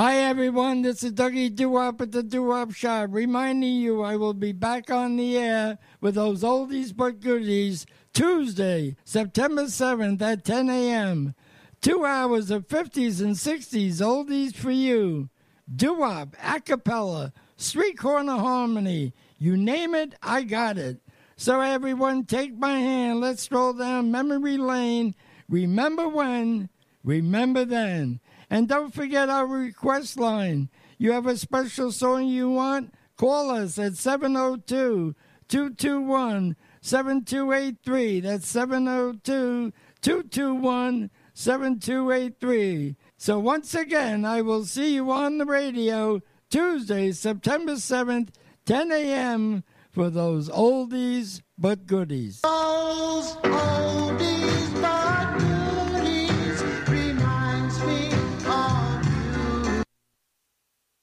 Hi 0.00 0.18
everyone, 0.18 0.82
this 0.82 1.02
is 1.02 1.10
Dougie 1.10 1.52
Doo-Wop 1.52 2.00
at 2.00 2.12
the 2.12 2.22
Doo-Wop 2.22 2.70
Shop, 2.70 3.08
reminding 3.10 3.74
you 3.74 4.00
I 4.00 4.14
will 4.14 4.32
be 4.32 4.52
back 4.52 4.92
on 4.92 5.16
the 5.16 5.36
air 5.36 5.76
with 6.00 6.14
those 6.14 6.44
oldies 6.44 6.96
but 6.96 7.18
goodies 7.18 7.84
Tuesday, 8.12 8.94
September 9.04 9.64
7th 9.64 10.22
at 10.22 10.44
10 10.44 10.70
a.m. 10.70 11.34
Two 11.80 12.04
hours 12.04 12.52
of 12.52 12.68
50s 12.68 13.20
and 13.20 13.34
60s 13.34 13.94
oldies 13.94 14.54
for 14.54 14.70
you. 14.70 15.30
Doo-Wop, 15.74 16.36
acapella, 16.36 17.32
street 17.56 17.98
corner 17.98 18.36
harmony, 18.36 19.14
you 19.36 19.56
name 19.56 19.96
it, 19.96 20.14
I 20.22 20.44
got 20.44 20.78
it. 20.78 21.00
So 21.36 21.60
everyone 21.60 22.24
take 22.24 22.56
my 22.56 22.78
hand, 22.78 23.20
let's 23.20 23.42
stroll 23.42 23.72
down 23.72 24.12
memory 24.12 24.58
lane. 24.58 25.16
Remember 25.48 26.08
when, 26.08 26.68
remember 27.02 27.64
then. 27.64 28.20
And 28.50 28.68
don't 28.68 28.94
forget 28.94 29.28
our 29.28 29.46
request 29.46 30.18
line. 30.18 30.70
You 30.96 31.12
have 31.12 31.26
a 31.26 31.36
special 31.36 31.92
song 31.92 32.26
you 32.26 32.50
want? 32.50 32.94
Call 33.16 33.50
us 33.50 33.78
at 33.78 33.94
702 33.94 35.14
221 35.48 36.56
7283. 36.80 38.20
That's 38.20 38.46
702 38.46 39.72
221 40.00 41.10
7283. 41.34 42.96
So 43.16 43.38
once 43.38 43.74
again, 43.74 44.24
I 44.24 44.42
will 44.42 44.64
see 44.64 44.94
you 44.94 45.10
on 45.10 45.38
the 45.38 45.46
radio 45.46 46.20
Tuesday, 46.50 47.12
September 47.12 47.72
7th, 47.72 48.30
10 48.64 48.92
a.m. 48.92 49.64
for 49.90 50.10
those 50.10 50.48
oldies 50.48 51.42
but 51.58 51.86
goodies. 51.86 52.40
Those 52.42 53.34
oldies 53.36 54.80
but 54.80 55.38
goodies 55.38 55.47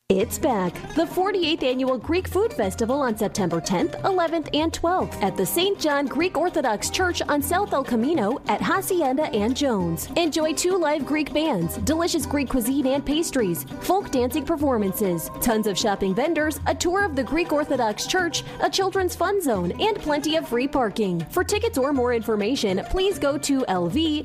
It's 0.10 0.38
back. 0.38 0.76
The 0.94 1.06
48th 1.06 1.64
Annual 1.64 1.98
Greek 1.98 2.28
Food 2.28 2.54
Festival 2.54 3.02
on 3.02 3.18
September 3.18 3.60
10th, 3.60 4.00
11th, 4.04 4.50
and 4.54 4.72
12th 4.72 5.20
at 5.24 5.36
the 5.36 5.48
St. 5.48 5.80
John 5.80 6.06
Greek 6.06 6.38
Orthodox 6.38 6.92
Church 6.92 7.24
on 7.24 7.42
South 7.42 7.74
El 7.74 7.84
Camino 7.84 8.40
at 8.48 8.62
Hacienda 8.62 9.24
and 9.34 9.58
Jones. 9.58 10.08
Enjoy 10.16 10.54
two 10.54 10.78
live 10.78 11.08
Greek 11.08 11.34
bands, 11.34 11.78
delicious 11.78 12.28
Greek 12.28 12.50
cuisine 12.50 12.86
and 12.86 13.04
pastries, 13.04 13.64
folk 13.82 14.12
dancing 14.12 14.46
performances, 14.46 15.32
tons 15.42 15.66
of 15.66 15.76
shopping 15.76 16.14
vendors, 16.14 16.60
a 16.68 16.76
tour 16.76 17.04
of 17.04 17.16
the 17.16 17.24
Greek 17.24 17.52
Orthodox 17.52 18.06
Church, 18.06 18.44
a 18.62 18.70
children's 18.70 19.16
fun 19.16 19.42
zone, 19.42 19.72
and 19.82 19.98
plenty 19.98 20.36
of 20.36 20.48
free 20.48 20.68
parking. 20.68 21.26
For 21.32 21.44
tickets 21.44 21.80
or 21.80 21.94
more 21.94 22.14
information, 22.14 22.84
please 22.92 23.18
go 23.18 23.40
to 23.40 23.62
lvgff.com 23.62 24.20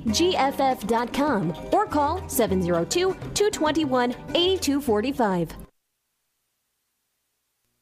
or 1.72 1.86
call 1.86 2.28
702 2.28 3.14
221 3.32 4.10
8245. 4.34 5.56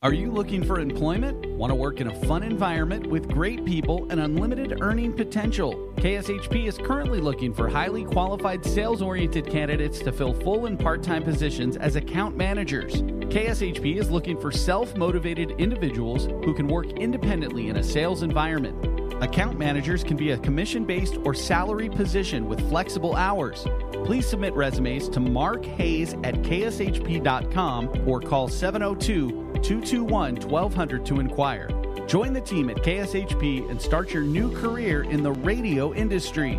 Are 0.00 0.12
you 0.12 0.30
looking 0.30 0.62
for 0.62 0.78
employment? 0.78 1.44
Want 1.56 1.72
to 1.72 1.74
work 1.74 2.00
in 2.00 2.06
a 2.06 2.14
fun 2.24 2.44
environment 2.44 3.04
with 3.08 3.28
great 3.28 3.64
people 3.64 4.06
and 4.10 4.20
unlimited 4.20 4.80
earning 4.80 5.12
potential? 5.12 5.92
KSHP 5.96 6.68
is 6.68 6.78
currently 6.78 7.20
looking 7.20 7.52
for 7.52 7.68
highly 7.68 8.04
qualified 8.04 8.64
sales 8.64 9.02
oriented 9.02 9.48
candidates 9.50 9.98
to 9.98 10.12
fill 10.12 10.34
full 10.34 10.66
and 10.66 10.78
part 10.78 11.02
time 11.02 11.24
positions 11.24 11.76
as 11.76 11.96
account 11.96 12.36
managers. 12.36 13.02
KSHP 13.02 13.96
is 13.96 14.08
looking 14.08 14.40
for 14.40 14.52
self 14.52 14.96
motivated 14.96 15.50
individuals 15.58 16.26
who 16.44 16.54
can 16.54 16.68
work 16.68 16.86
independently 16.92 17.66
in 17.66 17.78
a 17.78 17.82
sales 17.82 18.22
environment. 18.22 18.98
Account 19.20 19.58
managers 19.58 20.04
can 20.04 20.16
be 20.16 20.30
a 20.30 20.38
commission 20.38 20.84
based 20.84 21.16
or 21.24 21.34
salary 21.34 21.88
position 21.88 22.46
with 22.46 22.60
flexible 22.68 23.16
hours. 23.16 23.66
Please 24.04 24.28
submit 24.28 24.54
resumes 24.54 25.08
to 25.08 25.18
Mark 25.18 25.64
Hayes 25.64 26.14
at 26.22 26.34
kshp.com 26.36 28.08
or 28.08 28.20
call 28.20 28.46
702 28.46 29.47
221 29.58 30.36
1200 30.48 31.06
to 31.06 31.20
inquire. 31.20 31.68
Join 32.06 32.32
the 32.32 32.40
team 32.40 32.70
at 32.70 32.76
KSHP 32.78 33.68
and 33.70 33.80
start 33.80 34.12
your 34.12 34.22
new 34.22 34.50
career 34.58 35.02
in 35.02 35.22
the 35.22 35.32
radio 35.32 35.92
industry. 35.92 36.58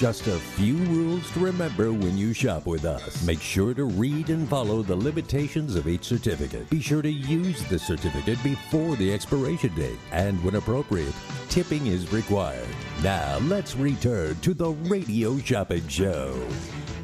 Just 0.00 0.28
a 0.28 0.38
few 0.38 0.76
rules 0.76 1.30
to 1.32 1.40
remember 1.40 1.92
when 1.92 2.16
you 2.16 2.32
shop 2.32 2.64
with 2.64 2.86
us. 2.86 3.22
Make 3.26 3.42
sure 3.42 3.74
to 3.74 3.84
read 3.84 4.30
and 4.30 4.48
follow 4.48 4.80
the 4.80 4.96
limitations 4.96 5.74
of 5.74 5.86
each 5.86 6.04
certificate. 6.04 6.70
Be 6.70 6.80
sure 6.80 7.02
to 7.02 7.10
use 7.10 7.62
the 7.64 7.78
certificate 7.78 8.42
before 8.42 8.96
the 8.96 9.12
expiration 9.12 9.74
date. 9.74 9.98
And 10.10 10.42
when 10.42 10.54
appropriate, 10.54 11.12
tipping 11.50 11.86
is 11.86 12.10
required. 12.14 12.66
Now, 13.02 13.40
let's 13.40 13.76
return 13.76 14.36
to 14.36 14.54
the 14.54 14.70
Radio 14.70 15.36
Shopping 15.36 15.86
Show. 15.86 16.48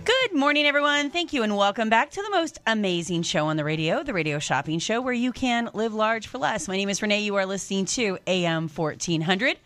Good 0.06 0.32
morning, 0.34 0.64
everyone. 0.64 1.10
Thank 1.10 1.34
you, 1.34 1.42
and 1.42 1.54
welcome 1.54 1.90
back 1.90 2.10
to 2.12 2.22
the 2.22 2.30
most 2.30 2.60
amazing 2.66 3.24
show 3.24 3.44
on 3.48 3.58
the 3.58 3.64
radio, 3.64 4.04
the 4.04 4.14
Radio 4.14 4.38
Shopping 4.38 4.78
Show, 4.78 5.02
where 5.02 5.12
you 5.12 5.32
can 5.32 5.68
live 5.74 5.92
large 5.92 6.28
for 6.28 6.38
less. 6.38 6.66
My 6.66 6.78
name 6.78 6.88
is 6.88 7.02
Renee. 7.02 7.20
You 7.20 7.34
are 7.34 7.44
listening 7.44 7.84
to 7.86 8.16
AM 8.26 8.68
1400. 8.68 9.58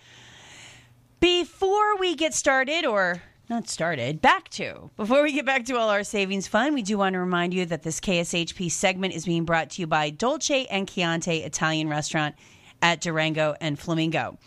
Before 1.21 1.97
we 1.99 2.15
get 2.15 2.33
started, 2.33 2.87
or 2.87 3.21
not 3.51 3.69
started, 3.69 4.23
back 4.23 4.49
to, 4.53 4.89
before 4.97 5.23
we 5.23 5.35
get 5.35 5.45
back 5.45 5.67
to 5.67 5.77
all 5.77 5.91
our 5.91 6.03
savings 6.03 6.49
fun, 6.49 6.73
we 6.73 6.81
do 6.81 6.97
want 6.97 7.13
to 7.13 7.21
remind 7.21 7.53
you 7.53 7.67
that 7.67 7.83
this 7.83 8.01
KSHP 8.01 8.71
segment 8.71 9.13
is 9.13 9.27
being 9.27 9.45
brought 9.45 9.69
to 9.71 9.83
you 9.83 9.87
by 9.87 10.09
Dolce 10.09 10.65
and 10.69 10.89
Chianti 10.89 11.43
Italian 11.43 11.91
Restaurant 11.91 12.37
at 12.81 13.03
Durango 13.03 13.55
and 13.61 13.79
Flamingo. 13.79 14.39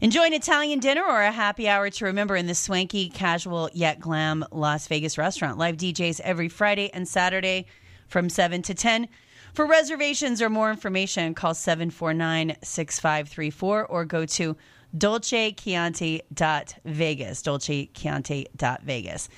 Enjoy 0.00 0.22
an 0.22 0.32
Italian 0.32 0.78
dinner 0.78 1.02
or 1.02 1.22
a 1.22 1.32
happy 1.32 1.68
hour 1.68 1.90
to 1.90 2.04
remember 2.04 2.36
in 2.36 2.46
this 2.46 2.60
swanky, 2.60 3.08
casual, 3.08 3.68
yet 3.72 3.98
glam 3.98 4.44
Las 4.52 4.86
Vegas 4.86 5.18
restaurant. 5.18 5.58
Live 5.58 5.76
DJs 5.76 6.20
every 6.20 6.48
Friday 6.48 6.88
and 6.92 7.08
Saturday 7.08 7.66
from 8.06 8.28
7 8.28 8.62
to 8.62 8.74
10. 8.74 9.08
For 9.54 9.66
reservations 9.66 10.40
or 10.40 10.50
more 10.50 10.70
information, 10.70 11.34
call 11.34 11.54
749 11.54 12.58
6534 12.62 13.86
or 13.86 14.04
go 14.04 14.24
to 14.24 14.56
dolcechianti.vegas. 14.96 17.42
Dolcechianti.vegas. 17.42 19.28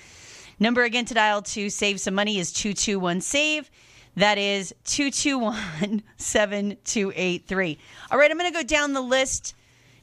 Number 0.60 0.82
again 0.82 1.04
to 1.04 1.14
dial 1.14 1.42
to 1.42 1.70
save 1.70 2.00
some 2.00 2.14
money 2.14 2.38
is 2.38 2.52
221 2.52 3.20
SAVE. 3.20 3.70
That 4.16 4.38
is 4.38 4.74
221 4.84 6.02
7283. 6.16 7.78
All 8.10 8.18
right, 8.18 8.30
I'm 8.30 8.36
going 8.36 8.52
to 8.52 8.58
go 8.58 8.64
down 8.64 8.92
the 8.92 9.00
list. 9.00 9.54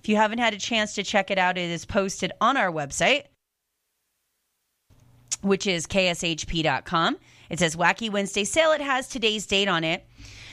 If 0.01 0.07
you 0.07 0.15
haven't 0.15 0.37
had 0.37 0.53
a 0.53 0.57
chance 0.57 0.93
to 0.95 1.03
check 1.03 1.31
it 1.31 1.37
out, 1.37 1.57
it 1.57 1.69
is 1.69 1.83
posted 1.83 2.31
on 2.39 2.55
our 2.55 2.71
website, 2.71 3.23
which 5.41 5.67
is 5.67 5.87
kshp.com. 5.87 7.17
It 7.49 7.59
says 7.59 7.75
Wacky 7.75 8.09
Wednesday 8.09 8.43
sale. 8.43 8.71
It 8.71 8.81
has 8.81 9.07
today's 9.07 9.45
date 9.45 9.67
on 9.67 9.83
it. 9.83 10.05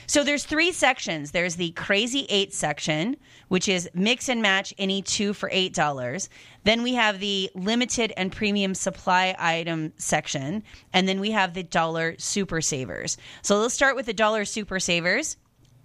So 0.07 0.23
there's 0.23 0.43
three 0.43 0.71
sections. 0.71 1.31
There's 1.31 1.55
the 1.55 1.71
Crazy 1.71 2.25
Eight 2.29 2.53
section, 2.53 3.15
which 3.53 3.69
is 3.69 3.87
mix 3.93 4.29
and 4.29 4.41
match 4.41 4.73
any 4.79 4.99
two 5.03 5.31
for 5.31 5.47
eight 5.51 5.75
dollars. 5.75 6.27
Then 6.63 6.81
we 6.81 6.95
have 6.95 7.19
the 7.19 7.51
limited 7.53 8.11
and 8.17 8.31
premium 8.31 8.73
supply 8.73 9.35
item 9.37 9.93
section, 9.95 10.63
and 10.91 11.07
then 11.07 11.19
we 11.19 11.29
have 11.29 11.53
the 11.53 11.61
dollar 11.61 12.15
super 12.17 12.61
savers. 12.61 13.15
So 13.43 13.59
let's 13.59 13.75
start 13.75 13.95
with 13.95 14.07
the 14.07 14.13
dollar 14.13 14.45
super 14.45 14.79
savers. 14.79 15.37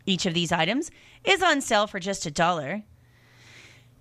Each 0.07 0.25
of 0.25 0.33
these 0.33 0.51
items 0.51 0.91
is 1.25 1.43
on 1.43 1.61
sale 1.61 1.87
for 1.87 2.01
just 2.01 2.25
a 2.25 2.31
dollar. 2.31 2.85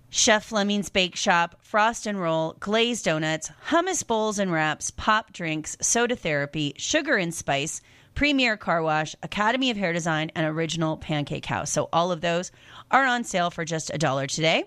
Chef 0.08 0.46
Fleming's 0.46 0.88
Bake 0.88 1.14
Shop, 1.14 1.56
Frost 1.60 2.06
and 2.06 2.18
Roll, 2.18 2.56
glazed 2.60 3.04
donuts, 3.04 3.50
hummus 3.66 4.06
bowls 4.06 4.38
and 4.38 4.50
wraps, 4.50 4.90
pop 4.90 5.34
drinks, 5.34 5.76
soda 5.82 6.16
therapy, 6.16 6.72
sugar 6.78 7.18
and 7.18 7.34
spice, 7.34 7.82
Premier 8.18 8.56
Car 8.56 8.82
Wash, 8.82 9.14
Academy 9.22 9.70
of 9.70 9.76
Hair 9.76 9.92
Design, 9.92 10.32
and 10.34 10.44
Original 10.44 10.96
Pancake 10.96 11.46
House. 11.46 11.70
So 11.70 11.88
all 11.92 12.10
of 12.10 12.20
those 12.20 12.50
are 12.90 13.04
on 13.04 13.22
sale 13.22 13.48
for 13.48 13.64
just 13.64 13.92
a 13.94 13.96
dollar 13.96 14.26
today. 14.26 14.64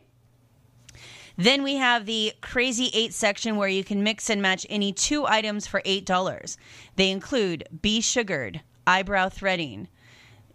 Then 1.35 1.61
we 1.61 1.75
have 1.75 2.05
the 2.05 2.31
Crazy 2.39 2.89
8 2.93 3.13
section 3.13 3.57
where 3.57 3.67
you 3.67 3.83
can 3.83 4.03
mix 4.03 4.29
and 4.29 4.41
match 4.41 4.65
any 4.69 4.93
two 4.93 5.27
items 5.27 5.67
for 5.67 5.81
$8. 5.81 6.55
They 6.95 7.11
include 7.11 7.67
Be 7.81 7.99
Sugared, 7.99 8.61
Eyebrow 8.87 9.27
Threading, 9.27 9.89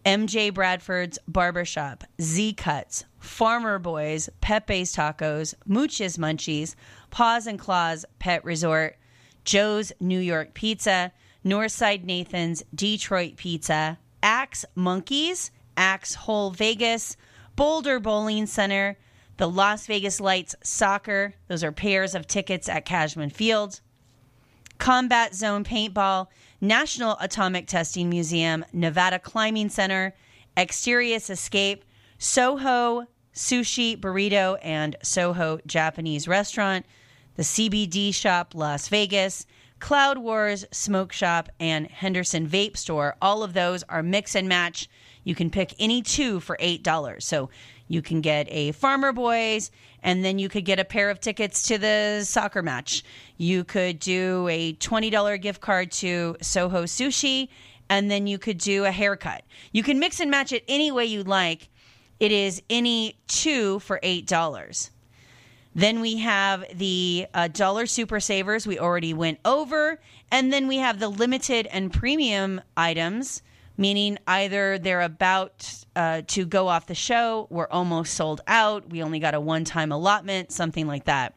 MJ 0.07 0.55
Bradford's 0.55 1.19
Barbershop, 1.29 2.03
Z 2.19 2.55
Cuts, 2.55 3.05
Farmer 3.19 3.79
Boys, 3.79 4.31
Pepe's 4.41 4.97
Tacos, 4.97 5.53
Mooch's 5.67 6.17
Munchies, 6.17 6.75
Paws 7.11 7.47
and 7.47 7.59
Claws 7.59 8.07
Pet 8.19 8.43
Resort, 8.43 8.97
Joe's 9.45 9.93
New 10.01 10.19
York 10.19 10.55
Pizza, 10.55 11.13
Northside 11.47 12.03
Nathan's 12.03 12.65
Detroit 12.75 13.37
Pizza, 13.37 13.99
Axe 14.21 14.65
Monkeys, 14.75 15.53
Axe 15.77 16.15
Hole 16.15 16.51
Vegas, 16.51 17.17
Boulder 17.55 18.01
Bowling 18.01 18.47
Center, 18.47 18.99
the 19.37 19.49
Las 19.49 19.87
Vegas 19.87 20.21
Lights 20.21 20.57
Soccer. 20.65 21.35
Those 21.47 21.63
are 21.63 21.71
pairs 21.71 22.17
of 22.17 22.27
tickets 22.27 22.69
at 22.69 22.85
Cashman 22.85 23.31
Field. 23.31 23.81
Combat 24.79 25.37
Zone 25.37 25.63
Paintball, 25.63 26.27
National 26.61 27.17
Atomic 27.21 27.69
Testing 27.69 28.11
Museum, 28.11 28.65
Nevada 28.73 29.21
Climbing 29.21 29.69
Center, 29.69 30.15
Exterius 30.57 31.31
Escape, 31.31 31.85
Soho 32.19 33.07
Sushi 33.33 33.97
Burrito 33.97 34.59
and 34.63 34.97
Soho 35.03 35.61
Japanese 35.65 36.27
Restaurant, 36.27 36.85
the 37.37 37.43
CBD 37.43 38.13
Shop 38.13 38.55
Las 38.55 38.89
Vegas, 38.89 39.47
Cloud 39.79 40.19
Wars 40.19 40.65
Smoke 40.73 41.13
Shop, 41.13 41.49
and 41.61 41.87
Henderson 41.87 42.49
Vape 42.49 42.77
Store. 42.77 43.17
All 43.21 43.43
of 43.43 43.53
those 43.53 43.83
are 43.85 44.03
mix 44.03 44.35
and 44.35 44.49
match. 44.49 44.89
You 45.25 45.35
can 45.35 45.51
pick 45.51 45.75
any 45.79 46.03
two 46.03 46.41
for 46.41 46.57
$8. 46.61 47.23
So 47.23 47.51
you 47.89 48.03
can 48.03 48.21
get 48.21 48.47
a 48.51 48.73
Farmer 48.73 49.13
Boys, 49.13 49.71
and 50.03 50.25
then 50.25 50.39
you 50.39 50.49
could 50.49 50.65
get 50.65 50.79
a 50.79 50.85
pair 50.85 51.11
of 51.11 51.21
tickets 51.21 51.63
to 51.69 51.79
the 51.79 52.23
soccer 52.25 52.63
match. 52.63 53.05
You 53.37 53.65
could 53.65 53.99
do 53.99 54.49
a 54.49 54.75
$20 54.75 55.41
gift 55.41 55.61
card 55.61 55.93
to 55.93 56.37
Soho 56.41 56.85
Sushi, 56.85 57.49
and 57.89 58.11
then 58.11 58.27
you 58.27 58.39
could 58.39 58.59
do 58.59 58.85
a 58.85 58.91
haircut. 58.91 59.45
You 59.73 59.83
can 59.83 59.99
mix 59.99 60.21
and 60.21 60.31
match 60.31 60.53
it 60.53 60.65
any 60.69 60.91
way 60.91 61.05
you 61.05 61.23
like. 61.23 61.69
It 62.19 62.33
is 62.33 62.63
any 62.71 63.19
two 63.29 63.79
for 63.81 64.01
$8. 64.03 64.91
Then 65.77 66.01
we 66.01 66.17
have 66.17 66.65
the 66.73 67.27
uh, 67.35 67.49
Dollar 67.49 67.85
Super 67.85 68.19
Savers, 68.19 68.67
we 68.67 68.79
already 68.79 69.13
went 69.13 69.39
over. 69.45 70.01
And 70.33 70.51
then 70.51 70.69
we 70.69 70.79
have 70.79 70.99
the 70.99 71.11
limited 71.11 71.67
and 71.67 71.93
premium 71.93 72.63
items, 72.79 73.43
meaning 73.77 74.17
either 74.27 74.79
they're 74.79 75.03
about 75.03 75.85
uh, 75.95 76.23
to 76.29 76.47
go 76.47 76.69
off 76.69 76.87
the 76.87 76.95
show, 76.95 77.47
we're 77.51 77.69
almost 77.69 78.15
sold 78.15 78.41
out, 78.47 78.89
we 78.89 79.03
only 79.03 79.19
got 79.19 79.35
a 79.35 79.41
one 79.41 79.65
time 79.65 79.93
allotment, 79.93 80.51
something 80.51 80.87
like 80.87 81.05
that. 81.05 81.35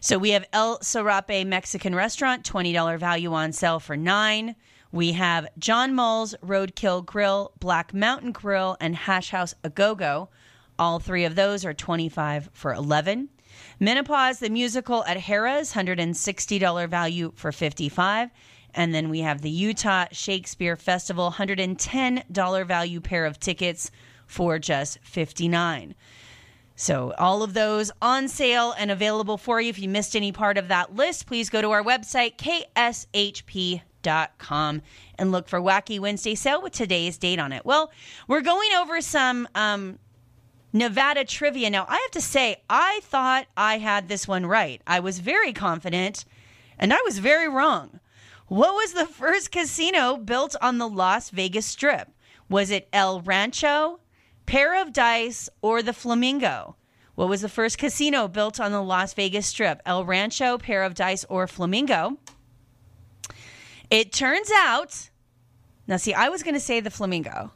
So 0.00 0.16
we 0.16 0.30
have 0.30 0.46
El 0.54 0.80
Serape 0.80 1.46
Mexican 1.46 1.94
Restaurant, 1.94 2.42
$20 2.42 2.98
value 2.98 3.34
on 3.34 3.52
sale 3.52 3.80
for 3.80 3.98
9 3.98 4.56
We 4.92 5.12
have 5.12 5.46
John 5.58 5.94
Mull's 5.94 6.34
Roadkill 6.42 7.04
Grill, 7.04 7.52
Black 7.60 7.92
Mountain 7.92 8.32
Grill, 8.32 8.78
and 8.80 8.96
Hash 8.96 9.28
House 9.28 9.54
A 9.62 9.68
Go 9.68 9.94
Go. 9.94 10.30
All 10.78 10.98
three 10.98 11.24
of 11.24 11.34
those 11.34 11.64
are 11.64 11.74
25 11.74 12.50
for 12.52 12.72
11 12.72 13.28
Menopause 13.80 14.38
the 14.38 14.50
musical 14.50 15.04
at 15.04 15.16
Harrah's, 15.16 15.72
$160 15.72 16.88
value 16.88 17.32
for 17.34 17.50
55 17.50 18.30
And 18.74 18.94
then 18.94 19.08
we 19.08 19.20
have 19.20 19.42
the 19.42 19.50
Utah 19.50 20.06
Shakespeare 20.12 20.76
Festival, 20.76 21.32
$110 21.32 22.66
value 22.66 23.00
pair 23.00 23.26
of 23.26 23.40
tickets 23.40 23.90
for 24.26 24.58
just 24.58 24.98
59 25.02 25.94
so, 26.80 27.12
all 27.18 27.42
of 27.42 27.54
those 27.54 27.90
on 28.00 28.28
sale 28.28 28.72
and 28.78 28.92
available 28.92 29.36
for 29.36 29.60
you. 29.60 29.68
If 29.68 29.80
you 29.80 29.88
missed 29.88 30.14
any 30.14 30.30
part 30.30 30.56
of 30.56 30.68
that 30.68 30.94
list, 30.94 31.26
please 31.26 31.50
go 31.50 31.60
to 31.60 31.72
our 31.72 31.82
website, 31.82 32.36
kshp.com, 34.04 34.82
and 35.18 35.32
look 35.32 35.48
for 35.48 35.60
Wacky 35.60 35.98
Wednesday 35.98 36.36
sale 36.36 36.62
with 36.62 36.72
today's 36.72 37.18
date 37.18 37.40
on 37.40 37.52
it. 37.52 37.66
Well, 37.66 37.90
we're 38.28 38.42
going 38.42 38.70
over 38.78 39.00
some 39.00 39.48
um, 39.56 39.98
Nevada 40.72 41.24
trivia. 41.24 41.70
Now, 41.70 41.86
I 41.88 41.96
have 41.96 42.10
to 42.12 42.20
say, 42.20 42.62
I 42.68 43.00
thought 43.02 43.46
I 43.56 43.78
had 43.78 44.08
this 44.08 44.28
one 44.28 44.46
right. 44.46 44.82
I 44.86 45.00
was 45.00 45.18
very 45.20 45.52
confident, 45.52 46.24
and 46.78 46.92
I 46.92 47.00
was 47.04 47.18
very 47.18 47.48
wrong. 47.48 48.00
What 48.48 48.74
was 48.74 48.92
the 48.92 49.06
first 49.06 49.50
casino 49.50 50.16
built 50.16 50.56
on 50.60 50.78
the 50.78 50.88
Las 50.88 51.30
Vegas 51.30 51.66
Strip? 51.66 52.10
Was 52.48 52.70
it 52.70 52.88
El 52.92 53.20
Rancho, 53.20 54.00
Pair 54.46 54.80
of 54.80 54.92
Dice, 54.92 55.50
or 55.60 55.82
the 55.82 55.92
Flamingo? 55.92 56.76
What 57.14 57.28
was 57.28 57.40
the 57.40 57.48
first 57.48 57.78
casino 57.78 58.28
built 58.28 58.60
on 58.60 58.72
the 58.72 58.82
Las 58.82 59.12
Vegas 59.12 59.46
Strip? 59.46 59.82
El 59.84 60.04
Rancho, 60.04 60.56
Pair 60.56 60.82
of 60.84 60.94
Dice, 60.94 61.24
or 61.28 61.46
Flamingo? 61.46 62.18
It 63.90 64.12
turns 64.12 64.50
out, 64.54 65.10
now 65.86 65.96
see, 65.96 66.14
I 66.14 66.28
was 66.28 66.42
going 66.42 66.54
to 66.54 66.60
say 66.60 66.80
the 66.80 66.90
Flamingo. 66.90 67.52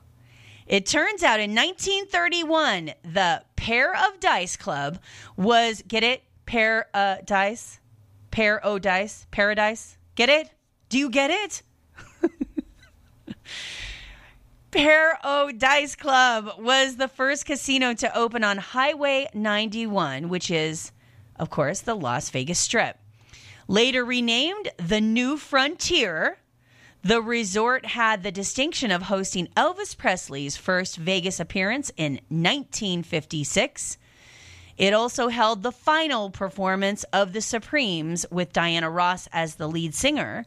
It 0.73 0.87
turns 0.87 1.23
out 1.23 1.39
in 1.39 1.55
1931, 1.55 2.93
the 3.03 3.45
Pair 3.57 3.95
of 3.95 4.19
Dice 4.21 4.57
Club 4.57 4.99
was, 5.37 5.83
get 5.87 6.03
it? 6.03 6.23
Pair 6.47 6.87
uh, 6.95 7.17
Dice? 7.27 7.79
Pair 8.31 8.59
O 8.65 8.79
Dice? 8.79 9.27
Paradise? 9.31 9.99
Get 10.15 10.31
it? 10.31 10.49
Do 10.89 10.97
you 10.97 11.11
get 11.11 11.31
it? 11.31 11.63
Pair 14.71 15.19
O 15.23 15.53
Dice 15.53 15.95
Club 15.95 16.55
was 16.59 16.97
the 16.97 17.09
first 17.09 17.45
casino 17.45 17.93
to 17.93 18.17
open 18.17 18.43
on 18.43 18.57
Highway 18.57 19.29
91, 19.35 20.31
which 20.31 20.51
is, 20.51 20.91
of 21.37 21.51
course, 21.51 21.81
the 21.81 21.95
Las 21.95 22.31
Vegas 22.31 22.59
Strip. 22.59 22.97
Later 23.69 24.07
renamed 24.07 24.71
the 24.79 25.03
New 25.03 25.37
Frontier, 25.37 26.39
the 27.03 27.21
resort 27.21 27.85
had 27.85 28.23
the 28.23 28.33
distinction 28.33 28.91
of 28.91 29.03
hosting 29.03 29.49
Elvis 29.57 29.97
Presley's 29.97 30.57
first 30.57 30.97
Vegas 30.97 31.41
appearance 31.41 31.91
in 31.97 32.15
1956. 32.29 33.99
It 34.77 34.95
also 34.95 35.29
held 35.29 35.63
the 35.63 35.73
final 35.73 36.31
performance 36.31 37.05
of 37.13 37.33
the 37.33 37.41
Supremes 37.41 38.25
with 38.31 38.53
Diana 38.53 38.89
Ross 38.89 39.29
as 39.33 39.57
the 39.57 39.69
lead 39.69 39.95
singer 39.95 40.47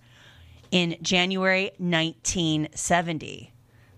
in 0.72 0.98
January 1.02 1.72
1970. 1.78 3.54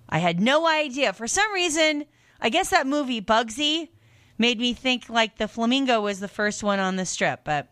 I 0.10 0.20
had 0.20 0.40
no 0.40 0.68
idea. 0.68 1.14
For 1.14 1.28
some 1.28 1.52
reason, 1.54 2.06
I 2.42 2.50
guess 2.50 2.70
that 2.72 2.88
movie 2.88 3.22
Bugsy 3.22 3.90
made 4.38 4.60
me 4.60 4.74
think 4.74 5.10
like 5.10 5.38
the 5.38 5.48
flamingo 5.48 6.02
was 6.02 6.20
the 6.20 6.28
first 6.28 6.64
one 6.64 6.80
on 6.80 6.96
the 6.96 7.06
strip, 7.06 7.44
but 7.44 7.70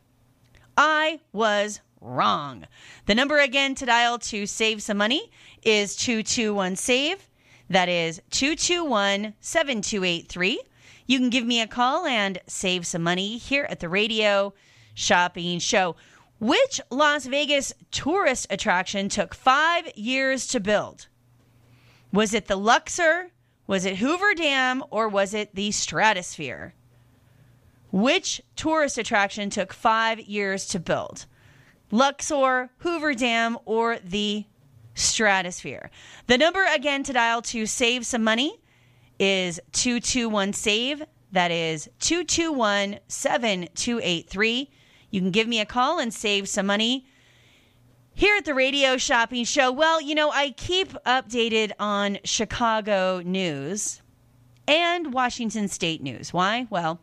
I 0.77 1.21
was 1.31 1.81
wrong. 2.05 2.67
The 3.05 3.15
number 3.15 3.39
again 3.39 3.75
to 3.75 3.85
dial 3.85 4.19
to 4.19 4.45
save 4.45 4.81
some 4.81 4.97
money 4.97 5.31
is 5.63 5.95
221 5.95 6.75
save. 6.75 7.27
That 7.69 7.89
is 7.89 8.21
221 8.29 9.33
7283. 9.39 10.61
You 11.07 11.19
can 11.19 11.29
give 11.29 11.45
me 11.45 11.61
a 11.61 11.67
call 11.67 12.05
and 12.05 12.39
save 12.47 12.85
some 12.87 13.03
money 13.03 13.37
here 13.37 13.65
at 13.69 13.79
the 13.79 13.89
radio 13.89 14.53
shopping 14.93 15.59
show. 15.59 15.95
Which 16.39 16.81
Las 16.89 17.25
Vegas 17.25 17.73
tourist 17.91 18.47
attraction 18.49 19.09
took 19.09 19.33
five 19.33 19.91
years 19.95 20.47
to 20.47 20.59
build? 20.59 21.07
Was 22.11 22.33
it 22.33 22.47
the 22.47 22.55
Luxor? 22.55 23.31
Was 23.67 23.85
it 23.85 23.97
Hoover 23.97 24.33
Dam? 24.33 24.83
Or 24.89 25.07
was 25.07 25.33
it 25.33 25.55
the 25.55 25.71
Stratosphere? 25.71 26.73
Which 27.91 28.41
tourist 28.55 28.97
attraction 28.97 29.49
took 29.49 29.73
five 29.73 30.19
years 30.19 30.67
to 30.67 30.79
build? 30.79 31.25
Luxor, 31.95 32.71
Hoover 32.79 33.13
Dam, 33.13 33.57
or 33.63 33.99
the 34.03 34.43
Stratosphere? 34.95 35.89
The 36.27 36.37
number 36.37 36.65
again 36.65 37.03
to 37.03 37.13
dial 37.13 37.41
to 37.43 37.65
save 37.65 38.05
some 38.05 38.21
money 38.21 38.59
is 39.17 39.61
221 39.71 40.51
SAVE. 40.51 41.03
That 41.31 41.51
is 41.51 41.87
221 42.01 42.99
7283. 43.07 44.69
You 45.09 45.21
can 45.21 45.31
give 45.31 45.47
me 45.47 45.61
a 45.61 45.65
call 45.65 45.99
and 45.99 46.13
save 46.13 46.49
some 46.49 46.65
money 46.65 47.07
here 48.13 48.35
at 48.35 48.43
the 48.43 48.53
radio 48.53 48.97
shopping 48.97 49.45
show. 49.45 49.71
Well, 49.71 50.01
you 50.01 50.15
know, 50.15 50.31
I 50.31 50.51
keep 50.51 50.91
updated 51.05 51.71
on 51.79 52.17
Chicago 52.25 53.21
news 53.23 54.01
and 54.67 55.13
Washington 55.13 55.69
State 55.69 56.03
news. 56.03 56.33
Why? 56.33 56.67
Well, 56.69 56.99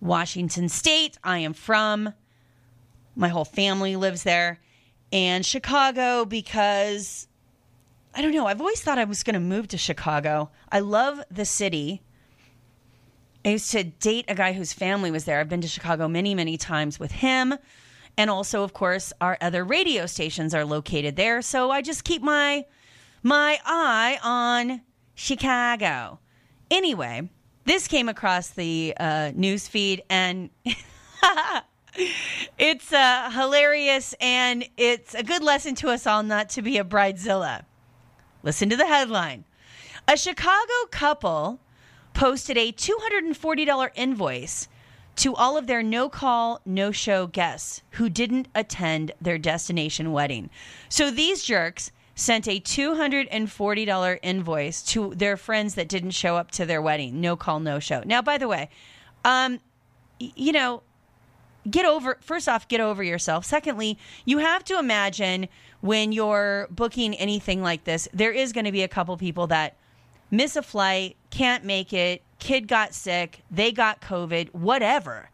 Washington 0.00 0.68
State, 0.68 1.16
I 1.24 1.38
am 1.38 1.54
from. 1.54 2.12
My 3.14 3.28
whole 3.28 3.44
family 3.44 3.96
lives 3.96 4.22
there. 4.22 4.60
And 5.12 5.44
Chicago 5.44 6.24
because 6.24 7.28
I 8.14 8.20
don't 8.20 8.32
know, 8.32 8.46
I've 8.46 8.60
always 8.60 8.80
thought 8.80 8.98
I 8.98 9.04
was 9.04 9.22
going 9.22 9.34
to 9.34 9.40
move 9.40 9.68
to 9.68 9.78
Chicago. 9.78 10.50
I 10.70 10.80
love 10.80 11.22
the 11.30 11.46
city. 11.46 12.02
I 13.44 13.50
used 13.50 13.70
to 13.72 13.84
date 13.84 14.26
a 14.28 14.34
guy 14.34 14.52
whose 14.52 14.72
family 14.72 15.10
was 15.10 15.24
there. 15.24 15.40
I've 15.40 15.48
been 15.48 15.62
to 15.62 15.68
Chicago 15.68 16.08
many, 16.08 16.34
many 16.34 16.56
times 16.58 17.00
with 17.00 17.10
him. 17.10 17.54
And 18.18 18.28
also, 18.28 18.62
of 18.62 18.74
course, 18.74 19.12
our 19.20 19.38
other 19.40 19.64
radio 19.64 20.04
stations 20.04 20.54
are 20.54 20.66
located 20.66 21.16
there. 21.16 21.40
So 21.40 21.70
I 21.70 21.80
just 21.80 22.04
keep 22.04 22.22
my 22.22 22.66
my 23.22 23.58
eye 23.64 24.18
on 24.22 24.82
Chicago. 25.14 26.18
Anyway, 26.70 27.30
this 27.64 27.88
came 27.88 28.08
across 28.08 28.50
the 28.50 28.94
uh, 28.98 29.32
news 29.34 29.68
feed 29.68 30.02
and 30.10 30.50
it's 32.58 32.92
uh, 32.92 33.30
hilarious 33.30 34.14
and 34.20 34.68
it's 34.76 35.14
a 35.14 35.22
good 35.22 35.42
lesson 35.42 35.74
to 35.76 35.88
us 35.88 36.06
all 36.06 36.22
not 36.22 36.48
to 36.50 36.62
be 36.62 36.78
a 36.78 36.84
bridezilla. 36.84 37.64
Listen 38.42 38.68
to 38.70 38.76
the 38.76 38.86
headline. 38.86 39.44
A 40.08 40.16
Chicago 40.16 40.72
couple 40.90 41.60
posted 42.14 42.58
a 42.58 42.72
$240 42.72 43.90
invoice 43.94 44.68
to 45.16 45.34
all 45.34 45.56
of 45.56 45.66
their 45.66 45.82
no 45.82 46.08
call, 46.08 46.60
no 46.64 46.90
show 46.90 47.26
guests 47.26 47.82
who 47.92 48.08
didn't 48.08 48.48
attend 48.54 49.12
their 49.20 49.38
destination 49.38 50.12
wedding. 50.12 50.50
So 50.88 51.10
these 51.10 51.44
jerks 51.44 51.92
sent 52.14 52.48
a 52.48 52.60
$240 52.60 54.18
invoice 54.22 54.82
to 54.82 55.14
their 55.14 55.36
friends 55.36 55.74
that 55.74 55.88
didn't 55.88 56.10
show 56.10 56.36
up 56.36 56.50
to 56.52 56.66
their 56.66 56.82
wedding. 56.82 57.20
No 57.20 57.36
call, 57.36 57.60
no 57.60 57.78
show. 57.78 58.02
Now, 58.04 58.22
by 58.22 58.38
the 58.38 58.48
way, 58.48 58.68
um, 59.24 59.60
you 60.18 60.52
know, 60.52 60.82
get 61.70 61.86
over 61.86 62.18
first 62.20 62.48
off 62.48 62.68
get 62.68 62.80
over 62.80 63.02
yourself. 63.02 63.44
Secondly 63.44 63.98
you 64.24 64.38
have 64.38 64.64
to 64.64 64.78
imagine 64.78 65.48
when 65.80 66.12
you're 66.12 66.68
booking 66.70 67.14
anything 67.14 67.62
like 67.62 67.84
this 67.84 68.08
there 68.12 68.32
is 68.32 68.52
going 68.52 68.64
to 68.64 68.72
be 68.72 68.82
a 68.82 68.88
couple 68.88 69.16
people 69.16 69.46
that 69.46 69.76
miss 70.30 70.56
a 70.56 70.62
flight 70.62 71.16
can't 71.30 71.64
make 71.64 71.92
it 71.92 72.22
kid 72.38 72.66
got 72.66 72.94
sick 72.94 73.40
they 73.50 73.70
got 73.70 74.00
covid 74.00 74.52
whatever. 74.52 75.30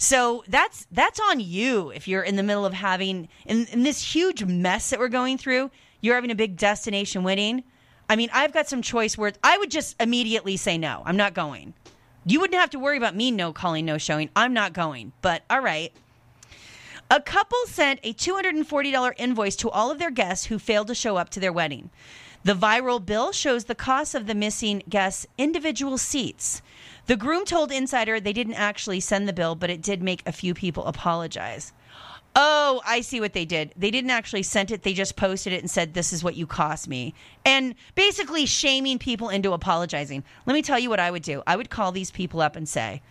So 0.00 0.44
that's 0.48 0.86
that's 0.92 1.20
on 1.20 1.40
you 1.40 1.90
if 1.90 2.06
you're 2.08 2.22
in 2.22 2.36
the 2.36 2.42
middle 2.42 2.64
of 2.64 2.72
having 2.72 3.28
in, 3.46 3.66
in 3.66 3.82
this 3.82 4.14
huge 4.14 4.44
mess 4.44 4.90
that 4.90 4.98
we're 4.98 5.08
going 5.08 5.38
through 5.38 5.70
you're 6.00 6.14
having 6.14 6.30
a 6.30 6.36
big 6.36 6.56
destination 6.56 7.22
wedding. 7.22 7.64
I 8.08 8.16
mean 8.16 8.30
i've 8.32 8.52
got 8.52 8.68
some 8.68 8.82
choice 8.82 9.16
words. 9.16 9.38
I 9.44 9.58
would 9.58 9.70
just 9.70 10.00
immediately 10.00 10.56
say 10.56 10.76
no. 10.78 11.02
I'm 11.04 11.16
not 11.16 11.34
going 11.34 11.74
you 12.28 12.40
wouldn't 12.40 12.60
have 12.60 12.70
to 12.70 12.78
worry 12.78 12.96
about 12.96 13.16
me 13.16 13.30
no 13.30 13.52
calling, 13.52 13.84
no 13.84 13.98
showing. 13.98 14.30
I'm 14.36 14.52
not 14.52 14.72
going, 14.72 15.12
but 15.22 15.42
all 15.48 15.60
right. 15.60 15.92
A 17.10 17.22
couple 17.22 17.58
sent 17.66 18.00
a 18.02 18.12
$240 18.12 19.14
invoice 19.16 19.56
to 19.56 19.70
all 19.70 19.90
of 19.90 19.98
their 19.98 20.10
guests 20.10 20.46
who 20.46 20.58
failed 20.58 20.88
to 20.88 20.94
show 20.94 21.16
up 21.16 21.30
to 21.30 21.40
their 21.40 21.52
wedding. 21.52 21.88
The 22.44 22.52
viral 22.54 23.04
bill 23.04 23.32
shows 23.32 23.64
the 23.64 23.74
cost 23.74 24.14
of 24.14 24.26
the 24.26 24.34
missing 24.34 24.82
guests' 24.88 25.26
individual 25.38 25.96
seats. 25.96 26.60
The 27.06 27.16
groom 27.16 27.44
told 27.46 27.72
Insider 27.72 28.20
they 28.20 28.34
didn't 28.34 28.54
actually 28.54 29.00
send 29.00 29.26
the 29.26 29.32
bill, 29.32 29.54
but 29.54 29.70
it 29.70 29.80
did 29.80 30.02
make 30.02 30.22
a 30.26 30.32
few 30.32 30.52
people 30.52 30.84
apologize. 30.84 31.72
Oh, 32.40 32.80
I 32.86 33.00
see 33.00 33.18
what 33.18 33.32
they 33.32 33.44
did. 33.44 33.72
They 33.76 33.90
didn't 33.90 34.10
actually 34.10 34.44
send 34.44 34.70
it. 34.70 34.84
They 34.84 34.94
just 34.94 35.16
posted 35.16 35.52
it 35.52 35.60
and 35.60 35.68
said, 35.68 35.92
This 35.92 36.12
is 36.12 36.22
what 36.22 36.36
you 36.36 36.46
cost 36.46 36.86
me. 36.86 37.12
And 37.44 37.74
basically 37.96 38.46
shaming 38.46 39.00
people 39.00 39.28
into 39.28 39.52
apologizing. 39.52 40.22
Let 40.46 40.54
me 40.54 40.62
tell 40.62 40.78
you 40.78 40.88
what 40.88 41.00
I 41.00 41.10
would 41.10 41.24
do. 41.24 41.42
I 41.48 41.56
would 41.56 41.68
call 41.68 41.90
these 41.90 42.12
people 42.12 42.40
up 42.40 42.54
and 42.54 42.68
say, 42.68 43.02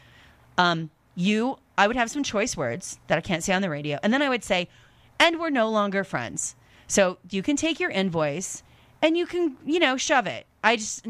um, 0.57 0.91
You, 1.13 1.57
I 1.77 1.87
would 1.87 1.97
have 1.97 2.09
some 2.09 2.23
choice 2.23 2.55
words 2.55 2.99
that 3.07 3.17
I 3.17 3.21
can't 3.21 3.43
say 3.43 3.51
on 3.51 3.61
the 3.61 3.69
radio. 3.69 3.99
And 4.01 4.13
then 4.13 4.21
I 4.21 4.29
would 4.29 4.45
say, 4.45 4.69
And 5.19 5.41
we're 5.41 5.49
no 5.49 5.69
longer 5.69 6.05
friends. 6.05 6.55
So 6.87 7.17
you 7.29 7.43
can 7.43 7.57
take 7.57 7.81
your 7.81 7.89
invoice 7.89 8.63
and 9.01 9.17
you 9.17 9.25
can, 9.25 9.57
you 9.65 9.79
know, 9.79 9.97
shove 9.97 10.27
it. 10.27 10.45
I 10.63 10.77
just, 10.77 11.05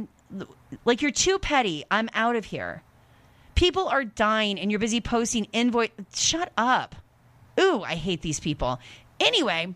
like, 0.85 1.03
you're 1.03 1.11
too 1.11 1.37
petty. 1.37 1.85
I'm 1.91 2.09
out 2.15 2.35
of 2.35 2.45
here. 2.45 2.81
People 3.53 3.87
are 3.87 4.03
dying 4.03 4.59
and 4.59 4.71
you're 4.71 4.79
busy 4.79 5.01
posting 5.01 5.45
invoice. 5.53 5.91
Shut 6.15 6.51
up. 6.57 6.95
Ooh, 7.59 7.83
I 7.83 7.95
hate 7.95 8.21
these 8.21 8.39
people. 8.39 8.79
Anyway, 9.19 9.73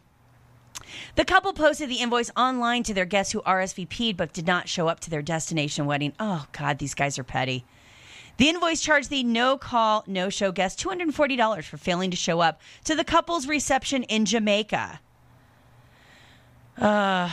the 1.15 1.25
couple 1.25 1.53
posted 1.53 1.89
the 1.89 2.01
invoice 2.01 2.31
online 2.35 2.83
to 2.83 2.93
their 2.93 3.05
guests 3.05 3.33
who 3.33 3.41
RSVP'd 3.41 4.17
but 4.17 4.33
did 4.33 4.47
not 4.47 4.69
show 4.69 4.87
up 4.87 4.99
to 5.01 5.09
their 5.09 5.21
destination 5.21 5.85
wedding. 5.85 6.13
Oh, 6.19 6.45
God, 6.51 6.77
these 6.79 6.93
guys 6.93 7.17
are 7.17 7.23
petty. 7.23 7.65
The 8.37 8.49
invoice 8.49 8.81
charged 8.81 9.09
the 9.09 9.23
no 9.23 9.57
call, 9.57 10.03
no 10.07 10.29
show 10.29 10.51
guest 10.51 10.79
$240 10.79 11.63
for 11.63 11.77
failing 11.77 12.11
to 12.11 12.17
show 12.17 12.39
up 12.39 12.61
to 12.85 12.95
the 12.95 13.03
couple's 13.03 13.47
reception 13.47 14.03
in 14.03 14.25
Jamaica. 14.25 14.99
Uh, 16.77 17.29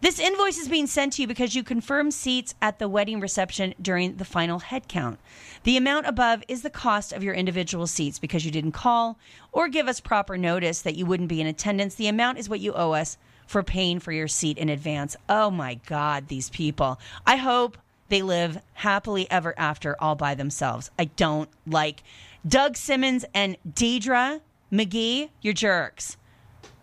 this 0.00 0.18
invoice 0.18 0.58
is 0.58 0.68
being 0.68 0.86
sent 0.86 1.14
to 1.14 1.22
you 1.22 1.28
because 1.28 1.54
you 1.54 1.62
confirmed 1.62 2.12
seats 2.12 2.54
at 2.60 2.78
the 2.78 2.88
wedding 2.88 3.20
reception 3.20 3.74
during 3.80 4.16
the 4.16 4.24
final 4.24 4.58
head 4.58 4.88
count. 4.88 5.18
The 5.64 5.76
amount 5.76 6.06
above 6.06 6.42
is 6.48 6.62
the 6.62 6.70
cost 6.70 7.12
of 7.12 7.22
your 7.22 7.34
individual 7.34 7.86
seats 7.86 8.18
because 8.18 8.44
you 8.44 8.50
didn't 8.50 8.72
call 8.72 9.18
or 9.52 9.68
give 9.68 9.88
us 9.88 10.00
proper 10.00 10.36
notice 10.36 10.82
that 10.82 10.96
you 10.96 11.06
wouldn't 11.06 11.28
be 11.28 11.40
in 11.40 11.46
attendance. 11.46 11.94
The 11.94 12.08
amount 12.08 12.38
is 12.38 12.48
what 12.48 12.60
you 12.60 12.72
owe 12.74 12.92
us 12.92 13.16
for 13.46 13.62
paying 13.62 13.98
for 13.98 14.12
your 14.12 14.28
seat 14.28 14.58
in 14.58 14.68
advance. 14.68 15.16
Oh 15.28 15.50
my 15.50 15.74
God, 15.86 16.28
these 16.28 16.50
people. 16.50 17.00
I 17.26 17.36
hope 17.36 17.78
they 18.08 18.22
live 18.22 18.60
happily 18.74 19.30
ever 19.30 19.54
after 19.58 19.96
all 20.00 20.14
by 20.14 20.34
themselves. 20.34 20.90
I 20.98 21.06
don't 21.06 21.48
like 21.66 22.02
Doug 22.46 22.76
Simmons 22.76 23.24
and 23.34 23.56
Deidre 23.68 24.40
McGee, 24.72 25.30
you're 25.40 25.54
jerks. 25.54 26.16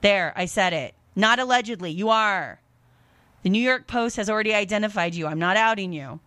There, 0.02 0.34
I 0.36 0.46
said 0.46 0.74
it. 0.74 0.96
Not 1.16 1.40
allegedly, 1.40 1.92
you 1.92 2.10
are. 2.10 2.60
The 3.44 3.50
New 3.50 3.62
York 3.62 3.88
Post 3.88 4.18
has 4.18 4.30
already 4.30 4.54
identified 4.54 5.14
you. 5.14 5.28
I'm 5.28 5.40
not 5.40 5.56
outing 5.56 5.94
you. 5.94 6.20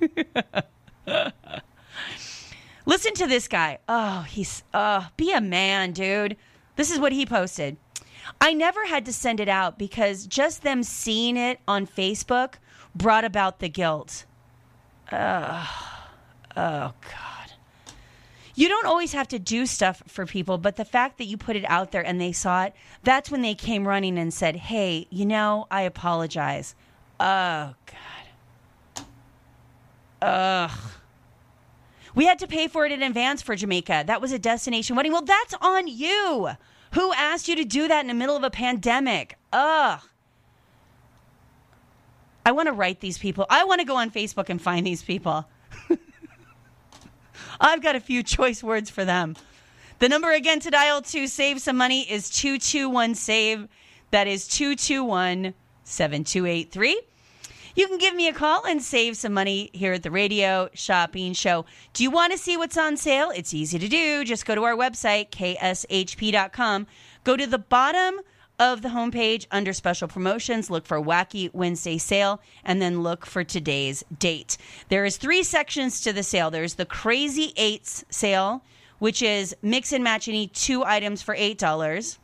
Listen 2.86 3.14
to 3.14 3.26
this 3.26 3.48
guy. 3.48 3.78
Oh, 3.88 4.20
he's 4.22 4.62
oh, 4.72 5.08
be 5.16 5.32
a 5.32 5.40
man, 5.40 5.92
dude. 5.92 6.36
This 6.76 6.90
is 6.90 7.00
what 7.00 7.12
he 7.12 7.26
posted. 7.26 7.76
I 8.40 8.54
never 8.54 8.86
had 8.86 9.04
to 9.06 9.12
send 9.12 9.40
it 9.40 9.48
out 9.48 9.78
because 9.78 10.26
just 10.26 10.62
them 10.62 10.82
seeing 10.82 11.36
it 11.36 11.58
on 11.66 11.86
Facebook 11.86 12.54
brought 12.94 13.24
about 13.24 13.58
the 13.58 13.68
guilt. 13.68 14.24
Ugh. 15.10 15.68
oh 16.56 16.92
God. 17.02 17.52
You 18.54 18.68
don't 18.68 18.86
always 18.86 19.12
have 19.12 19.28
to 19.28 19.38
do 19.38 19.66
stuff 19.66 20.02
for 20.06 20.24
people, 20.24 20.56
but 20.56 20.76
the 20.76 20.84
fact 20.84 21.18
that 21.18 21.26
you 21.26 21.36
put 21.36 21.56
it 21.56 21.64
out 21.68 21.92
there 21.92 22.04
and 22.04 22.20
they 22.20 22.32
saw 22.32 22.64
it, 22.64 22.74
that's 23.02 23.30
when 23.30 23.42
they 23.42 23.54
came 23.54 23.86
running 23.86 24.16
and 24.16 24.32
said, 24.32 24.56
Hey, 24.56 25.06
you 25.10 25.26
know, 25.26 25.66
I 25.70 25.82
apologize. 25.82 26.74
Oh, 27.20 27.74
God. 28.94 29.04
Ugh. 30.22 30.70
We 32.16 32.24
had 32.24 32.38
to 32.38 32.46
pay 32.46 32.66
for 32.66 32.86
it 32.86 32.92
in 32.92 33.02
advance 33.02 33.42
for 33.42 33.54
Jamaica. 33.54 34.04
That 34.06 34.22
was 34.22 34.32
a 34.32 34.38
destination 34.38 34.96
wedding. 34.96 35.12
Well, 35.12 35.22
that's 35.22 35.54
on 35.60 35.86
you. 35.86 36.48
Who 36.92 37.12
asked 37.12 37.46
you 37.46 37.54
to 37.56 37.64
do 37.64 37.86
that 37.88 38.00
in 38.00 38.06
the 38.06 38.14
middle 38.14 38.34
of 38.34 38.42
a 38.42 38.48
pandemic? 38.48 39.36
Ugh. 39.52 40.00
I 42.46 42.52
want 42.52 42.68
to 42.68 42.72
write 42.72 43.00
these 43.00 43.18
people. 43.18 43.44
I 43.50 43.64
want 43.64 43.82
to 43.82 43.86
go 43.86 43.96
on 43.96 44.10
Facebook 44.10 44.48
and 44.48 44.60
find 44.60 44.86
these 44.86 45.02
people. 45.02 45.46
I've 47.60 47.82
got 47.82 47.96
a 47.96 48.00
few 48.00 48.22
choice 48.22 48.62
words 48.62 48.88
for 48.88 49.04
them. 49.04 49.36
The 49.98 50.08
number 50.08 50.32
again 50.32 50.60
to 50.60 50.70
dial 50.70 51.02
to 51.02 51.26
save 51.26 51.60
some 51.60 51.76
money 51.76 52.10
is 52.10 52.30
221 52.30 53.14
SAVE. 53.14 53.68
That 54.10 54.26
is 54.26 54.48
221 54.48 55.52
7283. 55.84 57.02
You 57.76 57.86
can 57.88 57.98
give 57.98 58.14
me 58.14 58.26
a 58.26 58.32
call 58.32 58.64
and 58.64 58.82
save 58.82 59.18
some 59.18 59.34
money 59.34 59.68
here 59.74 59.92
at 59.92 60.02
the 60.02 60.10
radio 60.10 60.70
shopping 60.72 61.34
show. 61.34 61.66
Do 61.92 62.02
you 62.02 62.10
want 62.10 62.32
to 62.32 62.38
see 62.38 62.56
what's 62.56 62.78
on 62.78 62.96
sale? 62.96 63.30
It's 63.36 63.52
easy 63.52 63.78
to 63.78 63.86
do. 63.86 64.24
Just 64.24 64.46
go 64.46 64.54
to 64.54 64.64
our 64.64 64.74
website, 64.74 65.28
kshp.com. 65.28 66.86
Go 67.22 67.36
to 67.36 67.46
the 67.46 67.58
bottom 67.58 68.20
of 68.58 68.80
the 68.80 68.88
homepage 68.88 69.46
under 69.50 69.74
special 69.74 70.08
promotions, 70.08 70.70
look 70.70 70.86
for 70.86 70.98
Wacky 70.98 71.52
Wednesday 71.52 71.98
sale, 71.98 72.40
and 72.64 72.80
then 72.80 73.02
look 73.02 73.26
for 73.26 73.44
today's 73.44 74.02
date. 74.18 74.56
There 74.88 75.04
is 75.04 75.18
three 75.18 75.42
sections 75.42 76.00
to 76.00 76.14
the 76.14 76.22
sale. 76.22 76.50
There's 76.50 76.76
the 76.76 76.86
Crazy 76.86 77.52
Eights 77.58 78.06
sale, 78.08 78.64
which 79.00 79.20
is 79.20 79.54
mix 79.60 79.92
and 79.92 80.02
match 80.02 80.28
any 80.28 80.46
two 80.46 80.82
items 80.82 81.20
for 81.20 81.34
eight 81.34 81.58
dollars. 81.58 82.18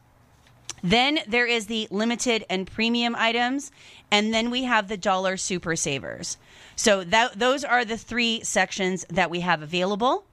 Then 0.82 1.20
there 1.28 1.46
is 1.46 1.66
the 1.66 1.86
limited 1.90 2.44
and 2.50 2.66
premium 2.66 3.14
items, 3.16 3.70
and 4.10 4.34
then 4.34 4.50
we 4.50 4.64
have 4.64 4.88
the 4.88 4.96
dollar 4.96 5.36
super 5.36 5.76
savers. 5.76 6.36
So 6.74 7.04
that 7.04 7.38
those 7.38 7.64
are 7.64 7.84
the 7.84 7.96
three 7.96 8.42
sections 8.42 9.06
that 9.08 9.30
we 9.30 9.40
have 9.40 9.62
available 9.62 10.24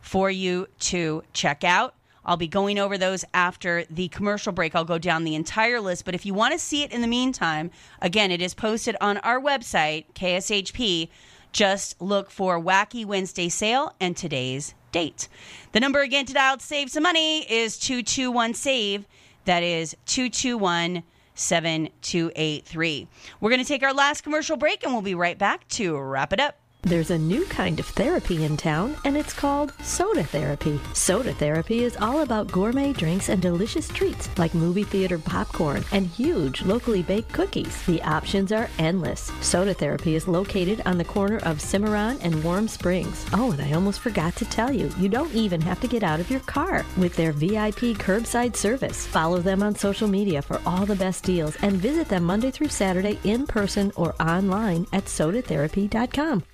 for 0.00 0.30
you 0.30 0.68
to 0.78 1.22
check 1.32 1.64
out. 1.64 1.94
I'll 2.24 2.36
be 2.36 2.48
going 2.48 2.78
over 2.78 2.98
those 2.98 3.24
after 3.32 3.84
the 3.88 4.08
commercial 4.08 4.52
break. 4.52 4.74
I'll 4.74 4.84
go 4.84 4.98
down 4.98 5.24
the 5.24 5.36
entire 5.36 5.80
list, 5.80 6.04
but 6.04 6.14
if 6.14 6.26
you 6.26 6.34
want 6.34 6.52
to 6.52 6.58
see 6.58 6.82
it 6.82 6.92
in 6.92 7.00
the 7.00 7.06
meantime, 7.06 7.70
again, 8.02 8.32
it 8.32 8.42
is 8.42 8.52
posted 8.52 8.96
on 9.00 9.18
our 9.18 9.40
website, 9.40 10.06
KSHP. 10.14 11.08
Just 11.52 12.00
look 12.02 12.30
for 12.30 12.60
Wacky 12.60 13.06
Wednesday 13.06 13.48
sale 13.48 13.94
and 14.00 14.16
today's 14.16 14.74
date. 14.90 15.28
The 15.72 15.80
number 15.80 16.00
again 16.00 16.26
to 16.26 16.34
dial 16.34 16.56
to 16.56 16.64
save 16.64 16.90
some 16.90 17.04
money 17.04 17.50
is 17.50 17.78
221 17.78 18.54
SAVE. 18.54 19.06
That 19.46 19.62
is 19.62 19.96
221 20.06 21.02
7283. 21.34 23.08
We're 23.40 23.50
going 23.50 23.62
to 23.62 23.66
take 23.66 23.82
our 23.82 23.94
last 23.94 24.22
commercial 24.22 24.56
break 24.56 24.82
and 24.84 24.92
we'll 24.92 25.02
be 25.02 25.14
right 25.14 25.38
back 25.38 25.66
to 25.68 25.96
wrap 25.96 26.32
it 26.32 26.40
up. 26.40 26.58
There's 26.86 27.10
a 27.10 27.18
new 27.18 27.44
kind 27.46 27.80
of 27.80 27.86
therapy 27.86 28.44
in 28.44 28.56
town, 28.56 28.94
and 29.04 29.16
it's 29.16 29.32
called 29.32 29.72
soda 29.82 30.22
therapy. 30.22 30.78
Soda 30.92 31.34
therapy 31.34 31.82
is 31.82 31.96
all 31.96 32.20
about 32.20 32.52
gourmet 32.52 32.92
drinks 32.92 33.28
and 33.28 33.42
delicious 33.42 33.88
treats 33.88 34.28
like 34.38 34.54
movie 34.54 34.84
theater 34.84 35.18
popcorn 35.18 35.84
and 35.90 36.06
huge 36.06 36.62
locally 36.62 37.02
baked 37.02 37.32
cookies. 37.32 37.84
The 37.86 38.00
options 38.02 38.52
are 38.52 38.70
endless. 38.78 39.32
Soda 39.40 39.74
therapy 39.74 40.14
is 40.14 40.28
located 40.28 40.80
on 40.86 40.96
the 40.96 41.04
corner 41.04 41.38
of 41.38 41.60
Cimarron 41.60 42.20
and 42.22 42.44
Warm 42.44 42.68
Springs. 42.68 43.26
Oh, 43.32 43.50
and 43.50 43.60
I 43.60 43.72
almost 43.72 43.98
forgot 43.98 44.36
to 44.36 44.44
tell 44.44 44.70
you, 44.70 44.88
you 44.96 45.08
don't 45.08 45.34
even 45.34 45.60
have 45.62 45.80
to 45.80 45.88
get 45.88 46.04
out 46.04 46.20
of 46.20 46.30
your 46.30 46.38
car 46.38 46.86
with 46.96 47.16
their 47.16 47.32
VIP 47.32 47.98
curbside 47.98 48.54
service. 48.54 49.04
Follow 49.08 49.40
them 49.40 49.60
on 49.60 49.74
social 49.74 50.06
media 50.06 50.40
for 50.40 50.60
all 50.64 50.86
the 50.86 50.94
best 50.94 51.24
deals 51.24 51.56
and 51.62 51.82
visit 51.82 52.08
them 52.08 52.22
Monday 52.22 52.52
through 52.52 52.68
Saturday 52.68 53.18
in 53.24 53.44
person 53.44 53.90
or 53.96 54.14
online 54.20 54.86
at 54.92 55.06
sodatherapy.com. 55.06 56.44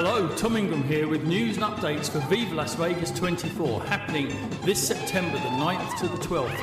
Hello, 0.00 0.28
Tom 0.36 0.56
Ingram 0.56 0.84
here 0.84 1.08
with 1.08 1.24
news 1.24 1.56
and 1.56 1.66
updates 1.66 2.08
for 2.08 2.20
Viva 2.28 2.54
Las 2.54 2.76
Vegas 2.76 3.10
24 3.10 3.82
happening 3.82 4.28
this 4.62 4.78
September 4.86 5.36
the 5.38 5.48
9th 5.48 5.98
to 5.98 6.06
the 6.06 6.18
12th. 6.18 6.56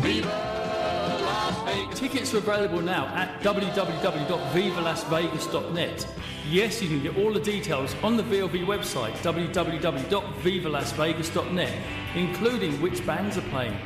Viva 0.00 0.28
Las 0.28 1.64
Vegas! 1.66 1.98
Tickets 1.98 2.32
are 2.32 2.38
available 2.38 2.80
now 2.80 3.08
at 3.08 3.42
www.vivalasvegas.net. 3.42 6.08
Yes, 6.48 6.80
you 6.80 6.88
can 6.88 7.02
get 7.02 7.18
all 7.18 7.30
the 7.30 7.40
details 7.40 7.94
on 8.02 8.16
the 8.16 8.22
VLV 8.22 8.64
website 8.64 9.12
www.vivalasvegas.net, 9.18 11.74
including 12.14 12.80
which 12.80 13.04
bands 13.04 13.36
are 13.36 13.42
playing. 13.50 13.76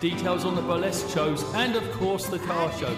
Details 0.00 0.44
on 0.44 0.54
the 0.54 0.60
burlesque 0.60 1.08
shows 1.08 1.44
and 1.54 1.76
of 1.76 1.92
course 1.92 2.26
the 2.26 2.40
car 2.40 2.70
show. 2.72 2.94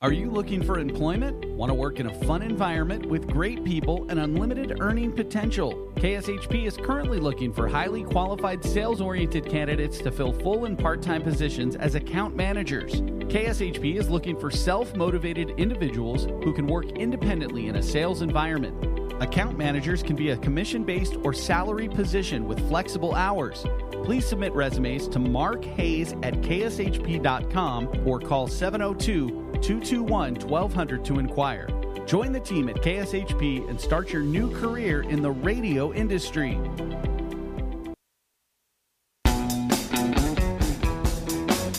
Are 0.00 0.12
you 0.12 0.30
looking 0.30 0.62
for 0.62 0.78
employment? 0.78 1.44
Want 1.56 1.70
to 1.70 1.74
work 1.74 1.98
in 1.98 2.06
a 2.06 2.14
fun 2.24 2.40
environment 2.42 3.04
with 3.06 3.26
great 3.26 3.64
people 3.64 4.06
and 4.08 4.20
unlimited 4.20 4.78
earning 4.78 5.10
potential? 5.10 5.92
KSHP 5.96 6.66
is 6.66 6.76
currently 6.76 7.18
looking 7.18 7.52
for 7.52 7.66
highly 7.66 8.04
qualified 8.04 8.64
sales 8.64 9.00
oriented 9.00 9.46
candidates 9.46 9.98
to 9.98 10.12
fill 10.12 10.32
full 10.32 10.66
and 10.66 10.78
part 10.78 11.02
time 11.02 11.20
positions 11.20 11.74
as 11.74 11.96
account 11.96 12.36
managers. 12.36 12.92
KSHP 12.92 13.96
is 13.96 14.08
looking 14.08 14.38
for 14.38 14.52
self 14.52 14.94
motivated 14.94 15.50
individuals 15.58 16.26
who 16.44 16.52
can 16.52 16.68
work 16.68 16.86
independently 16.92 17.66
in 17.66 17.74
a 17.74 17.82
sales 17.82 18.22
environment. 18.22 18.97
Account 19.20 19.58
managers 19.58 20.02
can 20.02 20.14
be 20.14 20.30
a 20.30 20.36
commission 20.36 20.84
based 20.84 21.16
or 21.24 21.32
salary 21.32 21.88
position 21.88 22.46
with 22.46 22.66
flexible 22.68 23.14
hours. 23.14 23.64
Please 24.04 24.26
submit 24.26 24.52
resumes 24.52 25.08
to 25.08 25.18
Mark 25.18 25.64
Hayes 25.64 26.12
at 26.22 26.34
kshp.com 26.34 28.06
or 28.06 28.20
call 28.20 28.46
702 28.46 29.28
221 29.60 30.34
1200 30.34 31.04
to 31.04 31.18
inquire. 31.18 31.68
Join 32.06 32.32
the 32.32 32.40
team 32.40 32.68
at 32.68 32.76
KSHP 32.76 33.68
and 33.68 33.78
start 33.78 34.12
your 34.12 34.22
new 34.22 34.50
career 34.60 35.02
in 35.02 35.20
the 35.20 35.30
radio 35.30 35.92
industry. 35.92 36.56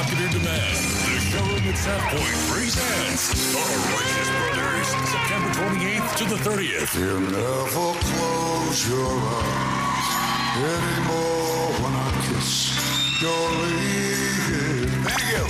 Popular 0.00 0.32
demand, 0.32 0.80
the 1.04 1.20
showroom 1.20 1.60
at 1.68 1.76
South 1.76 2.00
Point 2.08 2.32
presents 2.48 3.52
The 3.52 3.60
Righteous 3.92 4.32
Brothers, 4.32 4.88
September 5.12 5.52
28th 5.60 6.16
to 6.16 6.24
the 6.24 6.40
30th. 6.40 6.96
You 6.96 7.20
never 7.20 7.92
close 8.00 8.88
your 8.88 9.04
eyes 9.04 10.08
anymore 10.56 11.84
when 11.84 11.92
I 11.92 12.08
kiss 12.32 12.72
your 13.20 13.44
lips. 13.60 15.04
Thank 15.04 15.20
you. 15.36 15.44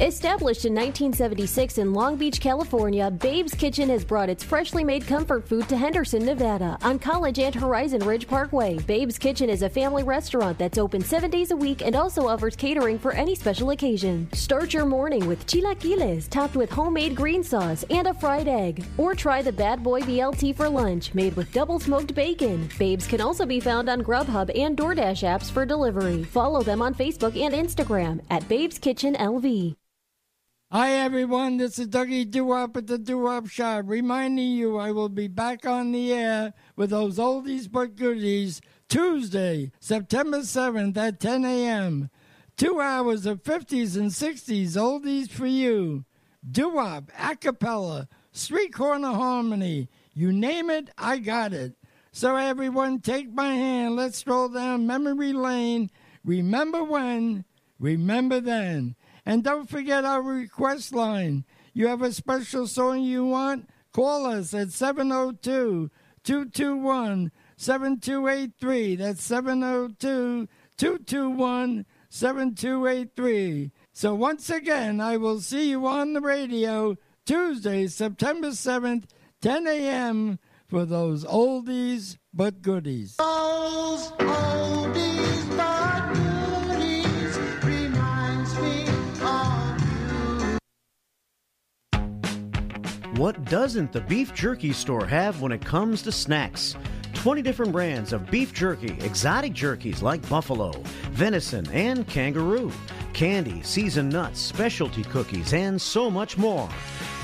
Established 0.00 0.64
in 0.64 0.72
1976 0.72 1.76
in 1.76 1.92
Long 1.92 2.16
Beach, 2.16 2.40
California, 2.40 3.10
Babe's 3.10 3.52
Kitchen 3.52 3.90
has 3.90 4.02
brought 4.02 4.30
its 4.30 4.42
freshly 4.42 4.82
made 4.82 5.06
comfort 5.06 5.46
food 5.46 5.68
to 5.68 5.76
Henderson, 5.76 6.24
Nevada, 6.24 6.78
on 6.80 6.98
College 6.98 7.38
and 7.38 7.54
Horizon 7.54 8.00
Ridge 8.06 8.26
Parkway. 8.26 8.78
Babe's 8.78 9.18
Kitchen 9.18 9.50
is 9.50 9.60
a 9.60 9.68
family 9.68 10.02
restaurant 10.02 10.56
that's 10.56 10.78
open 10.78 11.02
seven 11.02 11.30
days 11.30 11.50
a 11.50 11.56
week 11.56 11.82
and 11.82 11.94
also 11.94 12.26
offers 12.26 12.56
catering 12.56 12.98
for 12.98 13.12
any 13.12 13.34
special 13.34 13.72
occasion. 13.72 14.26
Start 14.32 14.72
your 14.72 14.86
morning 14.86 15.26
with 15.26 15.46
chilaquiles 15.46 16.30
topped 16.30 16.56
with 16.56 16.70
homemade 16.70 17.14
green 17.14 17.44
sauce 17.44 17.84
and 17.90 18.06
a 18.06 18.14
fried 18.14 18.48
egg. 18.48 18.82
Or 18.96 19.14
try 19.14 19.42
the 19.42 19.52
Bad 19.52 19.82
Boy 19.82 20.00
BLT 20.00 20.56
for 20.56 20.70
lunch, 20.70 21.12
made 21.12 21.36
with 21.36 21.52
double 21.52 21.78
smoked 21.78 22.14
bacon. 22.14 22.70
Babes 22.78 23.06
can 23.06 23.20
also 23.20 23.44
be 23.44 23.60
found 23.60 23.90
on 23.90 24.00
Grubhub 24.00 24.50
and 24.58 24.78
DoorDash 24.78 25.28
apps 25.28 25.50
for 25.50 25.66
delivery. 25.66 26.24
Follow 26.24 26.62
them 26.62 26.80
on 26.80 26.94
Facebook 26.94 27.38
and 27.38 27.54
Instagram 27.54 28.22
at 28.30 28.48
Babe's 28.48 28.78
Kitchen 28.78 29.14
LV. 29.16 29.76
Hi 30.72 30.92
everyone, 30.92 31.56
this 31.56 31.80
is 31.80 31.88
Dougie 31.88 32.30
Doo-Wop 32.30 32.76
at 32.76 32.86
the 32.86 32.96
Doo-Wop 32.96 33.48
Shop, 33.48 33.82
reminding 33.88 34.52
you 34.52 34.78
I 34.78 34.92
will 34.92 35.08
be 35.08 35.26
back 35.26 35.66
on 35.66 35.90
the 35.90 36.12
air 36.12 36.54
with 36.76 36.90
those 36.90 37.18
oldies 37.18 37.68
but 37.68 37.96
goodies 37.96 38.60
Tuesday, 38.88 39.72
September 39.80 40.42
7th 40.42 40.96
at 40.96 41.18
10 41.18 41.44
a.m. 41.44 42.08
Two 42.56 42.80
hours 42.80 43.26
of 43.26 43.42
50s 43.42 43.96
and 43.96 44.12
60s 44.12 44.76
oldies 44.76 45.28
for 45.28 45.48
you. 45.48 46.04
Doo-Wop, 46.48 47.10
a 47.18 47.34
cappella, 47.34 48.06
street 48.30 48.72
corner 48.72 49.10
harmony, 49.10 49.88
you 50.14 50.30
name 50.30 50.70
it, 50.70 50.88
I 50.96 51.18
got 51.18 51.52
it. 51.52 51.74
So 52.12 52.36
everyone 52.36 53.00
take 53.00 53.34
my 53.34 53.54
hand, 53.54 53.96
let's 53.96 54.18
stroll 54.18 54.48
down 54.48 54.86
memory 54.86 55.32
lane. 55.32 55.90
Remember 56.24 56.84
when, 56.84 57.44
remember 57.80 58.38
then. 58.38 58.94
And 59.24 59.44
don't 59.44 59.68
forget 59.68 60.04
our 60.04 60.22
request 60.22 60.94
line. 60.94 61.44
You 61.72 61.88
have 61.88 62.02
a 62.02 62.12
special 62.12 62.66
song 62.66 63.02
you 63.02 63.24
want? 63.24 63.68
Call 63.92 64.26
us 64.26 64.54
at 64.54 64.70
702 64.70 65.90
221 66.22 67.32
7283. 67.56 68.96
That's 68.96 69.22
702 69.22 70.48
221 70.76 71.86
7283. 72.08 73.72
So 73.92 74.14
once 74.14 74.50
again, 74.50 75.00
I 75.00 75.16
will 75.16 75.40
see 75.40 75.70
you 75.70 75.86
on 75.86 76.12
the 76.12 76.20
radio 76.20 76.96
Tuesday, 77.26 77.86
September 77.86 78.48
7th, 78.48 79.04
10 79.42 79.66
a.m. 79.66 80.38
for 80.66 80.84
those 80.84 81.24
oldies 81.24 82.16
but 82.32 82.62
goodies. 82.62 83.16
Those 83.16 84.10
oldies 84.12 85.56
but 85.56 86.14
goodies 86.14 86.29
What 93.20 93.44
doesn't 93.44 93.92
the 93.92 94.00
beef 94.00 94.32
jerky 94.32 94.72
store 94.72 95.04
have 95.04 95.42
when 95.42 95.52
it 95.52 95.62
comes 95.62 96.00
to 96.04 96.10
snacks? 96.10 96.74
20 97.12 97.42
different 97.42 97.70
brands 97.70 98.14
of 98.14 98.30
beef 98.30 98.54
jerky, 98.54 98.96
exotic 99.04 99.52
jerkies 99.52 100.00
like 100.00 100.26
buffalo, 100.26 100.70
venison, 101.10 101.70
and 101.70 102.08
kangaroo, 102.08 102.72
candy, 103.12 103.62
seasoned 103.62 104.10
nuts, 104.10 104.40
specialty 104.40 105.04
cookies, 105.04 105.52
and 105.52 105.78
so 105.78 106.10
much 106.10 106.38
more. 106.38 106.70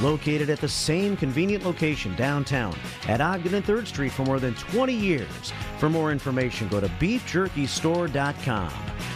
Located 0.03 0.51
at 0.51 0.61
the 0.61 0.69
same 0.69 1.17
convenient 1.17 1.65
location 1.65 2.15
downtown 2.15 2.77
at 3.09 3.23
Ogden 3.23 3.55
and 3.55 3.65
3rd 3.65 3.87
Street 3.87 4.13
for 4.13 4.27
more 4.27 4.39
than 4.39 4.55
20 4.57 4.93
years. 4.93 5.55
For 5.79 5.89
more 5.89 6.13
information, 6.13 6.69
go 6.69 6.79
to 6.79 6.89
beefjerkystore.com. 6.89 8.73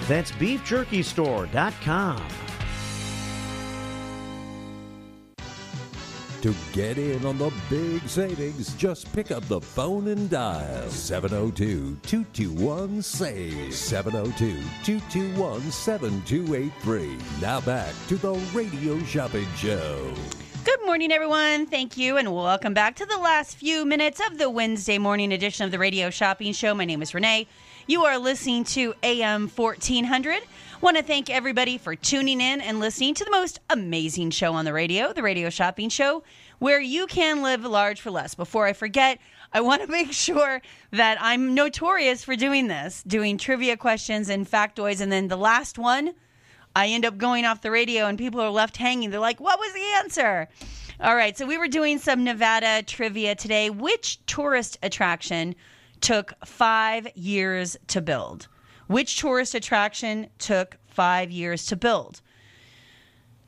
That's 0.09 0.33
beefjerkystore.com. 0.33 2.50
To 6.43 6.55
get 6.73 6.97
in 6.97 7.27
on 7.27 7.37
the 7.37 7.53
big 7.69 8.09
savings, 8.09 8.73
just 8.77 9.13
pick 9.13 9.31
up 9.31 9.47
the 9.47 9.61
phone 9.61 10.09
and 10.09 10.31
dial 10.31 10.89
702 10.89 11.99
221 12.03 13.03
SAVE. 13.03 13.75
702 13.75 14.55
221 14.83 15.71
7283. 15.71 17.19
Now 17.43 17.61
back 17.61 17.95
to 18.09 18.17
the 18.17 18.33
Radio 18.55 18.99
Shopping 19.05 19.47
Show. 19.55 20.15
Good 20.65 20.81
morning, 20.87 21.13
everyone. 21.13 21.67
Thank 21.67 21.99
you, 21.99 22.17
and 22.17 22.35
welcome 22.35 22.73
back 22.73 22.97
to 22.97 23.05
the 23.05 23.19
last 23.19 23.59
few 23.59 23.85
minutes 23.85 24.23
of 24.27 24.39
the 24.39 24.49
Wednesday 24.49 24.97
morning 24.97 25.35
edition 25.35 25.67
of 25.67 25.71
the 25.71 25.79
Radio 25.79 26.09
Shopping 26.09 26.55
Show. 26.55 26.75
My 26.75 26.87
name 26.87 27.03
is 27.03 27.13
Renee. 27.13 27.49
You 27.87 28.05
are 28.05 28.17
listening 28.19 28.65
to 28.65 28.95
AM 29.03 29.49
1400. 29.49 30.43
Want 30.81 30.97
to 30.97 31.03
thank 31.03 31.29
everybody 31.29 31.77
for 31.77 31.95
tuning 31.95 32.41
in 32.41 32.63
and 32.63 32.81
listening 32.81 33.13
to 33.13 33.25
the 33.25 33.31
most 33.31 33.61
amazing 33.69 34.31
show 34.31 34.55
on 34.55 34.65
the 34.65 34.73
radio, 34.73 35.13
the 35.13 35.23
Radio 35.23 35.51
Shopping 35.51 35.91
Show, 35.91 36.23
where 36.59 36.81
you 36.81 37.07
can 37.07 37.43
live 37.43 37.67
large 37.67 38.01
for 38.01 38.11
less. 38.11 38.35
Before 38.35 38.65
I 38.65 38.73
forget, 38.73 39.19
I 39.53 39.61
want 39.61 39.83
to 39.83 39.89
make 39.93 40.11
sure 40.11 40.63
that 40.93 41.19
I'm 41.21 41.55
notorious 41.55 42.25
for 42.25 42.35
doing 42.35 42.69
this, 42.69 43.03
doing 43.07 43.37
trivia 43.37 43.77
questions 43.77 44.31
and 44.31 44.51
factoids, 44.51 45.03
and 45.03 45.13
then 45.13 45.29
the 45.29 45.37
last 45.37 45.77
one. 45.77 46.15
I 46.75 46.87
end 46.87 47.05
up 47.05 47.19
going 47.19 47.45
off 47.45 47.61
the 47.61 47.71
radio 47.71 48.07
and 48.07 48.17
people 48.17 48.41
are 48.41 48.49
left 48.49 48.79
hanging. 48.79 49.11
They're 49.11 49.21
like, 49.21 49.39
what 49.39 49.59
was 49.59 49.75
the 49.75 49.85
answer? 49.97 50.49
All 50.99 51.15
right, 51.15 51.37
so 51.37 51.45
we 51.45 51.59
were 51.59 51.69
doing 51.69 51.99
some 51.99 52.25
Nevada 52.25 52.83
trivia 52.85 53.35
today. 53.35 53.69
Which 53.69 54.25
tourist 54.25 54.79
attraction 54.83 55.57
took 56.01 56.33
five 56.47 57.07
years 57.15 57.77
to 57.89 58.01
build? 58.01 58.49
Which 58.91 59.21
tourist 59.21 59.55
attraction 59.55 60.31
took 60.39 60.77
five 60.89 61.31
years 61.31 61.67
to 61.67 61.77
build? 61.77 62.23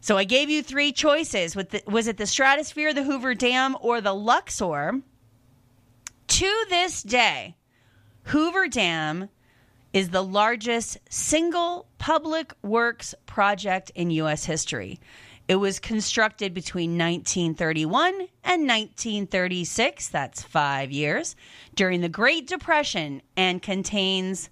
So 0.00 0.16
I 0.16 0.22
gave 0.22 0.48
you 0.48 0.62
three 0.62 0.92
choices. 0.92 1.54
The, 1.54 1.82
was 1.88 2.06
it 2.06 2.16
the 2.16 2.26
Stratosphere, 2.26 2.94
the 2.94 3.02
Hoover 3.02 3.34
Dam, 3.34 3.76
or 3.80 4.00
the 4.00 4.14
Luxor? 4.14 5.00
To 6.28 6.66
this 6.68 7.02
day, 7.02 7.56
Hoover 8.26 8.68
Dam 8.68 9.30
is 9.92 10.10
the 10.10 10.22
largest 10.22 10.98
single 11.10 11.88
public 11.98 12.54
works 12.62 13.12
project 13.26 13.90
in 13.96 14.12
U.S. 14.12 14.44
history. 14.44 15.00
It 15.48 15.56
was 15.56 15.80
constructed 15.80 16.54
between 16.54 16.92
1931 16.92 18.12
and 18.44 18.68
1936, 18.68 20.08
that's 20.08 20.40
five 20.40 20.92
years, 20.92 21.34
during 21.74 22.00
the 22.00 22.08
Great 22.08 22.46
Depression 22.46 23.22
and 23.36 23.60
contains 23.60 24.48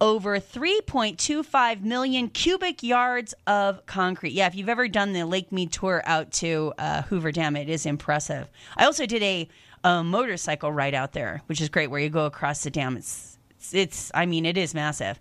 over 0.00 0.38
3.25 0.38 1.82
million 1.82 2.28
cubic 2.28 2.82
yards 2.82 3.34
of 3.46 3.84
concrete. 3.86 4.32
Yeah, 4.32 4.46
if 4.46 4.54
you've 4.54 4.68
ever 4.68 4.88
done 4.88 5.12
the 5.12 5.24
Lake 5.24 5.52
Mead 5.52 5.72
tour 5.72 6.02
out 6.06 6.32
to 6.32 6.72
uh, 6.78 7.02
Hoover 7.02 7.32
Dam, 7.32 7.56
it 7.56 7.68
is 7.68 7.84
impressive. 7.84 8.48
I 8.76 8.86
also 8.86 9.04
did 9.06 9.22
a, 9.22 9.48
a 9.84 10.02
motorcycle 10.02 10.72
ride 10.72 10.94
out 10.94 11.12
there, 11.12 11.42
which 11.46 11.60
is 11.60 11.68
great, 11.68 11.88
where 11.88 12.00
you 12.00 12.08
go 12.08 12.26
across 12.26 12.62
the 12.62 12.70
dam. 12.70 12.96
It's, 12.96 13.38
it's, 13.58 13.74
it's 13.74 14.10
I 14.14 14.26
mean, 14.26 14.46
it 14.46 14.56
is 14.56 14.74
massive. 14.74 15.20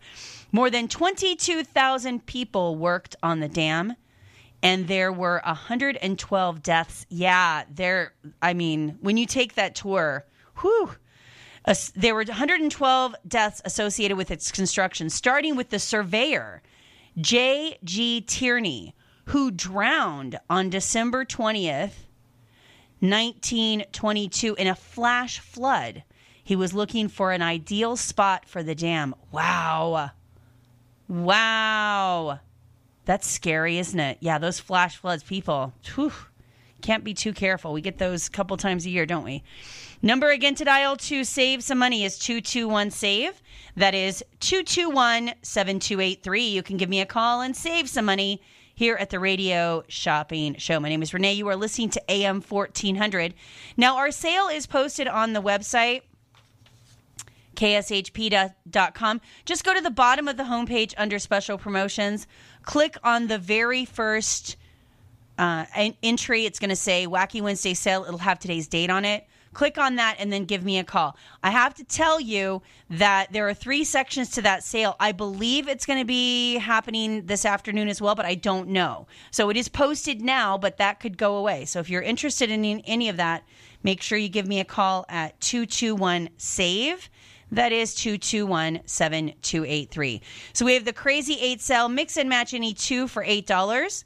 More 0.52 0.70
than 0.70 0.88
22,000 0.88 2.26
people 2.26 2.76
worked 2.76 3.16
on 3.22 3.42
the 3.42 3.50
dam, 3.50 3.96
and 4.64 4.88
there 4.88 5.12
were 5.12 5.42
112 5.46 6.64
deaths. 6.64 7.06
Yeah, 7.10 7.64
there, 7.74 8.14
I 8.42 8.54
mean, 8.54 8.98
when 9.02 9.18
you 9.18 9.26
take 9.26 9.56
that 9.56 9.76
tour, 9.76 10.26
whew 10.62 10.92
there 11.96 12.16
were 12.16 12.24
112 12.24 13.16
deaths 13.28 13.62
associated 13.64 14.18
with 14.18 14.32
its 14.32 14.52
construction, 14.52 15.10
starting 15.10 15.56
with 15.56 15.70
the 15.70 15.80
surveyor, 15.80 16.62
J.G. 17.18 18.22
Tierney, 18.22 18.96
who 19.26 19.52
drowned 19.52 20.40
on 20.50 20.70
December 20.70 21.26
20th, 21.26 21.94
1922, 23.02 24.56
in 24.56 24.68
a 24.68 24.76
flash 24.76 25.40
flood. 25.40 26.04
He 26.44 26.56
was 26.56 26.74
looking 26.74 27.08
for 27.08 27.32
an 27.32 27.44
ideal 27.44 27.96
spot 27.96 28.48
for 28.48 28.64
the 28.64 28.74
dam. 28.74 29.14
Wow. 29.32 30.12
Wow. 31.08 32.40
That's 33.06 33.28
scary, 33.28 33.78
isn't 33.78 34.00
it? 34.00 34.18
Yeah, 34.20 34.40
those 34.40 34.60
flash 34.60 34.98
floods, 34.98 35.22
people. 35.24 35.74
Whew, 35.96 36.12
can't 36.82 37.04
be 37.04 37.14
too 37.14 37.34
careful. 37.34 37.74
We 37.74 37.82
get 37.82 37.98
those 37.98 38.28
a 38.28 38.32
couple 38.32 38.58
times 38.58 38.86
a 38.86 38.90
year, 38.90 39.06
don't 39.06 39.24
we? 39.24 39.44
Number 40.02 40.30
again 40.30 40.56
to 40.56 40.64
dial 40.64 40.96
to 40.96 41.26
save 41.26 41.62
some 41.62 41.78
money 41.78 42.06
is 42.06 42.18
221 42.18 42.92
SAVE. 42.92 43.42
That 43.76 43.94
is 43.94 44.24
221 44.40 45.34
7283. 45.42 46.48
You 46.48 46.64
can 46.64 46.78
give 46.78 46.88
me 46.90 47.02
a 47.02 47.06
call 47.06 47.42
and 47.42 47.56
save 47.56 47.90
some 47.90 48.06
money 48.06 48.42
here 48.74 48.96
at 48.96 49.10
the 49.10 49.20
Radio 49.20 49.84
Shopping 49.90 50.56
Show. 50.56 50.80
My 50.80 50.88
name 50.88 51.04
is 51.04 51.14
Renee. 51.14 51.34
You 51.34 51.50
are 51.50 51.56
listening 51.58 51.90
to 51.90 52.02
AM 52.10 52.42
1400. 52.42 53.34
Now, 53.76 53.98
our 53.98 54.10
sale 54.12 54.48
is 54.48 54.68
posted 54.68 55.08
on 55.10 55.34
the 55.34 55.42
website 55.42 56.04
kshp.com. 57.56 59.20
Just 59.44 59.66
go 59.66 59.74
to 59.74 59.82
the 59.82 59.92
bottom 59.92 60.30
of 60.30 60.38
the 60.38 60.44
homepage 60.44 60.94
under 60.98 61.20
special 61.20 61.58
promotions. 61.58 62.26
Click 62.64 62.96
on 63.04 63.28
the 63.28 63.38
very 63.38 63.84
first 63.84 64.56
uh, 65.38 65.66
entry. 66.02 66.46
It's 66.46 66.60
going 66.60 66.70
to 66.70 66.76
say 66.78 67.06
Wacky 67.06 67.42
Wednesday 67.42 67.74
sale. 67.74 68.06
It'll 68.06 68.20
have 68.20 68.40
today's 68.40 68.70
date 68.70 68.90
on 68.90 69.04
it. 69.04 69.28
Click 69.60 69.78
on 69.78 69.96
that 69.96 70.16
and 70.20 70.32
then 70.32 70.46
give 70.46 70.64
me 70.64 70.80
a 70.80 70.86
call. 70.86 71.18
I 71.44 71.50
have 71.50 71.74
to 71.74 71.84
tell 71.84 72.18
you 72.18 72.62
that 72.92 73.34
there 73.34 73.46
are 73.50 73.54
three 73.54 73.84
sections 73.84 74.30
to 74.30 74.42
that 74.44 74.64
sale. 74.64 74.96
I 75.02 75.12
believe 75.12 75.68
it's 75.68 75.86
going 75.86 76.00
to 76.00 76.06
be 76.06 76.60
happening 76.60 77.26
this 77.26 77.44
afternoon 77.44 77.90
as 77.90 78.02
well, 78.02 78.16
but 78.16 78.26
I 78.26 78.36
don't 78.36 78.70
know. 78.70 79.08
So 79.32 79.50
it 79.50 79.58
is 79.58 79.68
posted 79.68 80.22
now, 80.22 80.58
but 80.58 80.78
that 80.78 81.02
could 81.02 81.18
go 81.18 81.36
away. 81.36 81.66
So 81.66 81.82
if 81.82 81.90
you're 81.90 82.02
interested 82.02 82.50
in 82.50 82.64
any 82.64 83.10
of 83.10 83.18
that, 83.18 83.44
make 83.84 84.02
sure 84.02 84.18
you 84.18 84.30
give 84.30 84.48
me 84.48 84.62
a 84.62 84.64
call 84.64 85.06
at 85.10 85.38
221 85.42 86.30
SAVE. 86.38 87.10
That 87.52 87.74
is 87.74 87.96
221 87.96 88.84
7283. 88.86 90.22
So 90.54 90.64
we 90.64 90.76
have 90.76 90.86
the 90.86 90.94
Crazy 90.94 91.38
8 91.38 91.60
sale 91.60 91.90
mix 91.90 92.16
and 92.16 92.30
match 92.30 92.54
any 92.54 92.74
two 92.74 93.10
for 93.10 93.26
$8. 93.26 94.06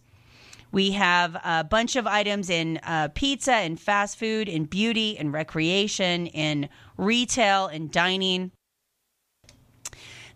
We 0.74 0.94
have 0.94 1.36
a 1.45 1.64
bunch 1.64 1.95
of 1.95 2.08
items 2.08 2.50
in 2.50 2.80
uh, 2.82 3.10
pizza 3.14 3.54
and 3.54 3.80
fast 3.80 4.18
food, 4.18 4.50
in 4.50 4.66
beauty 4.66 5.16
and 5.20 5.32
recreation, 5.32 6.26
in 6.26 6.68
retail 6.98 7.68
and 7.68 7.91
dining. 7.91 8.52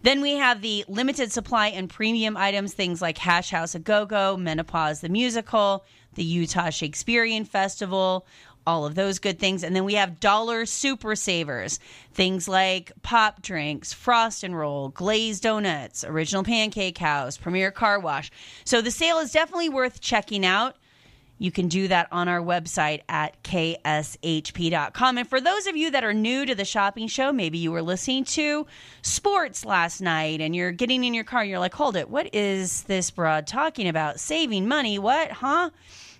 Then 0.03 0.21
we 0.21 0.33
have 0.33 0.61
the 0.61 0.85
limited 0.87 1.31
supply 1.31 1.69
and 1.69 1.89
premium 1.89 2.37
items, 2.37 2.75
things 2.75 3.01
like 3.01 3.17
Hash 3.17 3.49
House 3.49 3.73
a 3.73 3.79
Go 3.79 4.05
Go, 4.05 4.37
Menopause 4.37 5.01
the 5.01 5.09
Musical, 5.09 5.83
the 6.13 6.23
Utah 6.23 6.69
Shakespearean 6.69 7.43
Festival, 7.43 8.27
all 8.67 8.85
of 8.85 8.93
those 8.93 9.17
good 9.17 9.39
things. 9.39 9.63
And 9.63 9.75
then 9.75 9.85
we 9.85 9.95
have 9.95 10.19
dollar 10.19 10.67
super 10.67 11.15
savers, 11.15 11.79
things 12.13 12.47
like 12.47 12.91
pop 13.01 13.41
drinks, 13.41 13.93
frost 13.93 14.43
and 14.43 14.55
roll, 14.55 14.89
glazed 14.89 15.41
donuts, 15.41 16.03
original 16.03 16.43
pancake 16.43 16.97
house, 16.97 17.37
premier 17.37 17.71
car 17.71 17.99
wash. 17.99 18.29
So 18.65 18.81
the 18.81 18.91
sale 18.91 19.19
is 19.19 19.31
definitely 19.31 19.69
worth 19.69 20.01
checking 20.01 20.45
out. 20.45 20.75
You 21.39 21.51
can 21.51 21.67
do 21.67 21.87
that 21.87 22.07
on 22.11 22.27
our 22.27 22.41
website 22.41 23.01
at 23.07 23.41
kshp.com. 23.43 25.17
And 25.17 25.29
for 25.29 25.39
those 25.39 25.67
of 25.67 25.77
you 25.77 25.91
that 25.91 26.03
are 26.03 26.13
new 26.13 26.45
to 26.45 26.55
the 26.55 26.65
shopping 26.65 27.07
show, 27.07 27.31
maybe 27.31 27.59
you 27.59 27.71
were 27.71 27.83
listening 27.83 28.23
to 28.25 28.65
sports 29.03 29.63
last 29.63 30.01
night 30.01 30.41
and 30.41 30.55
you're 30.55 30.71
getting 30.71 31.03
in 31.03 31.13
your 31.13 31.23
car 31.23 31.41
and 31.41 31.49
you're 31.49 31.59
like, 31.59 31.75
hold 31.75 31.95
it, 31.95 32.09
what 32.09 32.33
is 32.33 32.83
this 32.83 33.11
broad 33.11 33.45
talking 33.47 33.87
about? 33.87 34.19
Saving 34.19 34.67
money? 34.67 34.97
What? 34.97 35.31
Huh? 35.31 35.69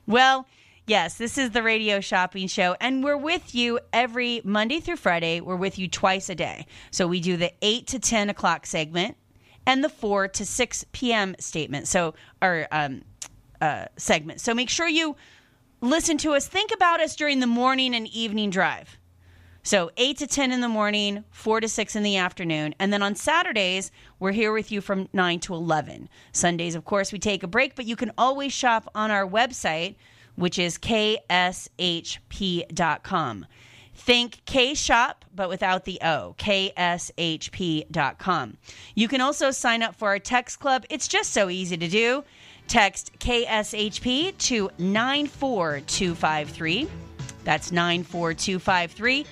Well, 0.05 0.47
Yes, 0.87 1.15
this 1.15 1.37
is 1.37 1.49
the 1.49 1.63
radio 1.63 1.99
shopping 1.99 2.47
show, 2.47 2.77
and 2.79 3.03
we're 3.03 3.17
with 3.17 3.53
you 3.53 3.81
every 3.91 4.39
Monday 4.45 4.79
through 4.79 4.95
Friday. 4.95 5.41
We're 5.41 5.57
with 5.57 5.77
you 5.77 5.89
twice 5.89 6.29
a 6.29 6.35
day. 6.35 6.65
So 6.91 7.07
we 7.07 7.19
do 7.19 7.35
the 7.35 7.51
8 7.61 7.87
to 7.87 7.99
10 7.99 8.29
o'clock 8.29 8.65
segment, 8.65 9.17
and 9.65 9.83
the 9.83 9.89
4 9.89 10.29
to 10.29 10.45
6 10.45 10.85
p.m. 10.93 11.35
statement. 11.39 11.89
So, 11.89 12.13
our 12.41 12.69
um, 12.71 13.01
uh, 13.59 13.87
segment. 13.97 14.39
So 14.39 14.53
make 14.53 14.69
sure 14.69 14.87
you 14.87 15.17
listen 15.81 16.17
to 16.19 16.31
us. 16.31 16.47
Think 16.47 16.71
about 16.73 17.01
us 17.01 17.17
during 17.17 17.41
the 17.41 17.47
morning 17.47 17.93
and 17.93 18.07
evening 18.07 18.49
drive. 18.49 18.97
So 19.63 19.91
8 19.97 20.17
to 20.19 20.27
10 20.27 20.53
in 20.53 20.61
the 20.61 20.69
morning, 20.69 21.25
4 21.31 21.59
to 21.59 21.67
6 21.67 21.95
in 21.97 22.03
the 22.03 22.15
afternoon. 22.15 22.73
And 22.79 22.93
then 22.93 23.03
on 23.03 23.15
Saturdays, 23.15 23.91
we're 24.21 24.31
here 24.31 24.53
with 24.53 24.71
you 24.71 24.79
from 24.79 25.09
9 25.11 25.41
to 25.41 25.53
11. 25.53 26.07
Sundays, 26.31 26.75
of 26.75 26.85
course, 26.85 27.11
we 27.11 27.19
take 27.19 27.43
a 27.43 27.47
break, 27.47 27.75
but 27.75 27.85
you 27.85 27.97
can 27.97 28.13
always 28.17 28.53
shop 28.53 28.89
on 28.95 29.11
our 29.11 29.27
website, 29.27 29.95
which 30.37 30.57
is 30.57 30.77
kshp.com. 30.77 31.25
Think 33.95 34.41
K 34.45 34.73
Shop, 34.73 35.25
but 35.35 35.49
without 35.49 35.83
the 35.83 35.99
O, 36.01 36.35
kshp.com. 36.37 36.77
You 38.95 39.07
can 39.07 39.21
also 39.21 39.51
sign 39.51 39.83
up 39.83 39.95
for 39.95 40.09
our 40.09 40.19
text 40.19 40.59
club. 40.59 40.85
It's 40.89 41.09
just 41.09 41.33
so 41.33 41.49
easy 41.49 41.75
to 41.75 41.87
do. 41.87 42.23
Text 42.67 43.17
KSHP 43.19 44.37
to 44.37 44.69
94253. 44.77 46.87
That's 47.43 47.71
94253. 47.71 49.25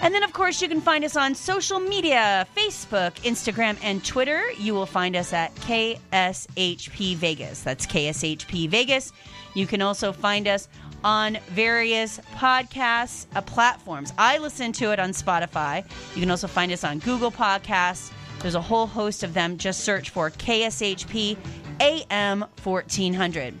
And 0.00 0.14
then, 0.14 0.22
of 0.22 0.32
course, 0.32 0.60
you 0.60 0.68
can 0.68 0.80
find 0.80 1.04
us 1.04 1.16
on 1.16 1.34
social 1.34 1.80
media 1.80 2.46
Facebook, 2.56 3.12
Instagram, 3.22 3.76
and 3.82 4.04
Twitter. 4.04 4.50
You 4.52 4.74
will 4.74 4.86
find 4.86 5.16
us 5.16 5.32
at 5.32 5.54
KSHP 5.56 7.16
Vegas. 7.16 7.62
That's 7.62 7.86
KSHP 7.86 8.68
Vegas. 8.68 9.12
You 9.54 9.66
can 9.66 9.82
also 9.82 10.12
find 10.12 10.46
us 10.46 10.68
on 11.02 11.38
various 11.48 12.18
podcasts 12.34 13.26
uh, 13.36 13.42
platforms. 13.42 14.12
I 14.18 14.38
listen 14.38 14.72
to 14.72 14.92
it 14.92 14.98
on 14.98 15.10
Spotify. 15.10 15.84
You 16.14 16.20
can 16.20 16.30
also 16.30 16.48
find 16.48 16.72
us 16.72 16.82
on 16.82 16.98
Google 17.00 17.30
Podcasts. 17.30 18.10
There's 18.40 18.54
a 18.54 18.60
whole 18.60 18.86
host 18.86 19.22
of 19.22 19.34
them. 19.34 19.56
Just 19.56 19.80
search 19.80 20.10
for 20.10 20.30
KSHP 20.30 21.36
AM 21.80 22.44
1400. 22.62 23.54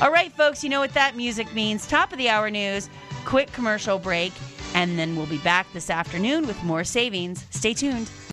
All 0.00 0.12
right, 0.12 0.32
folks, 0.32 0.62
you 0.62 0.70
know 0.70 0.80
what 0.80 0.94
that 0.94 1.16
music 1.16 1.52
means. 1.54 1.86
Top 1.86 2.12
of 2.12 2.18
the 2.18 2.28
hour 2.28 2.50
news, 2.50 2.88
quick 3.24 3.52
commercial 3.52 3.98
break, 3.98 4.32
and 4.74 4.98
then 4.98 5.16
we'll 5.16 5.26
be 5.26 5.38
back 5.38 5.66
this 5.72 5.90
afternoon 5.90 6.46
with 6.46 6.62
more 6.62 6.84
savings. 6.84 7.44
Stay 7.50 7.74
tuned. 7.74 8.08